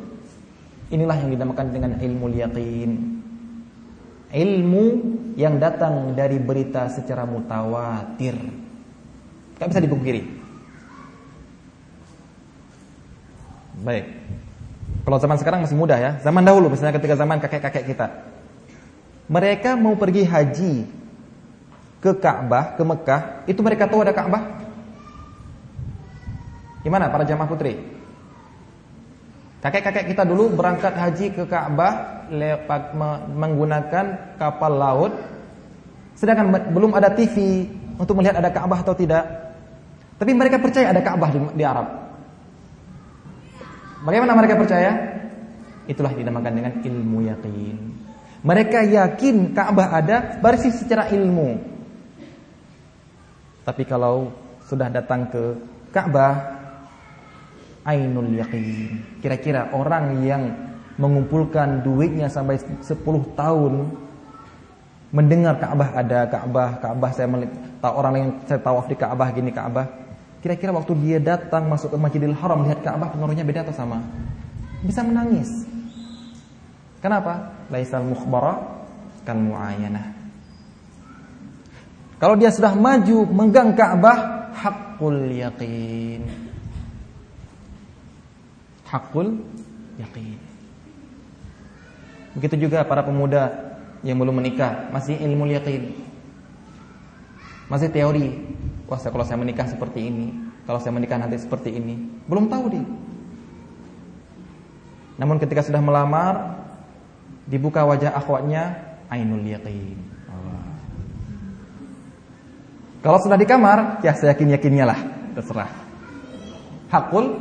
Inilah 0.95 1.19
yang 1.19 1.35
dinamakan 1.35 1.75
dengan 1.75 1.91
ilmu 1.99 2.31
yakin. 2.39 2.91
Ilmu 4.31 4.85
yang 5.35 5.59
datang 5.59 6.15
dari 6.15 6.39
berita 6.39 6.87
secara 6.87 7.27
mutawatir. 7.27 8.39
Gak 9.59 9.67
bisa 9.67 9.83
dipungkiri. 9.83 10.23
Baik. 13.83 14.07
Kalau 15.03 15.17
zaman 15.19 15.35
sekarang 15.35 15.59
masih 15.67 15.75
mudah 15.75 15.99
ya. 15.99 16.11
Zaman 16.23 16.47
dahulu 16.47 16.71
misalnya 16.71 16.95
ketika 16.95 17.19
zaman 17.19 17.43
kakek-kakek 17.43 17.91
kita 17.91 18.07
mereka 19.27 19.79
mau 19.79 19.95
pergi 19.95 20.27
haji 20.27 20.73
ke 22.03 22.11
Ka'bah, 22.19 22.75
ke 22.75 22.83
Mekah, 22.83 23.21
itu 23.47 23.59
mereka 23.63 23.87
tahu 23.87 24.03
ada 24.03 24.11
Ka'bah? 24.11 24.43
Gimana 26.83 27.07
para 27.07 27.23
jamaah 27.23 27.47
putri? 27.47 27.79
Kakek-kakek 29.63 30.11
kita 30.11 30.27
dulu 30.27 30.51
berangkat 30.51 30.91
haji 30.91 31.31
ke 31.31 31.47
Ka'bah 31.47 32.27
menggunakan 33.31 34.35
kapal 34.35 34.71
laut. 34.75 35.15
Sedangkan 36.19 36.51
belum 36.75 36.91
ada 36.91 37.07
TV 37.07 37.63
untuk 37.95 38.19
melihat 38.19 38.43
ada 38.43 38.51
Ka'bah 38.51 38.83
atau 38.83 38.91
tidak. 38.91 39.23
Tapi 40.19 40.35
mereka 40.35 40.59
percaya 40.59 40.91
ada 40.91 40.99
Ka'bah 40.99 41.31
di, 41.31 41.39
di 41.55 41.63
Arab. 41.63 41.87
Bagaimana 44.03 44.35
mereka 44.35 44.59
percaya? 44.59 44.91
Itulah 45.87 46.11
dinamakan 46.11 46.53
dengan 46.59 46.73
ilmu 46.83 47.23
yakin. 47.31 48.02
Mereka 48.43 48.83
yakin 48.83 49.55
Ka'bah 49.55 49.95
ada 49.95 50.37
baris 50.43 50.67
secara 50.75 51.07
ilmu. 51.07 51.63
Tapi 53.63 53.83
kalau 53.87 54.35
sudah 54.67 54.91
datang 54.91 55.31
ke 55.31 55.43
Ka'bah 55.95 56.59
ainul 57.87 58.35
yakin. 58.35 58.63
Kira-kira 59.23 59.71
orang 59.71 60.27
yang 60.27 60.43
mengumpulkan 60.99 61.81
duitnya 61.87 62.27
sampai 62.27 62.59
10 62.59 62.83
tahun 63.39 63.73
mendengar 65.13 65.61
Ka'bah 65.61 65.89
ada 65.95 66.25
Ka'bah, 66.27 66.83
Ka'bah 66.83 67.11
saya 67.15 67.29
melihat 67.29 67.53
orang 67.85 68.13
yang 68.17 68.29
saya 68.49 68.59
tawaf 68.59 68.91
di 68.91 68.97
Ka'bah 68.97 69.29
gini 69.31 69.55
Ka'bah. 69.55 69.87
Kira-kira 70.43 70.75
waktu 70.75 70.91
dia 70.99 71.23
datang 71.23 71.71
masuk 71.71 71.95
ke 71.95 71.97
Masjidil 72.01 72.35
Haram 72.35 72.65
melihat 72.65 72.83
Ka'bah 72.83 73.07
pengaruhnya 73.07 73.47
beda 73.47 73.63
atau 73.63 73.75
sama? 73.75 74.03
Bisa 74.83 74.99
menangis. 74.99 75.47
Kenapa? 76.99 77.62
Laisal 77.71 78.03
mukhbara 78.03 78.83
kal 79.23 79.39
muayyanah. 79.39 80.15
Kalau 82.23 82.39
dia 82.39 82.55
sudah 82.55 82.71
maju 82.71 83.27
menggang 83.27 83.75
Ka'bah, 83.75 84.47
hakul 84.55 85.27
yakin. 85.27 86.23
Hakul 88.87 89.43
yakin. 89.99 90.39
Begitu 92.39 92.67
juga 92.67 92.87
para 92.87 93.03
pemuda 93.03 93.75
yang 94.07 94.15
belum 94.23 94.39
menikah, 94.39 94.87
masih 94.95 95.19
ilmu 95.19 95.51
yakin. 95.51 95.91
Masih 97.67 97.91
teori. 97.91 98.39
Wah, 98.87 98.99
kalau 98.99 99.27
saya 99.27 99.39
menikah 99.39 99.67
seperti 99.67 100.07
ini, 100.07 100.31
kalau 100.63 100.79
saya 100.79 100.95
menikah 100.95 101.19
nanti 101.19 101.39
seperti 101.43 101.75
ini, 101.75 102.23
belum 102.27 102.47
tahu 102.47 102.63
dia. 102.71 102.87
Namun 105.19 105.43
ketika 105.43 105.59
sudah 105.59 105.83
melamar, 105.83 106.62
dibuka 107.49 107.83
wajah 107.83 108.15
akhwatnya 108.15 108.77
ainul 109.11 109.43
yaqin. 109.43 109.99
Kalau 113.03 113.19
sudah 113.19 113.35
di 113.35 113.43
kamar, 113.43 113.99
ya 113.99 114.15
saya 114.15 114.31
yakin-yakinnya 114.31 114.87
lah, 114.87 114.99
terserah. 115.35 115.67
Hakul 116.87 117.35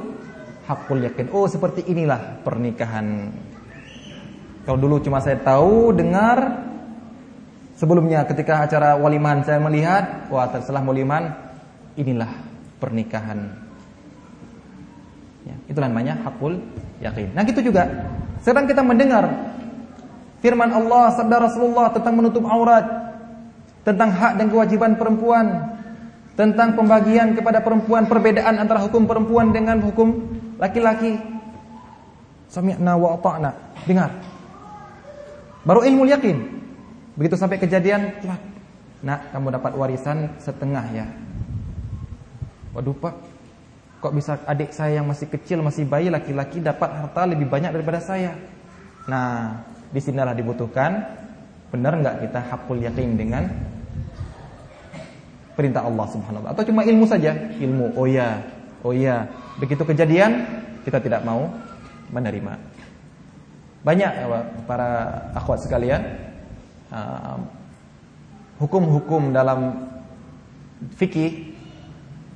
hakul 0.66 1.06
yakin. 1.06 1.30
Oh, 1.30 1.46
seperti 1.46 1.86
inilah 1.86 2.42
pernikahan. 2.42 3.30
Kalau 4.66 4.78
dulu 4.78 4.98
cuma 5.02 5.22
saya 5.22 5.38
tahu, 5.38 5.94
dengar 5.94 6.66
sebelumnya 7.78 8.26
ketika 8.26 8.66
acara 8.66 8.98
waliman 8.98 9.42
saya 9.46 9.58
melihat, 9.58 10.30
wah 10.34 10.50
terselah 10.50 10.82
waliman 10.82 11.30
inilah 11.94 12.30
pernikahan. 12.78 13.54
Ya, 15.42 15.54
itulah 15.66 15.90
namanya 15.90 16.22
hakul 16.26 16.62
yakin. 17.02 17.34
Nah, 17.34 17.42
gitu 17.42 17.70
juga. 17.70 17.86
Sekarang 18.42 18.70
kita 18.70 18.82
mendengar 18.82 19.30
Firman 20.42 20.74
Allah, 20.74 21.14
sabda 21.14 21.38
Rasulullah 21.38 21.94
tentang 21.94 22.18
menutup 22.18 22.42
aurat, 22.50 22.82
tentang 23.86 24.10
hak 24.10 24.42
dan 24.42 24.50
kewajiban 24.50 24.98
perempuan, 24.98 25.78
tentang 26.34 26.74
pembagian 26.74 27.38
kepada 27.38 27.62
perempuan, 27.62 28.10
perbedaan 28.10 28.58
antara 28.58 28.82
hukum 28.82 29.06
perempuan 29.06 29.54
dengan 29.54 29.78
hukum 29.78 30.26
laki-laki. 30.58 31.14
Sami'na 32.50 32.98
wa 32.98 33.14
ata'na. 33.14 33.50
Dengar. 33.86 34.10
Baru 35.62 35.86
ilmu 35.86 36.10
yakin. 36.10 36.36
Begitu 37.14 37.38
sampai 37.38 37.62
kejadian, 37.62 38.18
nak 39.06 39.30
kamu 39.30 39.54
dapat 39.62 39.72
warisan 39.78 40.34
setengah 40.42 40.84
ya. 40.90 41.06
Waduh 42.74 42.98
pak, 42.98 43.14
kok 44.02 44.10
bisa 44.16 44.42
adik 44.48 44.74
saya 44.74 44.98
yang 44.98 45.06
masih 45.06 45.30
kecil, 45.30 45.62
masih 45.62 45.86
bayi 45.86 46.10
laki-laki 46.10 46.58
dapat 46.58 46.88
harta 46.88 47.30
lebih 47.30 47.46
banyak 47.46 47.70
daripada 47.70 48.02
saya? 48.02 48.34
Nah, 49.06 49.60
Di 49.92 50.00
sinilah 50.00 50.32
dibutuhkan 50.32 51.20
benar 51.72 51.96
nggak 52.00 52.28
kita 52.28 52.40
hakul 52.52 52.80
yakin 52.80 53.16
dengan 53.16 53.48
perintah 55.52 55.84
Allah 55.84 56.06
Subhanahu 56.08 56.40
wa 56.40 56.52
taala 56.52 56.56
atau 56.56 56.64
cuma 56.68 56.82
ilmu 56.84 57.04
saja, 57.04 57.32
ilmu. 57.60 57.92
Oh 57.96 58.08
ya, 58.08 58.40
oh 58.82 58.96
ya. 58.96 59.28
Begitu 59.60 59.84
kejadian 59.84 60.48
kita 60.88 60.98
tidak 60.98 61.22
mau 61.22 61.52
menerima. 62.08 62.56
Banyak 63.84 64.12
ya, 64.16 64.26
para 64.64 64.90
akhwat 65.36 65.64
sekalian 65.64 66.00
uh, 66.88 67.36
hukum-hukum 68.62 69.34
dalam 69.34 69.90
fikih 70.96 71.52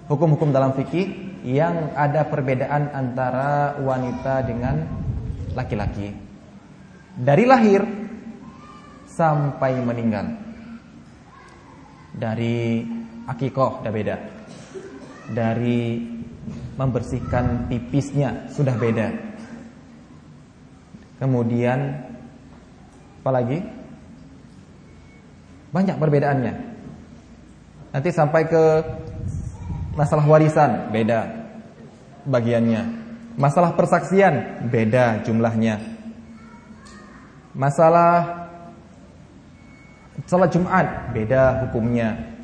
hukum-hukum 0.07 0.55
dalam 0.55 0.75
fikih 0.75 1.35
yang 1.47 1.95
ada 1.95 2.27
perbedaan 2.27 2.91
antara 2.95 3.79
wanita 3.79 4.43
dengan 4.47 4.87
laki-laki. 5.55 6.26
Dari 7.17 7.49
lahir 7.49 7.81
sampai 9.09 9.81
meninggal. 9.81 10.37
Dari 12.13 12.85
akikoh 13.25 13.81
sudah 13.81 13.93
beda. 13.93 14.17
Dari 15.33 16.05
membersihkan 16.77 17.73
pipisnya 17.73 18.53
sudah 18.53 18.77
beda. 18.77 19.09
Kemudian 21.17 22.05
apa 23.25 23.31
lagi? 23.33 23.59
Banyak 25.73 25.97
perbedaannya. 25.97 26.55
Nanti 27.97 28.11
sampai 28.13 28.45
ke 28.45 28.65
masalah 29.97 30.29
warisan 30.29 30.93
beda 30.93 31.33
bagiannya. 32.29 33.09
Masalah 33.41 33.73
persaksian 33.73 34.69
beda 34.69 35.25
jumlahnya. 35.25 35.96
Masalah 37.57 38.45
salat 40.29 40.53
Jumat 40.53 41.17
beda 41.17 41.67
hukumnya. 41.67 42.37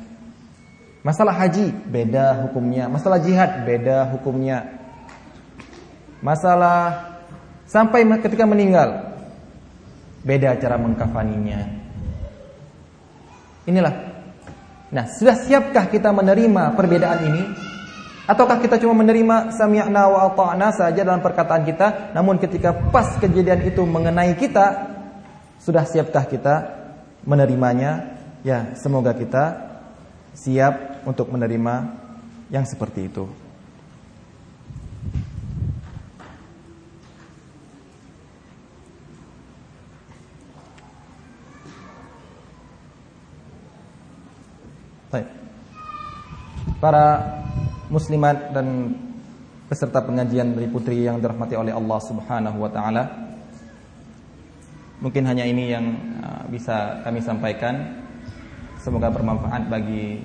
Masalah 1.05 1.37
haji 1.37 1.69
beda 1.85 2.49
hukumnya. 2.49 2.89
Masalah 2.89 3.21
jihad 3.21 3.61
beda 3.61 4.09
hukumnya. 4.09 4.81
Masalah 6.25 7.13
sampai 7.69 8.09
ketika 8.25 8.49
meninggal 8.49 9.13
beda 10.25 10.57
cara 10.57 10.81
mengkafaninya. 10.81 11.61
Inilah 13.69 14.13
Nah, 14.93 15.09
sudah 15.09 15.33
siapkah 15.33 15.89
kita 15.89 16.13
menerima 16.13 16.77
perbedaan 16.77 17.19
ini? 17.25 17.43
Ataukah 18.29 18.61
kita 18.61 18.77
cuma 18.77 18.93
menerima 19.01 19.49
sami'na 19.51 20.05
wa 20.05 20.29
ata'na 20.29 20.69
saja 20.69 21.01
dalam 21.01 21.19
perkataan 21.19 21.65
kita, 21.65 22.13
namun 22.13 22.37
ketika 22.37 22.71
pas 22.93 23.17
kejadian 23.17 23.65
itu 23.65 23.81
mengenai 23.83 24.37
kita, 24.37 24.92
sudah 25.63 25.87
siapkah 25.87 26.27
kita 26.27 26.55
menerimanya? 27.23 28.19
Ya, 28.43 28.75
semoga 28.75 29.15
kita 29.15 29.71
siap 30.35 31.07
untuk 31.07 31.31
menerima 31.31 31.87
yang 32.51 32.67
seperti 32.67 33.07
itu. 33.07 33.31
Baik. 45.07 45.31
Para 46.83 47.39
muslimat 47.87 48.51
dan 48.51 48.99
peserta 49.71 50.03
pengajian 50.03 50.51
dari 50.51 50.67
putri 50.67 51.07
yang 51.07 51.23
dirahmati 51.23 51.55
oleh 51.55 51.71
Allah 51.71 51.99
Subhanahu 52.03 52.57
wa 52.59 52.67
taala. 52.67 53.03
Mungkin 55.03 55.27
hanya 55.27 55.43
ini 55.43 55.67
yang 55.67 55.99
uh, 56.23 56.47
bisa 56.47 57.03
kami 57.03 57.19
sampaikan. 57.19 57.91
Semoga 58.79 59.11
bermanfaat 59.11 59.67
bagi 59.67 60.23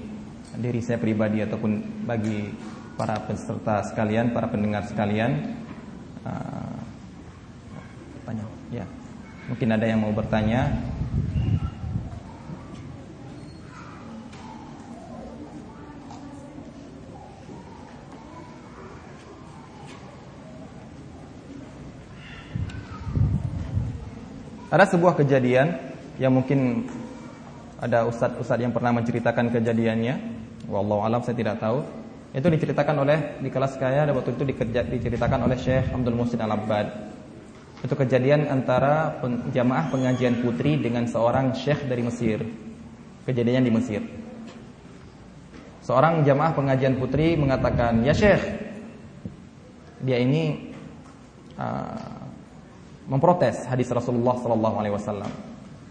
diri 0.54 0.78
saya 0.78 1.02
pribadi 1.02 1.42
ataupun 1.42 2.06
bagi 2.06 2.54
para 2.94 3.18
peserta 3.26 3.82
sekalian, 3.90 4.30
para 4.30 4.46
pendengar 4.46 4.86
sekalian. 4.86 5.58
Uh, 6.22 6.78
tanya, 8.22 8.46
ya. 8.70 8.86
Mungkin 9.50 9.68
ada 9.74 9.82
yang 9.82 9.98
mau 9.98 10.14
bertanya. 10.14 10.70
Ada 24.68 24.84
sebuah 24.92 25.16
kejadian 25.16 25.80
yang 26.20 26.36
mungkin 26.36 26.84
ada 27.80 28.04
ustadz-ustadz 28.04 28.60
yang 28.60 28.74
pernah 28.76 28.92
menceritakan 28.92 29.48
kejadiannya. 29.48 30.14
Wallahu 30.68 31.08
alam 31.08 31.24
saya 31.24 31.40
tidak 31.40 31.56
tahu. 31.56 31.80
Itu 32.36 32.52
diceritakan 32.52 32.96
oleh 33.00 33.40
di 33.40 33.48
kelas 33.48 33.80
saya 33.80 34.04
ada 34.04 34.12
waktu 34.12 34.36
itu 34.36 34.44
diceritakan 34.68 35.48
oleh 35.48 35.56
Syekh 35.56 35.88
Abdul 35.88 36.12
Muhsin 36.12 36.44
Al-Abbad. 36.44 36.86
Itu 37.80 37.94
kejadian 37.96 38.50
antara 38.50 39.16
jamaah 39.54 39.88
pengajian 39.88 40.44
putri 40.44 40.76
dengan 40.76 41.08
seorang 41.08 41.56
syekh 41.56 41.88
dari 41.88 42.04
Mesir. 42.04 42.44
Kejadiannya 43.24 43.64
di 43.64 43.72
Mesir. 43.72 44.02
Seorang 45.80 46.26
jamaah 46.28 46.52
pengajian 46.52 47.00
putri 47.00 47.38
mengatakan, 47.40 48.04
"Ya 48.04 48.12
Syekh, 48.12 48.44
dia 50.04 50.20
ini 50.20 50.74
uh, 51.56 52.17
memprotes 53.08 53.64
hadis 53.64 53.88
Rasulullah 53.88 54.36
sallallahu 54.36 54.76
alaihi 54.78 54.94
wasallam. 54.94 55.32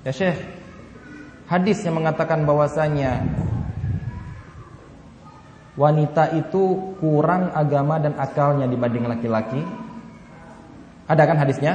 Ya 0.06 0.14
Syekh, 0.14 0.38
hadis 1.50 1.82
yang 1.82 1.98
mengatakan 1.98 2.46
bahwasanya 2.46 3.26
wanita 5.74 6.38
itu 6.38 6.94
kurang 7.02 7.52
agama 7.52 7.98
dan 7.98 8.14
akalnya 8.16 8.70
dibanding 8.70 9.10
laki-laki. 9.10 9.62
Ada 11.10 11.24
kan 11.26 11.38
hadisnya? 11.42 11.74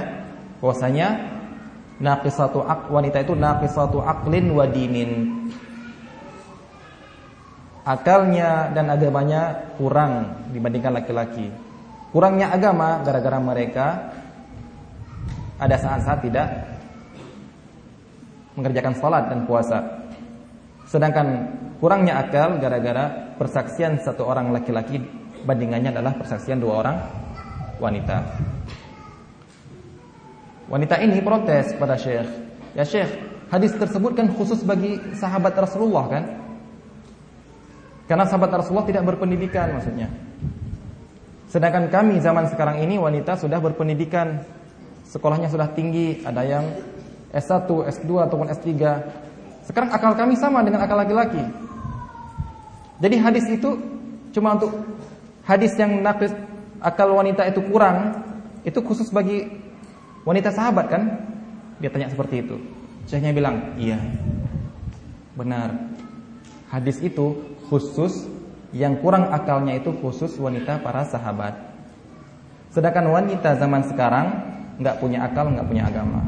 Bahwasanya 0.63 1.09
naqisatu 1.99 2.63
aq 2.63 2.91
wanita 2.91 3.27
itu 3.27 3.35
naqisatu 3.35 3.99
aqlin 3.99 4.47
wa 4.55 4.65
dinin. 4.71 5.13
Akalnya 7.83 8.71
dan 8.71 8.95
agamanya 8.95 9.75
kurang 9.75 10.47
dibandingkan 10.55 11.03
laki-laki. 11.03 11.51
Kurangnya 12.15 12.55
agama 12.55 13.03
gara-gara 13.03 13.43
mereka 13.43 13.87
ada 15.63 15.79
saat-saat 15.79 16.27
tidak 16.27 16.47
mengerjakan 18.59 18.99
salat 18.99 19.31
dan 19.31 19.47
puasa. 19.47 19.79
Sedangkan 20.91 21.55
kurangnya 21.79 22.19
akal 22.19 22.59
gara-gara 22.59 23.33
persaksian 23.39 24.03
satu 24.03 24.27
orang 24.27 24.51
laki-laki 24.51 24.99
bandingannya 25.47 25.95
adalah 25.95 26.19
persaksian 26.19 26.59
dua 26.59 26.83
orang 26.83 26.97
wanita. 27.79 28.17
Wanita 30.67 30.99
ini 31.05 31.23
protes 31.23 31.79
kepada 31.79 31.95
Syekh. 31.95 32.29
Ya 32.75 32.83
Syekh, 32.83 33.11
hadis 33.49 33.73
tersebut 33.79 34.19
kan 34.19 34.35
khusus 34.35 34.67
bagi 34.67 34.99
sahabat 35.15 35.55
Rasulullah 35.55 36.05
kan? 36.11 36.25
Karena 38.11 38.27
sahabat 38.27 38.51
Rasulullah 38.51 38.89
tidak 38.89 39.05
berpendidikan 39.07 39.79
maksudnya. 39.79 40.11
Sedangkan 41.49 41.93
kami 41.93 42.17
zaman 42.21 42.49
sekarang 42.49 42.81
ini 42.81 42.97
wanita 42.97 43.37
sudah 43.37 43.61
berpendidikan 43.61 44.41
sekolahnya 45.13 45.53
sudah 45.53 45.69
tinggi, 45.77 46.25
ada 46.25 46.41
yang 46.41 46.65
S1, 47.37 47.69
S2 47.69 48.11
ataupun 48.25 48.49
S3. 48.49 48.73
Sekarang 49.69 49.93
akal 49.93 50.17
kami 50.17 50.41
sama 50.41 50.65
dengan 50.65 50.81
akal 50.81 50.97
laki-laki. 50.97 51.45
Jadi 52.99 53.17
hadis 53.21 53.45
itu 53.53 53.77
cuma 54.33 54.57
untuk 54.57 54.73
hadis 55.45 55.77
yang 55.77 56.01
nakis 56.01 56.33
akal 56.81 57.13
wanita 57.13 57.45
itu 57.45 57.61
kurang, 57.69 58.25
itu 58.65 58.81
khusus 58.81 59.13
bagi 59.13 59.53
wanita 60.25 60.49
sahabat 60.49 60.87
kan? 60.89 61.03
Dia 61.77 61.93
tanya 61.93 62.09
seperti 62.09 62.47
itu. 62.47 62.57
Syekhnya 63.11 63.35
bilang, 63.35 63.77
"Iya. 63.77 63.99
Benar. 65.35 65.93
Hadis 66.71 67.03
itu 67.05 67.37
khusus 67.69 68.29
yang 68.73 68.97
kurang 69.05 69.29
akalnya 69.29 69.77
itu 69.77 69.93
khusus 70.01 70.33
wanita 70.41 70.81
para 70.81 71.05
sahabat. 71.05 71.53
Sedangkan 72.73 73.05
wanita 73.13 73.61
zaman 73.61 73.85
sekarang 73.85 74.27
nggak 74.83 74.99
punya 74.99 75.25
akal, 75.25 75.47
nggak 75.47 75.67
punya 75.71 75.87
agama. 75.87 76.21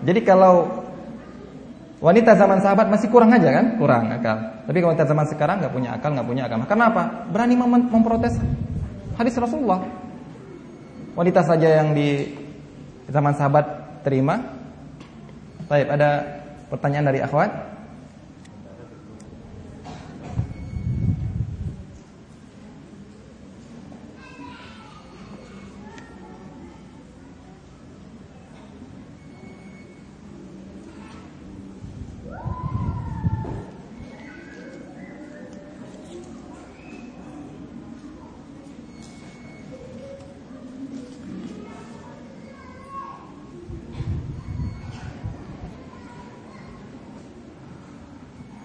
Jadi 0.00 0.20
kalau 0.24 0.80
wanita 2.00 2.32
zaman 2.32 2.64
sahabat 2.64 2.88
masih 2.88 3.12
kurang 3.12 3.34
aja 3.36 3.52
kan, 3.52 3.66
kurang 3.76 4.08
akal. 4.08 4.64
Tapi 4.64 4.76
kalau 4.80 4.90
wanita 4.96 5.06
zaman 5.10 5.26
sekarang 5.28 5.56
nggak 5.60 5.74
punya 5.74 5.90
akal, 5.98 6.10
nggak 6.16 6.28
punya 6.30 6.42
agama. 6.48 6.64
Kenapa? 6.64 7.28
Berani 7.28 7.54
mem 7.58 7.90
memprotes 7.92 8.40
hadis 9.20 9.36
Rasulullah. 9.36 9.84
Wanita 11.12 11.44
saja 11.44 11.84
yang 11.84 11.92
di 11.92 12.32
zaman 13.10 13.36
sahabat 13.36 13.66
terima. 14.06 14.40
Baik, 15.68 15.86
ada 15.92 16.10
pertanyaan 16.72 17.12
dari 17.12 17.20
akhwat? 17.20 17.69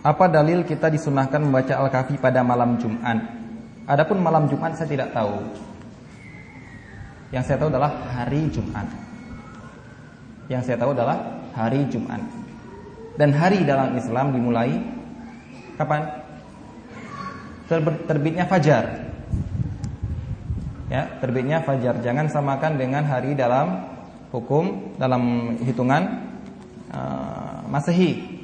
Apa 0.06 0.30
dalil 0.30 0.62
kita 0.62 0.93
disunahkan 0.93 1.41
membaca 1.41 1.82
Al-Kahfi 1.82 2.22
pada 2.22 2.45
malam 2.45 2.78
Jumat? 2.78 3.26
Adapun 3.89 4.22
malam 4.22 4.45
Jumat 4.45 4.78
saya 4.78 4.86
tidak 4.86 5.10
tahu. 5.18 5.41
Yang 7.34 7.49
saya 7.49 7.58
tahu 7.58 7.74
adalah 7.74 8.06
hari 8.14 8.45
Jumat. 8.53 8.86
Yang 10.45 10.62
saya 10.70 10.78
tahu 10.78 10.93
adalah 10.93 11.41
hari 11.58 11.89
Jumat. 11.89 12.22
Dan 13.18 13.34
hari 13.34 13.66
dalam 13.66 13.97
Islam 13.97 14.30
dimulai 14.30 14.78
kapan? 15.74 16.06
Terbitnya 18.06 18.45
fajar. 18.45 19.10
Ya, 20.86 21.18
terbitnya 21.18 21.66
fajar. 21.66 21.97
Jangan 22.06 22.30
samakan 22.30 22.78
dengan 22.78 23.10
hari 23.10 23.34
dalam 23.34 23.89
hukum 24.30 24.93
dalam 25.01 25.58
hitungan 25.66 26.30
uh, 26.93 27.66
Masehi 27.74 28.35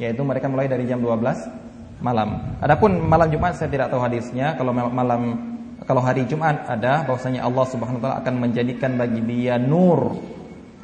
yaitu 0.00 0.22
mereka 0.24 0.48
mulai 0.48 0.68
dari 0.68 0.88
jam 0.88 1.00
12 1.00 1.62
malam. 2.02 2.58
Adapun 2.58 2.98
malam 2.98 3.30
Jumat 3.30 3.56
saya 3.56 3.70
tidak 3.70 3.88
tahu 3.92 4.02
hadisnya. 4.02 4.58
Kalau 4.58 4.74
malam 4.74 5.22
kalau 5.82 6.02
hari 6.02 6.26
Jumat 6.26 6.66
ada 6.66 7.02
bahwasanya 7.06 7.42
Allah 7.42 7.64
Subhanahu 7.66 7.98
wa 7.98 8.02
taala 8.02 8.18
akan 8.22 8.34
menjadikan 8.38 8.94
bagi 8.98 9.22
dia 9.22 9.58
nur 9.58 10.18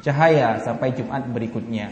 cahaya 0.03 0.59
sampai 0.63 0.95
Jumat 0.95 1.27
berikutnya. 1.27 1.91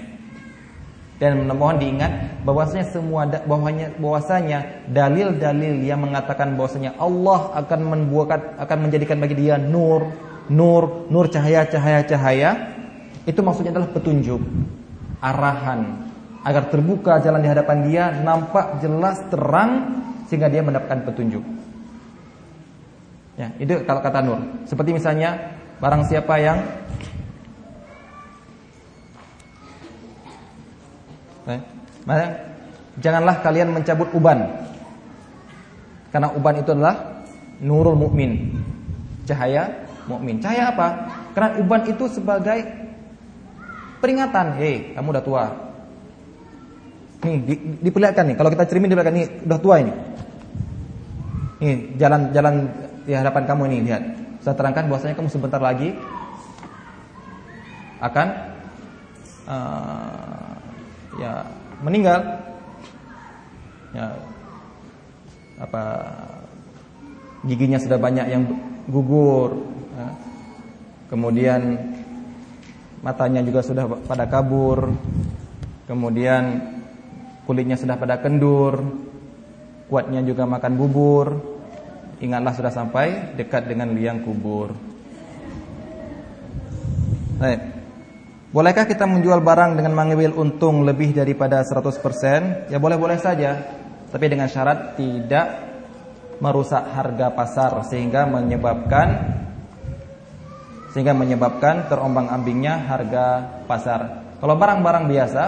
Dan 1.18 1.50
mohon 1.50 1.82
diingat 1.82 2.46
bahwasanya 2.46 2.86
semua 2.94 3.26
bahwasanya 3.26 3.98
bahwasanya 3.98 4.60
dalil-dalil 4.94 5.82
yang 5.82 6.06
mengatakan 6.06 6.54
bahwasanya 6.54 6.94
Allah 7.02 7.58
akan 7.58 7.80
membuat 7.90 8.54
akan 8.62 8.78
menjadikan 8.86 9.18
bagi 9.18 9.34
dia 9.34 9.58
nur, 9.58 10.14
nur, 10.46 11.10
nur 11.10 11.26
cahaya, 11.26 11.66
cahaya, 11.66 12.06
cahaya 12.06 12.50
itu 13.26 13.42
maksudnya 13.42 13.74
adalah 13.76 13.90
petunjuk, 13.92 14.40
arahan, 15.20 16.07
agar 16.48 16.72
terbuka 16.72 17.20
jalan 17.20 17.44
di 17.44 17.52
hadapan 17.52 17.78
dia, 17.84 18.04
nampak 18.24 18.80
jelas 18.80 19.20
terang 19.28 20.00
sehingga 20.32 20.48
dia 20.48 20.64
mendapatkan 20.64 21.04
petunjuk. 21.04 21.44
Ya, 23.36 23.52
itu 23.60 23.84
kalau 23.84 24.00
kata 24.00 24.24
Nur. 24.24 24.40
Seperti 24.64 24.96
misalnya 24.96 25.60
barang 25.84 26.08
siapa 26.08 26.40
yang 26.40 26.58
eh, 31.52 32.32
janganlah 33.04 33.44
kalian 33.44 33.76
mencabut 33.76 34.08
uban. 34.16 34.48
Karena 36.16 36.32
uban 36.32 36.64
itu 36.64 36.72
adalah 36.72 37.28
nurul 37.60 38.00
mukmin. 38.00 38.56
Cahaya 39.28 39.84
mukmin. 40.08 40.40
Cahaya 40.40 40.72
apa? 40.72 40.88
Karena 41.36 41.60
uban 41.60 41.84
itu 41.92 42.08
sebagai 42.08 42.64
peringatan, 44.00 44.56
"Hei, 44.56 44.96
kamu 44.96 45.12
udah 45.12 45.26
tua. 45.28 45.67
Nih, 47.26 47.38
di, 47.42 47.54
diperlihatkan 47.82 48.30
nih. 48.30 48.36
Kalau 48.38 48.50
kita 48.54 48.70
cermin 48.70 48.94
diperlihatkan 48.94 49.16
nih, 49.18 49.28
udah 49.50 49.60
tua 49.62 49.76
ini. 49.82 49.94
Nih, 51.58 51.98
jalan-jalan 51.98 52.56
di 53.10 53.14
hadapan 53.18 53.44
kamu 53.50 53.62
ini, 53.74 53.78
lihat. 53.90 54.04
Saya 54.46 54.54
terangkan 54.54 54.86
bahwasanya 54.88 55.18
kamu 55.18 55.30
sebentar 55.34 55.60
lagi 55.60 55.98
akan 57.98 58.28
uh, 59.50 60.54
ya 61.18 61.44
meninggal. 61.82 62.22
Ya 63.98 64.14
apa 65.58 65.84
giginya 67.50 67.82
sudah 67.82 67.98
banyak 67.98 68.30
yang 68.30 68.46
gugur. 68.86 69.68
Ya. 69.98 70.08
Kemudian 71.10 71.62
matanya 73.02 73.42
juga 73.42 73.66
sudah 73.66 73.90
pada 74.06 74.30
kabur. 74.30 74.94
Kemudian 75.90 76.77
kulitnya 77.48 77.80
sudah 77.80 77.96
pada 77.96 78.20
kendur, 78.20 78.84
kuatnya 79.88 80.20
juga 80.22 80.44
makan 80.44 80.74
bubur. 80.76 81.28
Ingatlah 82.20 82.54
sudah 82.54 82.74
sampai 82.74 83.38
dekat 83.40 83.72
dengan 83.72 83.96
liang 83.96 84.20
kubur. 84.26 84.76
Baik. 87.40 87.62
Bolehkah 88.52 88.90
kita 88.90 89.06
menjual 89.06 89.40
barang 89.46 89.78
dengan 89.78 89.94
mengambil 89.94 90.34
untung 90.34 90.82
lebih 90.82 91.14
daripada 91.14 91.62
100%? 91.62 92.74
Ya 92.74 92.82
boleh-boleh 92.82 93.22
saja, 93.22 93.64
tapi 94.10 94.26
dengan 94.28 94.50
syarat 94.50 94.98
tidak 94.98 95.68
merusak 96.42 96.82
harga 96.94 97.34
pasar 97.34 97.72
sehingga 97.86 98.26
menyebabkan 98.26 99.38
sehingga 100.94 101.14
menyebabkan 101.14 101.86
terombang-ambingnya 101.86 102.90
harga 102.90 103.26
pasar. 103.70 104.26
Kalau 104.42 104.58
barang-barang 104.58 105.06
biasa 105.06 105.44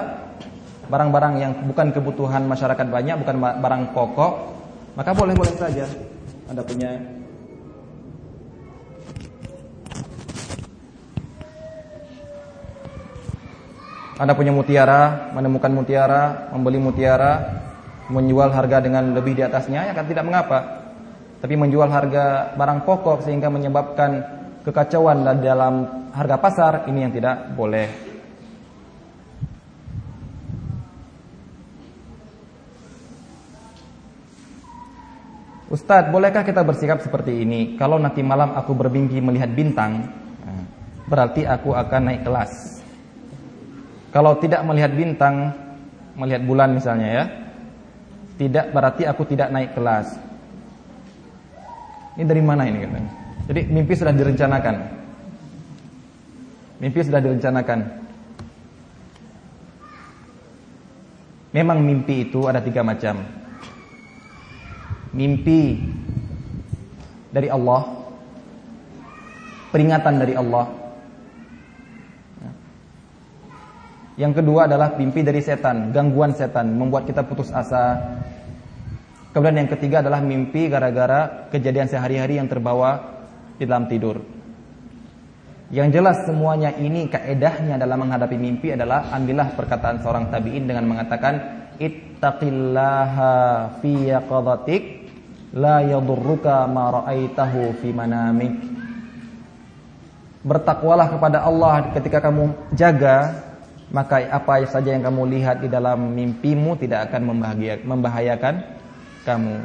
barang-barang 0.89 1.33
yang 1.37 1.51
bukan 1.69 1.93
kebutuhan 1.93 2.49
masyarakat 2.49 2.87
banyak, 2.89 3.15
bukan 3.21 3.35
barang 3.61 3.83
pokok, 3.93 4.31
maka 4.97 5.13
boleh-boleh 5.13 5.53
saja 5.55 5.85
Anda 6.49 6.65
punya 6.65 6.97
Anda 14.19 14.35
punya 14.35 14.51
mutiara, 14.51 15.31
menemukan 15.31 15.71
mutiara, 15.71 16.51
membeli 16.51 16.75
mutiara, 16.75 17.63
menjual 18.11 18.51
harga 18.51 18.83
dengan 18.83 19.15
lebih 19.15 19.31
di 19.31 19.47
atasnya, 19.47 19.87
ya 19.87 19.93
kan 19.95 20.11
tidak 20.11 20.27
mengapa. 20.27 20.59
Tapi 21.39 21.55
menjual 21.55 21.87
harga 21.87 22.51
barang 22.51 22.83
pokok 22.83 23.23
sehingga 23.23 23.47
menyebabkan 23.47 24.19
kekacauan 24.67 25.23
dalam 25.39 25.87
harga 26.11 26.35
pasar, 26.35 26.73
ini 26.91 27.07
yang 27.07 27.15
tidak 27.15 27.55
boleh. 27.55 28.08
Ustadz, 35.69 36.09
bolehkah 36.09 36.41
kita 36.41 36.65
bersikap 36.65 36.97
seperti 37.05 37.45
ini? 37.45 37.77
Kalau 37.77 38.01
nanti 38.01 38.25
malam 38.25 38.57
aku 38.57 38.73
bermimpi 38.73 39.21
melihat 39.21 39.53
bintang, 39.53 40.01
berarti 41.05 41.45
aku 41.45 41.77
akan 41.77 42.01
naik 42.09 42.25
kelas. 42.25 42.81
Kalau 44.09 44.33
tidak 44.41 44.65
melihat 44.65 44.89
bintang, 44.89 45.53
melihat 46.17 46.41
bulan 46.41 46.73
misalnya 46.73 47.09
ya, 47.13 47.23
tidak 48.41 48.73
berarti 48.73 49.05
aku 49.05 49.21
tidak 49.29 49.53
naik 49.53 49.77
kelas. 49.77 50.17
Ini 52.17 52.25
dari 52.25 52.41
mana 52.41 52.65
ini 52.65 52.89
katanya? 52.89 53.11
Jadi 53.45 53.61
mimpi 53.69 53.93
sudah 53.93 54.13
direncanakan. 54.17 54.75
Mimpi 56.81 56.99
sudah 57.05 57.21
direncanakan. 57.21 57.79
Memang 61.53 61.77
mimpi 61.85 62.25
itu 62.25 62.49
ada 62.49 62.57
tiga 62.57 62.81
macam 62.81 63.38
mimpi 65.13 65.81
dari 67.29 67.49
Allah, 67.49 67.85
peringatan 69.73 70.15
dari 70.17 70.33
Allah. 70.33 70.65
Yang 74.19 74.43
kedua 74.43 74.67
adalah 74.67 74.99
mimpi 74.99 75.23
dari 75.23 75.39
setan, 75.39 75.95
gangguan 75.95 76.35
setan, 76.35 76.75
membuat 76.75 77.07
kita 77.07 77.23
putus 77.23 77.55
asa. 77.55 78.19
Kemudian 79.31 79.63
yang 79.63 79.71
ketiga 79.71 80.03
adalah 80.03 80.19
mimpi 80.19 80.67
gara-gara 80.67 81.47
kejadian 81.47 81.87
sehari-hari 81.87 82.35
yang 82.35 82.51
terbawa 82.51 83.23
di 83.55 83.63
dalam 83.63 83.87
tidur. 83.87 84.19
Yang 85.69 86.01
jelas 86.01 86.25
semuanya 86.25 86.73
ini 86.81 87.07
kaedahnya 87.07 87.77
dalam 87.77 88.01
menghadapi 88.01 88.35
mimpi 88.35 88.73
adalah 88.73 89.07
ambillah 89.13 89.53
perkataan 89.53 90.01
seorang 90.01 90.33
tabi'in 90.33 90.65
dengan 90.65 90.83
mengatakan 90.89 91.39
ittaqillaha 91.79 93.31
fi 93.79 94.11
yaqadhatik 94.11 94.98
la 95.53 95.81
yadurruka 95.81 96.69
ma 96.69 97.01
ra'aitahu 97.01 97.73
fi 97.81 97.89
manamik. 97.89 98.53
Bertakwalah 100.45 101.11
kepada 101.11 101.43
Allah 101.43 101.91
ketika 101.97 102.23
kamu 102.23 102.71
jaga 102.71 103.43
maka 103.89 104.21
apa 104.29 104.61
saja 104.69 104.93
yang 104.93 105.01
kamu 105.01 105.25
lihat 105.33 105.65
di 105.65 105.67
dalam 105.67 106.13
mimpimu 106.13 106.77
tidak 106.77 107.09
akan 107.09 107.33
membahayakan 107.81 108.55
kamu. 109.25 109.55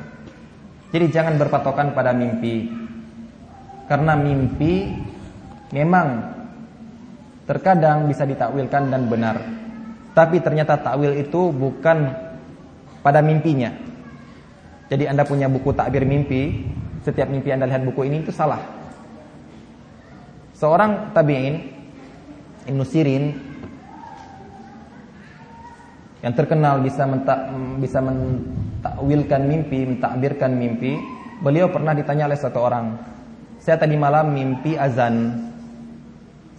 Jadi 0.91 1.07
jangan 1.13 1.37
berpatokan 1.37 1.93
pada 1.93 2.17
mimpi. 2.17 2.73
Karena 3.85 4.17
mimpi 4.17 4.97
memang 5.77 6.33
terkadang 7.45 8.09
bisa 8.09 8.25
ditakwilkan 8.25 8.89
dan 8.89 9.03
benar. 9.13 9.37
Tapi 10.17 10.41
ternyata 10.41 10.81
takwil 10.81 11.21
itu 11.21 11.53
bukan 11.53 12.09
pada 13.05 13.21
mimpinya 13.21 13.84
jadi 14.93 15.09
Anda 15.09 15.25
punya 15.25 15.49
buku 15.49 15.73
takbir 15.73 16.05
mimpi, 16.05 16.69
setiap 17.01 17.29
mimpi 17.33 17.53
Anda 17.53 17.65
lihat 17.65 17.85
buku 17.89 18.05
ini 18.05 18.21
itu 18.21 18.33
salah. 18.33 18.61
Seorang 20.55 21.13
tabi'in 21.17 21.55
Ibn 22.69 22.81
Sirin 22.85 23.25
yang 26.25 26.33
terkenal 26.33 26.81
bisa 26.81 27.05
mentak, 27.05 27.53
bisa 27.81 28.01
mentakwilkan 28.01 29.45
mimpi, 29.45 29.85
mentakbirkan 29.85 30.53
mimpi, 30.57 30.97
beliau 31.45 31.69
pernah 31.69 31.93
ditanya 31.93 32.25
oleh 32.25 32.39
satu 32.41 32.65
orang, 32.65 32.97
"Saya 33.61 33.77
tadi 33.77 33.97
malam 33.97 34.33
mimpi 34.33 34.77
azan." 34.77 35.53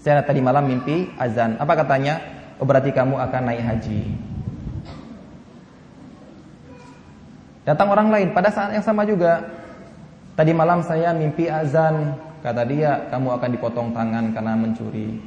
Saya 0.06 0.22
tadi 0.22 0.38
malam 0.38 0.70
mimpi 0.70 1.10
azan. 1.18 1.58
Apa 1.58 1.82
katanya? 1.82 2.22
Oh, 2.62 2.66
berarti 2.70 2.94
kamu 2.94 3.18
akan 3.18 3.42
naik 3.50 3.66
haji. 3.66 4.06
Datang 7.66 7.90
orang 7.90 8.14
lain 8.14 8.30
pada 8.32 8.54
saat 8.54 8.72
yang 8.78 8.86
sama 8.86 9.04
juga. 9.04 9.42
Tadi 10.38 10.54
malam 10.54 10.86
saya 10.86 11.16
mimpi 11.18 11.50
azan, 11.50 12.14
kata 12.46 12.62
dia, 12.70 13.10
kamu 13.10 13.42
akan 13.42 13.50
dipotong 13.58 13.90
tangan 13.90 14.36
karena 14.38 14.54
mencuri. 14.54 15.18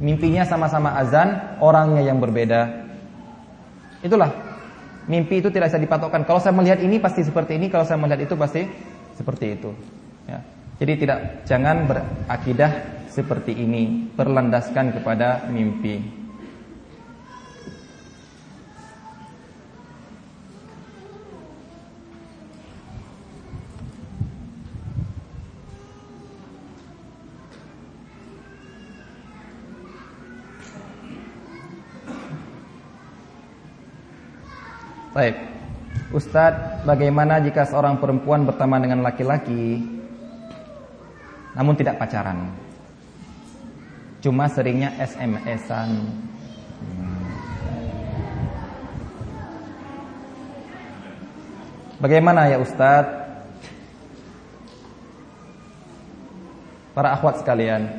Mimpinya 0.00 0.46
sama-sama 0.48 0.96
azan, 0.96 1.58
orangnya 1.60 2.00
yang 2.06 2.16
berbeda. 2.16 2.88
Itulah 4.00 4.30
mimpi 5.10 5.42
itu 5.42 5.52
tidak 5.52 5.68
bisa 5.68 5.82
dipatokkan. 5.82 6.22
Kalau 6.24 6.40
saya 6.40 6.54
melihat 6.54 6.78
ini 6.80 6.96
pasti 7.02 7.26
seperti 7.26 7.60
ini, 7.60 7.68
kalau 7.68 7.84
saya 7.84 7.98
melihat 8.00 8.24
itu 8.24 8.34
pasti 8.38 8.64
seperti 9.18 9.58
itu. 9.58 9.70
Ya. 10.24 10.40
Jadi 10.78 10.92
tidak 11.02 11.18
jangan 11.44 11.90
berakidah 11.90 12.72
seperti 13.10 13.52
ini, 13.52 14.14
berlandaskan 14.14 14.94
kepada 14.94 15.50
mimpi. 15.50 16.17
Baik. 35.18 35.34
Ustadz, 36.14 36.86
bagaimana 36.86 37.42
jika 37.42 37.66
seorang 37.66 37.98
perempuan 37.98 38.46
berteman 38.46 38.86
dengan 38.86 39.02
laki-laki 39.02 39.82
namun 41.58 41.74
tidak 41.74 41.98
pacaran? 41.98 42.54
Cuma 44.22 44.46
seringnya 44.46 44.94
SMS-an. 44.94 45.90
Bagaimana 51.98 52.46
ya 52.54 52.62
Ustadz? 52.62 53.18
Para 56.94 57.18
akhwat 57.18 57.42
sekalian, 57.42 57.90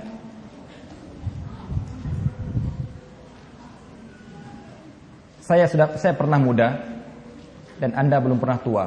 saya 5.44 5.68
sudah 5.68 6.00
saya 6.00 6.16
pernah 6.16 6.40
muda 6.40 6.99
dan 7.80 7.96
Anda 7.96 8.20
belum 8.20 8.38
pernah 8.38 8.60
tua. 8.60 8.86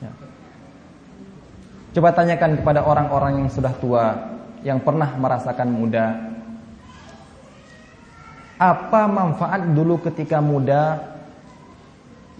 Ya. 0.00 0.10
Coba 1.92 2.16
tanyakan 2.16 2.58
kepada 2.64 2.80
orang-orang 2.82 3.44
yang 3.44 3.50
sudah 3.52 3.72
tua, 3.76 4.04
yang 4.64 4.80
pernah 4.80 5.12
merasakan 5.14 5.68
muda. 5.68 6.32
Apa 8.56 9.04
manfaat 9.06 9.68
dulu 9.76 10.00
ketika 10.00 10.40
muda 10.40 11.12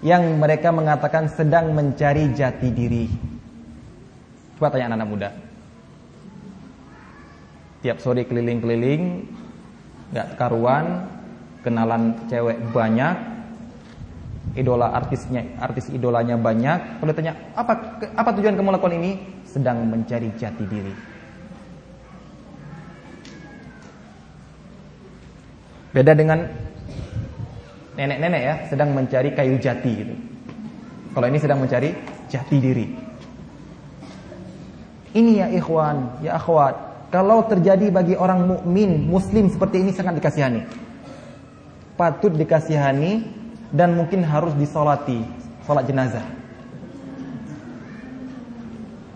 yang 0.01 0.41
mereka 0.41 0.73
mengatakan 0.73 1.29
sedang 1.29 1.77
mencari 1.77 2.33
jati 2.33 2.69
diri? 2.73 3.07
Coba 4.57 4.73
tanya 4.73 4.95
anak-anak 4.95 5.11
muda. 5.11 5.29
Tiap 7.83 7.99
sore 7.99 8.23
keliling-keliling, 8.23 9.27
gak 10.15 10.39
karuan, 10.39 11.11
kenalan 11.67 12.15
cewek 12.31 12.63
banyak, 12.71 13.32
idola 14.53 14.93
artisnya, 14.93 15.57
artis 15.61 15.89
idolanya 15.89 16.37
banyak. 16.37 17.01
Kalau 17.01 17.11
ditanya, 17.11 17.35
apa 17.57 18.01
apa 18.17 18.31
tujuan 18.37 18.57
kamu 18.57 18.77
lakukan 18.77 18.97
ini? 18.97 19.11
Sedang 19.49 19.85
mencari 19.89 20.33
jati 20.37 20.65
diri. 20.65 20.95
Beda 25.93 26.17
dengan 26.17 26.41
nenek-nenek 27.97 28.43
ya, 28.43 28.55
sedang 28.73 28.97
mencari 28.97 29.37
kayu 29.37 29.61
jati 29.61 29.91
gitu. 29.93 30.15
Kalau 31.13 31.27
ini 31.29 31.39
sedang 31.41 31.61
mencari 31.61 31.93
jati 32.33 32.57
diri. 32.57 32.87
Ini 35.13 35.45
ya 35.45 35.47
ikhwan, 35.53 36.25
ya 36.25 36.41
akhwat, 36.41 36.93
kalau 37.13 37.45
terjadi 37.45 37.93
bagi 37.93 38.17
orang 38.17 38.49
mukmin, 38.49 39.05
muslim 39.05 39.53
seperti 39.53 39.85
ini 39.85 39.93
sangat 39.93 40.17
dikasihani. 40.17 40.65
Patut 41.93 42.33
dikasihani 42.33 43.42
dan 43.73 43.97
mungkin 43.97 44.21
harus 44.23 44.53
disolati 44.55 45.25
sholat 45.65 45.89
jenazah. 45.89 46.23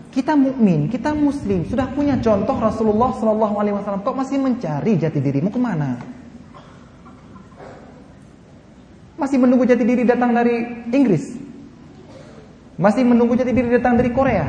Kita 0.09 0.33
mukmin, 0.33 0.89
kita 0.89 1.13
muslim, 1.13 1.61
sudah 1.69 1.85
punya 1.93 2.17
contoh 2.17 2.57
Rasulullah 2.57 3.13
Shallallahu 3.13 3.55
Alaihi 3.61 3.75
Wasallam. 3.77 4.01
Kok 4.01 4.17
masih 4.17 4.41
mencari 4.41 4.97
jati 4.97 5.21
dirimu 5.21 5.53
ke 5.53 5.61
mana? 5.61 6.01
Masih 9.13 9.37
menunggu 9.37 9.69
jati 9.69 9.85
diri 9.85 10.01
datang 10.01 10.33
dari 10.33 10.89
Inggris? 10.89 11.37
Masih 12.81 13.05
menunggu 13.05 13.37
jati 13.37 13.53
diri 13.53 13.69
datang 13.77 13.93
dari 13.93 14.09
Korea? 14.09 14.45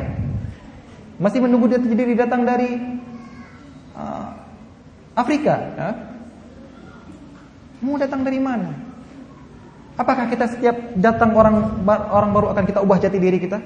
Masih 1.21 1.45
menunggu 1.45 1.69
jati 1.69 1.85
diri 1.93 2.17
datang 2.17 2.49
dari 2.49 2.81
uh, 3.93 4.29
Afrika? 5.13 5.55
Ya? 5.77 5.91
Mau 7.85 8.01
datang 8.01 8.25
dari 8.25 8.41
mana? 8.41 8.88
Apakah 9.99 10.31
kita 10.31 10.47
setiap 10.47 10.79
datang 10.95 11.35
orang 11.35 11.83
orang 11.91 12.31
baru 12.31 12.47
akan 12.55 12.65
kita 12.71 12.79
ubah 12.87 13.03
jati 13.03 13.19
diri 13.19 13.43
kita? 13.43 13.59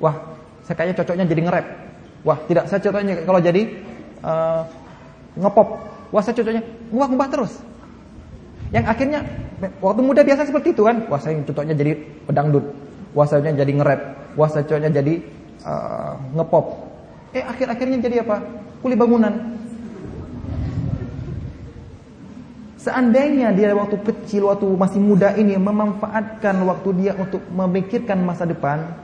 Wah, 0.00 0.16
saya 0.64 0.80
kayaknya 0.80 0.96
cocoknya 1.04 1.24
jadi 1.28 1.40
nge-rap. 1.44 1.66
Wah, 2.24 2.38
tidak, 2.48 2.64
saya 2.72 2.80
cocoknya 2.80 3.20
kalau 3.28 3.40
jadi 3.44 3.62
uh, 4.24 4.64
ngepop. 5.36 5.68
Wah, 6.08 6.22
saya 6.24 6.40
cocoknya 6.40 6.64
ngubah-ngubah 6.88 7.28
terus. 7.28 7.52
Yang 8.72 8.84
akhirnya 8.88 9.20
waktu 9.84 10.00
muda 10.00 10.24
biasa 10.24 10.48
seperti 10.48 10.72
itu 10.72 10.88
kan. 10.88 11.04
Wah, 11.12 11.20
saya 11.20 11.36
cocoknya 11.44 11.76
jadi 11.76 11.92
pedangdut. 12.24 12.64
Wah, 13.12 13.28
saya 13.28 13.44
jadi 13.44 13.72
nge-rap. 13.76 14.00
Wah, 14.40 14.48
saya 14.48 14.64
cocoknya 14.64 15.04
jadi 15.04 15.20
uh, 15.68 16.16
ngepop. 16.32 16.66
Eh, 17.36 17.44
akhir-akhirnya 17.44 18.00
jadi 18.00 18.24
apa? 18.24 18.40
Kuli 18.80 18.96
bangunan. 18.96 19.55
Seandainya 22.86 23.50
dia 23.50 23.74
waktu 23.74 23.98
kecil, 23.98 24.46
waktu 24.46 24.62
masih 24.78 25.02
muda 25.02 25.34
ini 25.34 25.58
memanfaatkan 25.58 26.54
waktu 26.62 26.88
dia 27.02 27.12
untuk 27.18 27.42
memikirkan 27.50 28.22
masa 28.22 28.46
depan, 28.46 28.94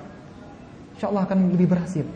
insya 0.95 1.11
Allah 1.11 1.27
akan 1.27 1.51
lebih 1.51 1.75
berhasil. 1.75 2.07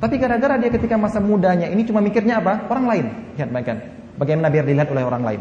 Tapi 0.00 0.16
gara-gara 0.16 0.56
dia 0.56 0.72
ketika 0.72 0.96
masa 0.96 1.20
mudanya 1.20 1.68
ini 1.68 1.84
cuma 1.84 2.00
mikirnya 2.00 2.40
apa? 2.40 2.64
Orang 2.72 2.88
lain. 2.88 3.12
Lihat 3.36 3.52
bagian. 3.52 3.76
Bagaimana 4.16 4.48
biar 4.48 4.64
dilihat 4.64 4.88
oleh 4.88 5.04
orang 5.04 5.20
lain? 5.20 5.40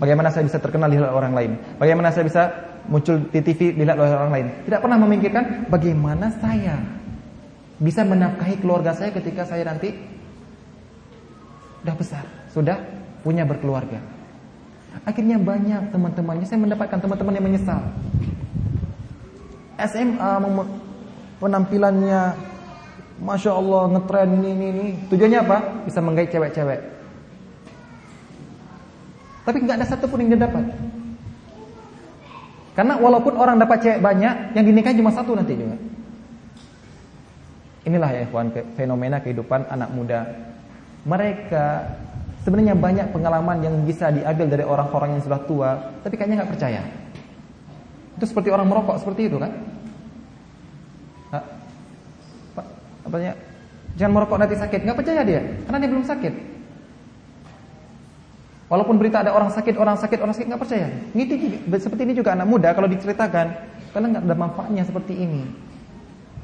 Bagaimana 0.00 0.32
saya 0.32 0.48
bisa 0.48 0.56
terkenal 0.56 0.88
dilihat 0.88 1.12
oleh 1.12 1.20
orang 1.20 1.34
lain? 1.36 1.50
Bagaimana 1.76 2.08
saya 2.08 2.24
bisa 2.24 2.42
muncul 2.88 3.20
di 3.28 3.40
TV 3.44 3.76
dilihat 3.76 4.00
oleh 4.00 4.16
orang 4.16 4.32
lain? 4.32 4.46
Tidak 4.64 4.80
pernah 4.80 4.96
memikirkan 4.96 5.68
bagaimana 5.68 6.32
saya 6.40 6.80
bisa 7.76 8.00
menafkahi 8.00 8.64
keluarga 8.64 8.96
saya 8.96 9.12
ketika 9.12 9.44
saya 9.44 9.68
nanti 9.68 9.92
sudah 11.84 11.96
besar, 12.00 12.24
sudah 12.48 13.03
punya 13.24 13.48
berkeluarga. 13.48 13.98
Akhirnya 15.02 15.40
banyak 15.40 15.90
teman-temannya 15.90 16.46
saya 16.46 16.60
mendapatkan 16.60 17.00
teman-teman 17.00 17.34
yang 17.34 17.46
menyesal. 17.48 17.80
SMA 19.74 20.32
penampilannya 21.42 22.36
Masya 23.14 23.50
Allah 23.54 23.82
ngetren 23.94 24.28
ini, 24.38 24.50
ini, 24.54 24.66
ini. 24.70 24.86
Tujuannya 25.10 25.38
apa? 25.42 25.58
Bisa 25.86 25.98
menggait 26.04 26.30
cewek-cewek. 26.30 26.80
Tapi 29.44 29.56
nggak 29.60 29.76
ada 29.82 29.86
satu 29.86 30.06
pun 30.06 30.22
yang 30.22 30.34
dia 30.34 30.46
dapat. 30.46 30.64
Karena 32.74 32.98
walaupun 32.98 33.38
orang 33.38 33.56
dapat 33.58 33.86
cewek 33.86 34.02
banyak, 34.02 34.56
yang 34.58 34.64
dinikahi 34.66 34.98
cuma 34.98 35.14
satu 35.14 35.38
nanti 35.38 35.54
juga. 35.54 35.78
Inilah 37.86 38.10
ya 38.10 38.20
ikhwan 38.26 38.50
fenomena 38.74 39.22
kehidupan 39.22 39.70
anak 39.70 39.90
muda. 39.94 40.20
Mereka 41.06 41.66
Sebenarnya 42.44 42.76
banyak 42.76 43.08
pengalaman 43.08 43.64
yang 43.64 43.74
bisa 43.88 44.12
diambil 44.12 44.46
dari 44.52 44.64
orang-orang 44.68 45.16
yang 45.16 45.22
sudah 45.24 45.40
tua, 45.48 45.70
tapi 46.04 46.20
kayaknya 46.20 46.44
nggak 46.44 46.52
percaya. 46.52 46.84
Itu 48.20 48.24
seperti 48.28 48.52
orang 48.52 48.68
merokok 48.68 49.00
seperti 49.00 49.32
itu 49.32 49.40
kan? 49.40 49.48
Pak, 52.52 52.66
apa 53.08 53.16
ya? 53.16 53.32
Jangan 53.96 54.12
merokok 54.12 54.36
nanti 54.36 54.60
sakit, 54.60 54.80
nggak 54.84 54.98
percaya 55.00 55.24
dia, 55.24 55.40
karena 55.64 55.78
dia 55.80 55.90
belum 55.90 56.04
sakit. 56.04 56.34
Walaupun 58.68 58.96
berita 59.00 59.24
ada 59.24 59.32
orang 59.32 59.48
sakit, 59.48 59.74
orang 59.80 59.96
sakit, 59.96 60.18
orang 60.20 60.34
sakit 60.36 60.48
nggak 60.50 60.62
percaya. 60.62 60.86
Ini 61.16 61.24
seperti 61.80 62.02
ini 62.04 62.12
juga 62.12 62.36
anak 62.36 62.44
muda 62.44 62.76
kalau 62.76 62.92
diceritakan, 62.92 63.46
karena 63.96 64.06
nggak 64.12 64.24
ada 64.28 64.36
manfaatnya 64.36 64.82
seperti 64.84 65.16
ini. 65.16 65.48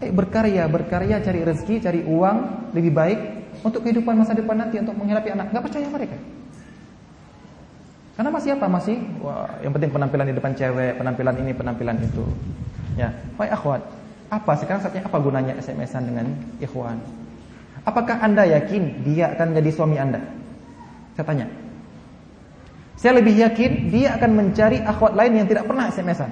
Eh 0.00 0.08
berkarya, 0.08 0.64
berkarya 0.64 1.20
cari 1.20 1.44
rezeki, 1.44 1.76
cari 1.84 2.00
uang 2.08 2.72
lebih 2.72 2.92
baik 2.96 3.20
untuk 3.60 3.80
kehidupan 3.84 4.16
masa 4.16 4.32
depan 4.32 4.56
nanti 4.56 4.80
untuk 4.80 4.96
menghadapi 4.96 5.28
anak. 5.32 5.46
Nggak 5.52 5.64
percaya 5.68 5.86
mereka. 5.88 6.16
Karena 8.20 8.30
masih 8.36 8.50
apa? 8.52 8.66
Masih 8.68 8.96
wah, 9.24 9.48
yang 9.64 9.72
penting 9.72 9.90
penampilan 9.92 10.28
di 10.28 10.36
depan 10.36 10.52
cewek, 10.52 11.00
penampilan 11.00 11.34
ini, 11.40 11.52
penampilan 11.56 11.96
itu. 12.04 12.24
Ya, 13.00 13.16
baik 13.40 13.56
akhwat. 13.56 13.80
Apa 14.28 14.52
sekarang 14.60 14.84
saatnya 14.84 15.08
apa 15.08 15.16
gunanya 15.18 15.56
SMS-an 15.56 16.04
dengan 16.06 16.26
ikhwan? 16.60 17.00
Apakah 17.82 18.20
Anda 18.20 18.44
yakin 18.44 19.08
dia 19.08 19.32
akan 19.32 19.56
jadi 19.56 19.70
suami 19.72 19.96
Anda? 19.96 20.20
Saya 21.16 21.24
tanya. 21.24 21.46
Saya 23.00 23.16
lebih 23.16 23.40
yakin 23.40 23.88
dia 23.88 24.12
akan 24.20 24.30
mencari 24.36 24.84
akhwat 24.84 25.16
lain 25.16 25.40
yang 25.40 25.48
tidak 25.48 25.64
pernah 25.64 25.88
SMS-an. 25.88 26.30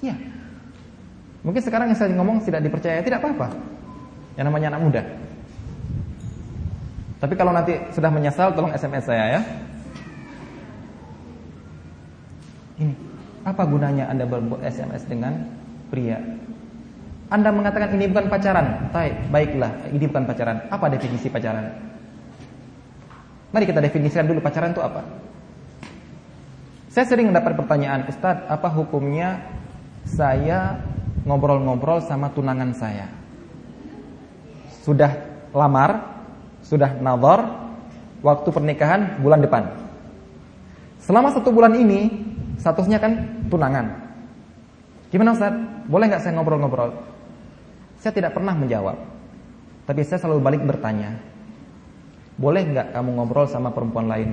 Iya. 0.00 0.33
Mungkin 1.44 1.60
sekarang 1.60 1.92
yang 1.92 1.98
saya 2.00 2.10
ngomong 2.16 2.40
tidak 2.40 2.64
dipercaya, 2.64 3.04
tidak 3.04 3.20
apa-apa. 3.20 3.52
Yang 4.40 4.44
namanya 4.48 4.66
anak 4.74 4.80
muda. 4.80 5.02
Tapi 7.20 7.34
kalau 7.36 7.52
nanti 7.52 7.76
sudah 7.92 8.08
menyesal, 8.08 8.56
tolong 8.56 8.72
SMS 8.72 9.04
saya 9.04 9.38
ya. 9.38 9.40
Ini, 12.80 12.92
apa 13.44 13.62
gunanya 13.68 14.08
Anda 14.08 14.24
berbuat 14.24 14.64
SMS 14.64 15.04
dengan 15.04 15.46
pria? 15.92 16.16
Anda 17.28 17.52
mengatakan 17.52 17.92
ini 17.92 18.08
bukan 18.08 18.32
pacaran. 18.32 18.88
Baik, 18.88 19.14
baiklah, 19.28 19.72
ini 19.92 20.04
bukan 20.08 20.24
pacaran. 20.24 20.64
Apa 20.72 20.88
definisi 20.92 21.28
pacaran? 21.28 21.70
Mari 23.52 23.64
kita 23.70 23.84
definisikan 23.84 24.26
dulu 24.26 24.40
pacaran 24.40 24.74
itu 24.74 24.82
apa. 24.82 25.04
Saya 26.90 27.06
sering 27.06 27.30
mendapat 27.30 27.54
pertanyaan, 27.54 28.06
Ustadz, 28.10 28.46
apa 28.50 28.68
hukumnya 28.70 29.38
saya 30.06 30.78
ngobrol-ngobrol 31.24 32.04
sama 32.04 32.30
tunangan 32.30 32.70
saya? 32.76 33.08
Sudah 34.84 35.10
lamar, 35.56 36.20
sudah 36.60 36.92
nazar, 37.00 37.40
waktu 38.20 38.48
pernikahan 38.52 39.20
bulan 39.20 39.40
depan. 39.40 39.64
Selama 41.00 41.32
satu 41.32 41.52
bulan 41.52 41.76
ini, 41.76 42.08
statusnya 42.60 43.00
kan 43.00 43.44
tunangan. 43.48 43.92
Gimana 45.12 45.36
Ustadz? 45.36 45.88
Boleh 45.88 46.08
nggak 46.08 46.22
saya 46.24 46.32
ngobrol-ngobrol? 46.36 46.92
Saya 48.00 48.12
tidak 48.12 48.36
pernah 48.36 48.52
menjawab. 48.56 48.96
Tapi 49.84 50.00
saya 50.00 50.16
selalu 50.16 50.40
balik 50.40 50.62
bertanya, 50.64 51.12
boleh 52.40 52.64
nggak 52.64 52.96
kamu 52.96 53.10
ngobrol 53.20 53.44
sama 53.44 53.68
perempuan 53.68 54.08
lain? 54.08 54.32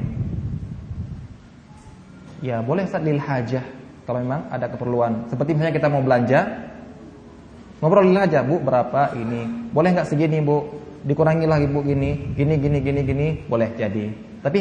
Ya 2.42 2.58
boleh 2.66 2.89
saat 2.89 3.06
lil 3.06 3.22
hajah 3.22 3.62
Kalau 4.10 4.18
memang 4.18 4.50
ada 4.50 4.66
keperluan 4.66 5.30
Seperti 5.30 5.54
misalnya 5.54 5.78
kita 5.78 5.88
mau 5.94 6.02
belanja 6.02 6.71
Ngobrol 7.82 8.14
lil 8.14 8.22
hajah 8.22 8.46
bu 8.46 8.62
berapa 8.62 9.18
ini? 9.18 9.74
Boleh 9.74 9.90
nggak 9.98 10.06
segini 10.06 10.38
bu? 10.38 10.70
Dikurangi 11.02 11.50
lagi 11.50 11.66
bu 11.66 11.82
gini 11.82 12.38
Gini 12.38 12.62
gini 12.62 12.78
gini 12.78 13.02
gini. 13.02 13.28
Boleh 13.50 13.74
jadi. 13.74 14.14
Tapi 14.46 14.58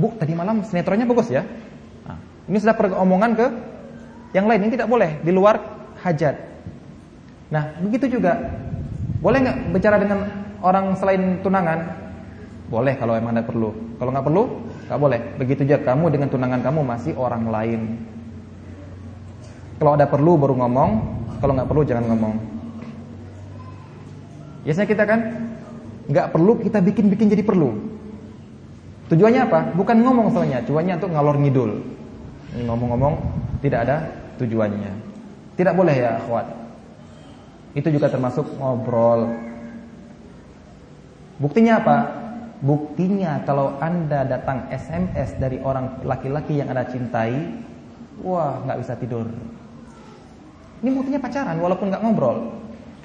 bu 0.00 0.16
tadi 0.16 0.32
malam 0.32 0.64
sinetronnya 0.64 1.04
bagus 1.04 1.28
ya? 1.28 1.44
Nah, 2.08 2.16
Ini 2.48 2.56
sudah 2.56 2.72
peromongan 2.72 3.36
ke 3.36 3.46
Yang 4.32 4.46
lain 4.48 4.60
ini 4.64 4.72
tidak 4.80 4.88
boleh. 4.88 5.10
Di 5.20 5.30
luar 5.30 5.60
hajat. 6.00 6.34
Nah 7.52 7.76
begitu 7.84 8.16
juga. 8.16 8.40
Boleh 9.20 9.44
nggak 9.44 9.56
bicara 9.76 10.00
dengan 10.00 10.24
orang 10.64 10.96
selain 10.96 11.44
tunangan? 11.44 11.84
Boleh 12.72 12.96
kalau 12.96 13.12
emang 13.12 13.36
ada 13.36 13.44
perlu. 13.44 13.76
Kalau 14.00 14.10
nggak 14.10 14.26
perlu, 14.26 14.42
nggak 14.88 15.00
boleh. 15.00 15.20
Begitu 15.36 15.62
juga 15.68 15.78
kamu 15.84 16.04
dengan 16.16 16.28
tunangan 16.32 16.60
kamu 16.64 16.80
masih 16.80 17.12
orang 17.14 17.44
lain. 17.52 17.80
Kalau 19.76 20.00
ada 20.00 20.08
perlu 20.08 20.40
baru 20.40 20.56
ngomong, 20.64 20.90
kalau 21.44 21.52
nggak 21.52 21.68
perlu 21.68 21.82
jangan 21.84 22.08
ngomong. 22.08 22.53
Biasanya 24.64 24.88
kita 24.88 25.04
kan 25.04 25.20
nggak 26.08 26.32
perlu 26.32 26.60
kita 26.60 26.80
bikin-bikin 26.80 27.28
jadi 27.28 27.44
perlu. 27.44 27.76
Tujuannya 29.12 29.40
apa? 29.44 29.60
Bukan 29.76 30.00
ngomong 30.00 30.32
soalnya, 30.32 30.64
tujuannya 30.64 30.96
untuk 30.96 31.12
ngalor 31.12 31.36
ngidul. 31.36 31.72
Ngomong-ngomong 32.64 33.14
tidak 33.60 33.84
ada 33.84 33.96
tujuannya. 34.40 34.92
Tidak 35.54 35.74
boleh 35.76 35.94
ya, 35.94 36.16
akhwat. 36.16 36.46
Itu 37.76 37.92
juga 37.92 38.08
termasuk 38.08 38.48
ngobrol. 38.56 39.28
Buktinya 41.36 41.84
apa? 41.84 41.96
Buktinya 42.64 43.44
kalau 43.44 43.76
Anda 43.76 44.24
datang 44.24 44.72
SMS 44.72 45.36
dari 45.36 45.60
orang 45.60 46.00
laki-laki 46.06 46.56
yang 46.56 46.72
Anda 46.72 46.88
cintai, 46.88 47.60
wah 48.24 48.64
nggak 48.64 48.78
bisa 48.80 48.96
tidur. 48.96 49.28
Ini 50.80 50.90
buktinya 50.96 51.20
pacaran 51.20 51.60
walaupun 51.60 51.92
nggak 51.92 52.00
ngobrol. 52.00 52.56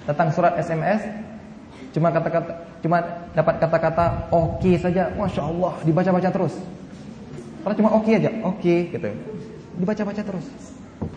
Datang 0.07 0.31
surat 0.31 0.55
SMS, 0.55 1.03
cuma 1.89 2.13
kata-kata, 2.13 2.53
cuma 2.85 2.97
dapat 3.33 3.55
kata-kata 3.57 4.05
oke 4.29 4.61
okay 4.61 4.75
saja, 4.77 5.09
masya 5.17 5.41
Allah 5.45 5.73
dibaca-baca 5.85 6.29
terus. 6.29 6.55
Kalau 7.65 7.75
cuma 7.75 7.89
oke 7.91 8.05
okay 8.07 8.13
aja, 8.21 8.31
oke 8.45 8.59
okay, 8.61 8.77
gitu, 8.93 9.09
dibaca-baca 9.81 10.21
terus. 10.21 10.47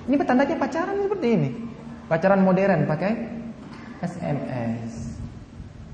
Ini 0.07 0.15
petandanya 0.19 0.57
pacaran 0.59 0.97
seperti 0.99 1.29
ini. 1.35 1.51
Pacaran 2.11 2.41
modern 2.43 2.87
pakai 2.87 3.13
SMS. 4.03 5.17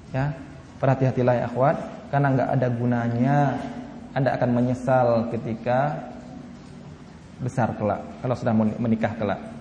Ya, 0.09 0.33
berhati-hatilah 0.81 1.35
ya 1.37 1.45
akhwat 1.53 1.77
karena 2.09 2.27
nggak 2.33 2.51
ada 2.57 2.69
gunanya 2.73 3.37
Anda 4.17 4.33
akan 4.41 4.51
menyesal 4.57 5.29
ketika 5.29 6.09
besar 7.45 7.77
kelak 7.77 8.03
kalau 8.25 8.35
sudah 8.35 8.55
menikah 8.57 9.13
kelak. 9.21 9.58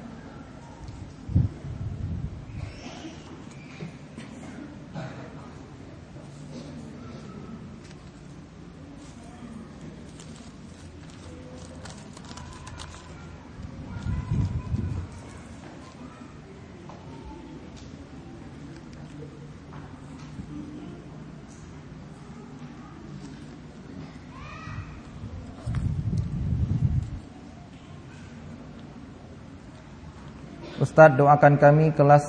Ustadz 30.98 31.14
doakan 31.14 31.62
kami 31.62 31.94
kelas 31.94 32.26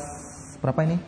berapa 0.60 0.84
ini? 0.84 1.00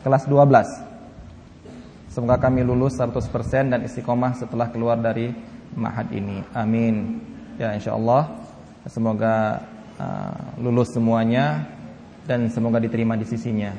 Kelas 0.00 0.24
12 0.24 2.08
Semoga 2.08 2.40
kami 2.40 2.64
lulus 2.64 2.96
100% 2.96 3.68
dan 3.68 3.84
istiqomah 3.84 4.40
setelah 4.40 4.72
keluar 4.72 4.96
dari 4.96 5.28
mahad 5.76 6.08
ini. 6.16 6.40
Amin. 6.56 7.20
Ya 7.60 7.76
insya 7.76 7.92
Allah 7.92 8.40
Semoga 8.88 9.60
uh, 10.00 10.56
lulus 10.64 10.96
semuanya 10.96 11.68
Dan 12.24 12.48
semoga 12.48 12.80
diterima 12.80 13.20
di 13.20 13.28
sisinya. 13.28 13.76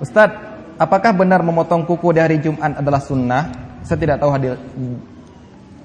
Ustadz 0.00 0.51
Apakah 0.82 1.14
benar 1.14 1.46
memotong 1.46 1.86
kuku 1.86 2.10
di 2.10 2.18
hari 2.18 2.42
Jumat 2.42 2.82
adalah 2.82 2.98
sunnah? 2.98 3.54
Saya 3.86 4.02
tidak 4.02 4.18
tahu 4.18 4.34
hadis, 4.34 4.58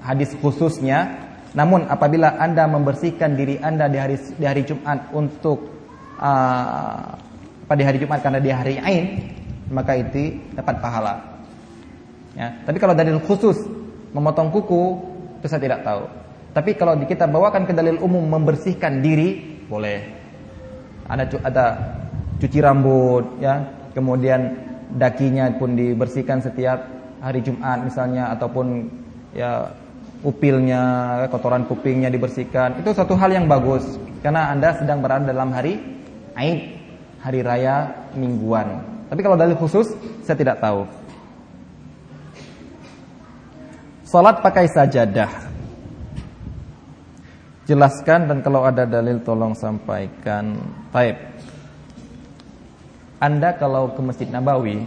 hadis 0.02 0.30
khususnya. 0.42 1.30
Namun 1.54 1.86
apabila 1.86 2.34
anda 2.34 2.66
membersihkan 2.66 3.38
diri 3.38 3.62
anda 3.62 3.86
di 3.86 3.94
hari 3.94 4.18
di 4.18 4.42
hari 4.42 4.66
Jumat 4.66 5.14
untuk 5.14 5.70
uh, 6.18 7.14
pada 7.70 7.82
hari 7.86 8.02
Jumat 8.02 8.26
karena 8.26 8.42
di 8.42 8.50
hari 8.50 8.74
Ain, 8.82 9.06
maka 9.70 9.94
itu 9.94 10.34
dapat 10.58 10.82
pahala. 10.82 11.14
Ya, 12.34 12.58
tapi 12.66 12.82
kalau 12.82 12.98
dalil 12.98 13.22
khusus 13.22 13.54
memotong 14.10 14.50
kuku 14.50 14.98
itu 15.38 15.46
saya 15.46 15.62
tidak 15.62 15.86
tahu. 15.86 16.10
Tapi 16.58 16.74
kalau 16.74 16.98
kita 17.06 17.30
bawakan 17.30 17.70
ke 17.70 17.72
dalil 17.72 18.02
umum 18.02 18.26
membersihkan 18.26 18.98
diri 18.98 19.62
boleh. 19.70 20.10
Ada 21.06 21.38
ada 21.46 21.64
cuci 22.42 22.58
rambut 22.58 23.38
ya, 23.38 23.62
kemudian 23.94 24.67
dakinya 24.96 25.50
pun 25.56 25.76
dibersihkan 25.76 26.40
setiap 26.40 26.80
hari 27.20 27.44
Jumat 27.44 27.84
misalnya 27.84 28.32
ataupun 28.32 28.88
ya 29.34 29.74
upilnya, 30.22 30.82
kotoran 31.30 31.66
kupingnya 31.66 32.10
dibersihkan. 32.10 32.80
Itu 32.80 32.94
satu 32.94 33.14
hal 33.14 33.30
yang 33.34 33.46
bagus 33.46 33.84
karena 34.24 34.50
Anda 34.50 34.74
sedang 34.78 35.02
berada 35.04 35.30
dalam 35.30 35.54
hari 35.54 35.78
Aid, 36.38 36.78
hari 37.22 37.42
raya 37.42 38.06
mingguan. 38.14 38.82
Tapi 39.10 39.20
kalau 39.24 39.34
dalil 39.34 39.58
khusus 39.58 39.90
saya 40.22 40.38
tidak 40.38 40.62
tahu. 40.62 40.86
Salat 44.08 44.40
pakai 44.40 44.64
sajadah. 44.70 45.28
Jelaskan 47.68 48.24
dan 48.24 48.38
kalau 48.40 48.64
ada 48.64 48.88
dalil 48.88 49.20
tolong 49.20 49.52
sampaikan. 49.52 50.56
Taib. 50.88 51.27
Anda 53.18 53.50
kalau 53.58 53.90
ke 53.94 54.00
Masjid 54.02 54.30
Nabawi 54.30 54.86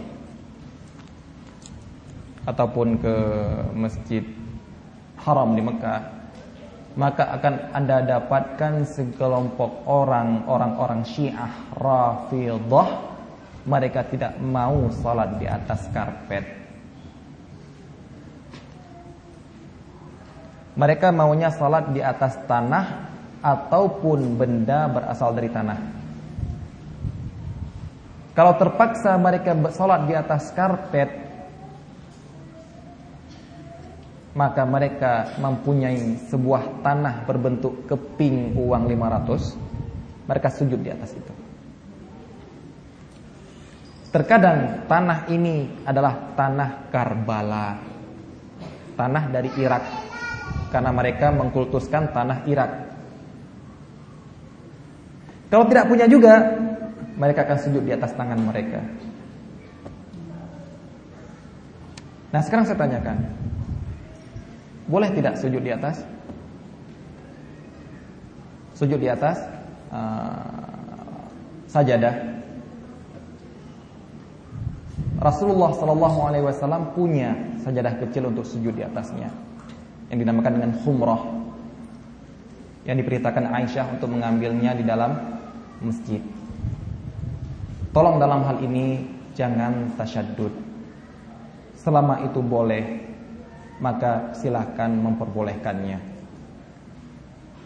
ataupun 2.48 2.96
ke 2.96 3.14
Masjid 3.76 4.24
Haram 5.20 5.52
di 5.52 5.60
Mekah, 5.60 6.00
maka 6.96 7.28
akan 7.36 7.54
Anda 7.76 8.00
dapatkan 8.04 8.88
sekelompok 8.88 9.84
orang 9.84 10.48
orang-orang 10.48 11.04
Syiah 11.04 11.52
Rafidhah 11.76 13.12
mereka 13.62 14.02
tidak 14.08 14.40
mau 14.42 14.90
salat 14.90 15.38
di 15.38 15.46
atas 15.46 15.86
karpet. 15.94 16.44
Mereka 20.72 21.12
maunya 21.12 21.52
salat 21.52 21.92
di 21.92 22.00
atas 22.00 22.40
tanah 22.48 23.12
ataupun 23.44 24.40
benda 24.40 24.88
berasal 24.88 25.36
dari 25.36 25.52
tanah. 25.52 26.01
Kalau 28.32 28.56
terpaksa 28.56 29.12
mereka 29.20 29.52
sholat 29.76 30.08
di 30.08 30.16
atas 30.16 30.48
karpet, 30.56 31.10
maka 34.32 34.64
mereka 34.64 35.36
mempunyai 35.36 36.16
sebuah 36.32 36.80
tanah 36.80 37.28
berbentuk 37.28 37.84
keping 37.84 38.56
uang 38.56 38.88
500, 38.88 40.24
mereka 40.24 40.48
sujud 40.48 40.80
di 40.80 40.88
atas 40.88 41.12
itu. 41.12 41.34
Terkadang 44.12 44.88
tanah 44.88 45.28
ini 45.32 45.84
adalah 45.84 46.32
tanah 46.36 46.88
Karbala, 46.92 47.80
tanah 48.96 49.24
dari 49.28 49.52
Irak, 49.56 49.84
karena 50.72 50.92
mereka 50.92 51.32
mengkultuskan 51.32 52.12
tanah 52.12 52.44
Irak. 52.48 52.72
Kalau 55.52 55.68
tidak 55.68 55.88
punya 55.88 56.08
juga, 56.08 56.44
mereka 57.22 57.46
akan 57.46 57.58
sujud 57.62 57.86
di 57.86 57.94
atas 57.94 58.10
tangan 58.18 58.42
mereka. 58.42 58.82
Nah 62.34 62.42
sekarang 62.42 62.66
saya 62.66 62.82
tanyakan, 62.82 63.22
boleh 64.90 65.14
tidak 65.14 65.38
sujud 65.38 65.62
di 65.62 65.70
atas? 65.70 66.02
Sujud 68.74 68.98
di 68.98 69.06
atas 69.06 69.38
uh, 69.94 71.22
sajadah. 71.70 72.34
Rasulullah 75.22 75.70
Shallallahu 75.78 76.18
Alaihi 76.26 76.42
Wasallam 76.42 76.90
punya 76.98 77.30
sajadah 77.62 77.94
kecil 78.02 78.26
untuk 78.34 78.42
sujud 78.42 78.74
di 78.74 78.82
atasnya, 78.82 79.30
yang 80.10 80.18
dinamakan 80.18 80.58
dengan 80.58 80.72
khumrah, 80.82 81.22
yang 82.82 82.98
diperintahkan 82.98 83.46
Aisyah 83.46 83.86
untuk 83.94 84.10
mengambilnya 84.10 84.74
di 84.74 84.82
dalam 84.82 85.14
masjid. 85.78 86.18
Tolong 87.92 88.16
dalam 88.16 88.40
hal 88.48 88.56
ini 88.64 89.04
jangan 89.36 89.92
tasyadud. 90.00 90.48
Selama 91.76 92.24
itu 92.24 92.40
boleh, 92.40 93.04
maka 93.84 94.32
silahkan 94.32 94.88
memperbolehkannya. 94.88 96.00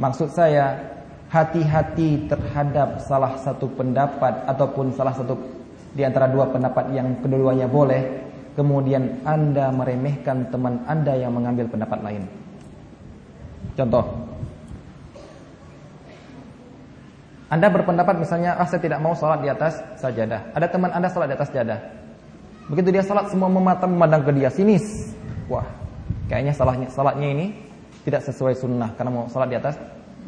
Maksud 0.03 0.35
saya, 0.35 0.83
hati-hati 1.31 2.27
terhadap 2.27 2.99
salah 3.07 3.39
satu 3.39 3.71
pendapat 3.71 4.51
ataupun 4.51 4.91
salah 4.99 5.15
satu 5.15 5.39
di 5.95 6.03
antara 6.03 6.27
dua 6.27 6.51
pendapat 6.51 6.91
yang 6.91 7.23
keduanya 7.23 7.71
boleh, 7.71 8.03
kemudian 8.59 9.23
Anda 9.23 9.71
meremehkan 9.71 10.51
teman 10.51 10.83
Anda 10.91 11.15
yang 11.15 11.39
mengambil 11.39 11.71
pendapat 11.71 12.03
lain. 12.03 12.25
Contoh, 13.77 14.05
Anda 17.47 17.71
berpendapat 17.71 18.19
misalnya, 18.19 18.59
ah 18.59 18.67
saya 18.67 18.83
tidak 18.83 18.99
mau 18.99 19.15
sholat 19.15 19.39
di 19.39 19.47
atas 19.47 19.79
sajadah. 20.03 20.51
Ada 20.51 20.67
teman 20.67 20.91
Anda 20.91 21.07
sholat 21.07 21.31
di 21.31 21.35
atas 21.39 21.55
sajadah. 21.55 21.79
Begitu 22.67 22.91
dia 22.91 23.07
sholat 23.07 23.31
semua 23.31 23.47
memata 23.47 23.87
memandang 23.87 24.27
ke 24.27 24.35
dia 24.35 24.51
sinis. 24.51 25.15
Wah, 25.47 25.63
kayaknya 26.27 26.51
salahnya 26.51 26.91
salatnya 26.91 27.31
ini 27.31 27.47
tidak 28.03 28.27
sesuai 28.27 28.59
sunnah 28.59 28.91
karena 28.99 29.11
mau 29.15 29.31
sholat 29.31 29.47
di 29.47 29.57
atas 29.63 29.79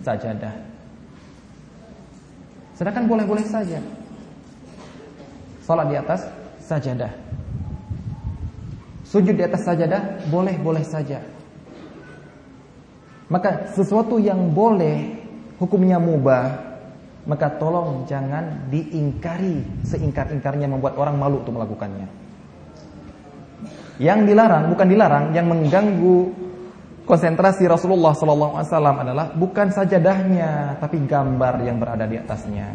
sajadah. 0.06 0.54
Sedangkan 2.78 3.10
boleh-boleh 3.10 3.42
saja. 3.42 3.82
Sholat 5.66 5.90
di 5.90 5.96
atas 5.98 6.22
sajadah. 6.62 7.10
Sujud 9.02 9.34
di 9.34 9.42
atas 9.42 9.66
sajadah 9.66 10.30
boleh-boleh 10.30 10.86
saja. 10.86 11.18
Maka 13.26 13.74
sesuatu 13.74 14.22
yang 14.22 14.54
boleh 14.54 15.18
hukumnya 15.58 15.98
mubah 15.98 16.67
maka 17.28 17.60
tolong 17.60 18.08
jangan 18.08 18.72
diingkari 18.72 19.84
seingkar-ingkarnya 19.84 20.64
membuat 20.64 20.96
orang 20.96 21.20
malu 21.20 21.44
untuk 21.44 21.60
melakukannya. 21.60 22.08
Yang 24.00 24.20
dilarang 24.32 24.72
bukan 24.72 24.88
dilarang, 24.88 25.24
yang 25.36 25.44
mengganggu 25.44 26.48
konsentrasi 27.04 27.68
Rasulullah 27.68 28.16
SAW 28.16 28.64
adalah 28.64 29.28
bukan 29.36 29.68
sajadahnya, 29.68 30.80
tapi 30.80 31.04
gambar 31.04 31.60
yang 31.68 31.76
berada 31.76 32.08
di 32.08 32.16
atasnya. 32.16 32.68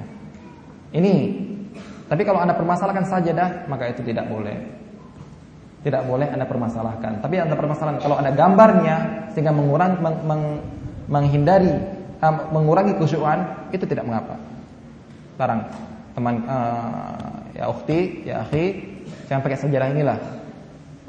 Ini, 0.94 1.16
tapi 2.06 2.22
kalau 2.22 2.38
anda 2.38 2.54
permasalahkan 2.54 3.10
sajadah, 3.10 3.66
maka 3.66 3.90
itu 3.90 4.06
tidak 4.06 4.30
boleh. 4.30 4.58
Tidak 5.82 6.04
boleh 6.06 6.30
anda 6.30 6.46
permasalahkan. 6.46 7.26
Tapi 7.26 7.42
anda 7.42 7.58
permasalahkan 7.58 8.00
kalau 8.06 8.22
ada 8.22 8.30
gambarnya 8.30 9.28
sehingga 9.34 9.52
mengurangi 9.52 9.98
meng, 10.00 10.18
meng, 10.24 10.44
menghindari 11.10 11.74
uh, 12.24 12.36
mengurangi 12.56 12.96
kesyuan 12.96 13.68
itu 13.76 13.84
tidak 13.84 14.08
mengapa. 14.08 14.40
Larang 15.36 15.68
teman 16.16 16.48
uh, 16.48 17.52
ya 17.52 17.68
ukhti, 17.68 18.24
ya 18.24 18.48
akhi, 18.48 18.66
jangan 19.28 19.42
pakai 19.44 19.60
sejarah 19.60 19.92
inilah. 19.92 20.20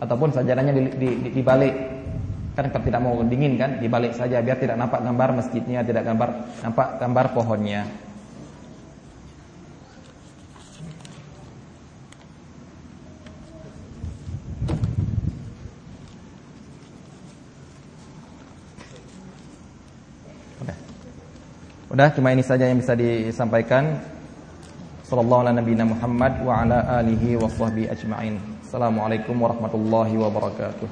Ataupun 0.03 0.35
sejarahnya 0.35 0.75
di, 0.75 0.83
di, 0.99 1.09
di, 1.23 1.29
di 1.39 1.43
balik 1.45 1.95
kan 2.55 2.71
tidak 2.71 3.03
mau 3.03 3.19
dingin 3.27 3.59
kan 3.59 3.83
dibalik 3.83 4.15
saja 4.15 4.39
biar 4.39 4.55
tidak 4.63 4.79
nampak 4.79 5.03
gambar 5.03 5.43
masjidnya 5.43 5.83
tidak 5.83 6.07
gambar 6.07 6.31
nampak 6.63 7.03
gambar 7.03 7.27
pohonnya 7.35 7.83
Udah 21.95 22.11
cuma 22.11 22.35
ini 22.35 22.43
saja 22.43 22.67
yang 22.67 22.83
bisa 22.83 22.99
disampaikan. 22.99 24.03
Sallallahu 25.07 25.47
ala 25.47 25.55
nabiyina 25.55 25.87
Muhammad 25.87 26.43
wa 26.43 26.67
ala 26.67 26.83
alihi 26.99 27.39
wa 27.39 27.47
sahbihi 27.47 27.87
ajma'in. 27.87 28.35
Assalamualaikum 28.67 29.39
warahmatullahi 29.39 30.19
wabarakatuh. 30.19 30.91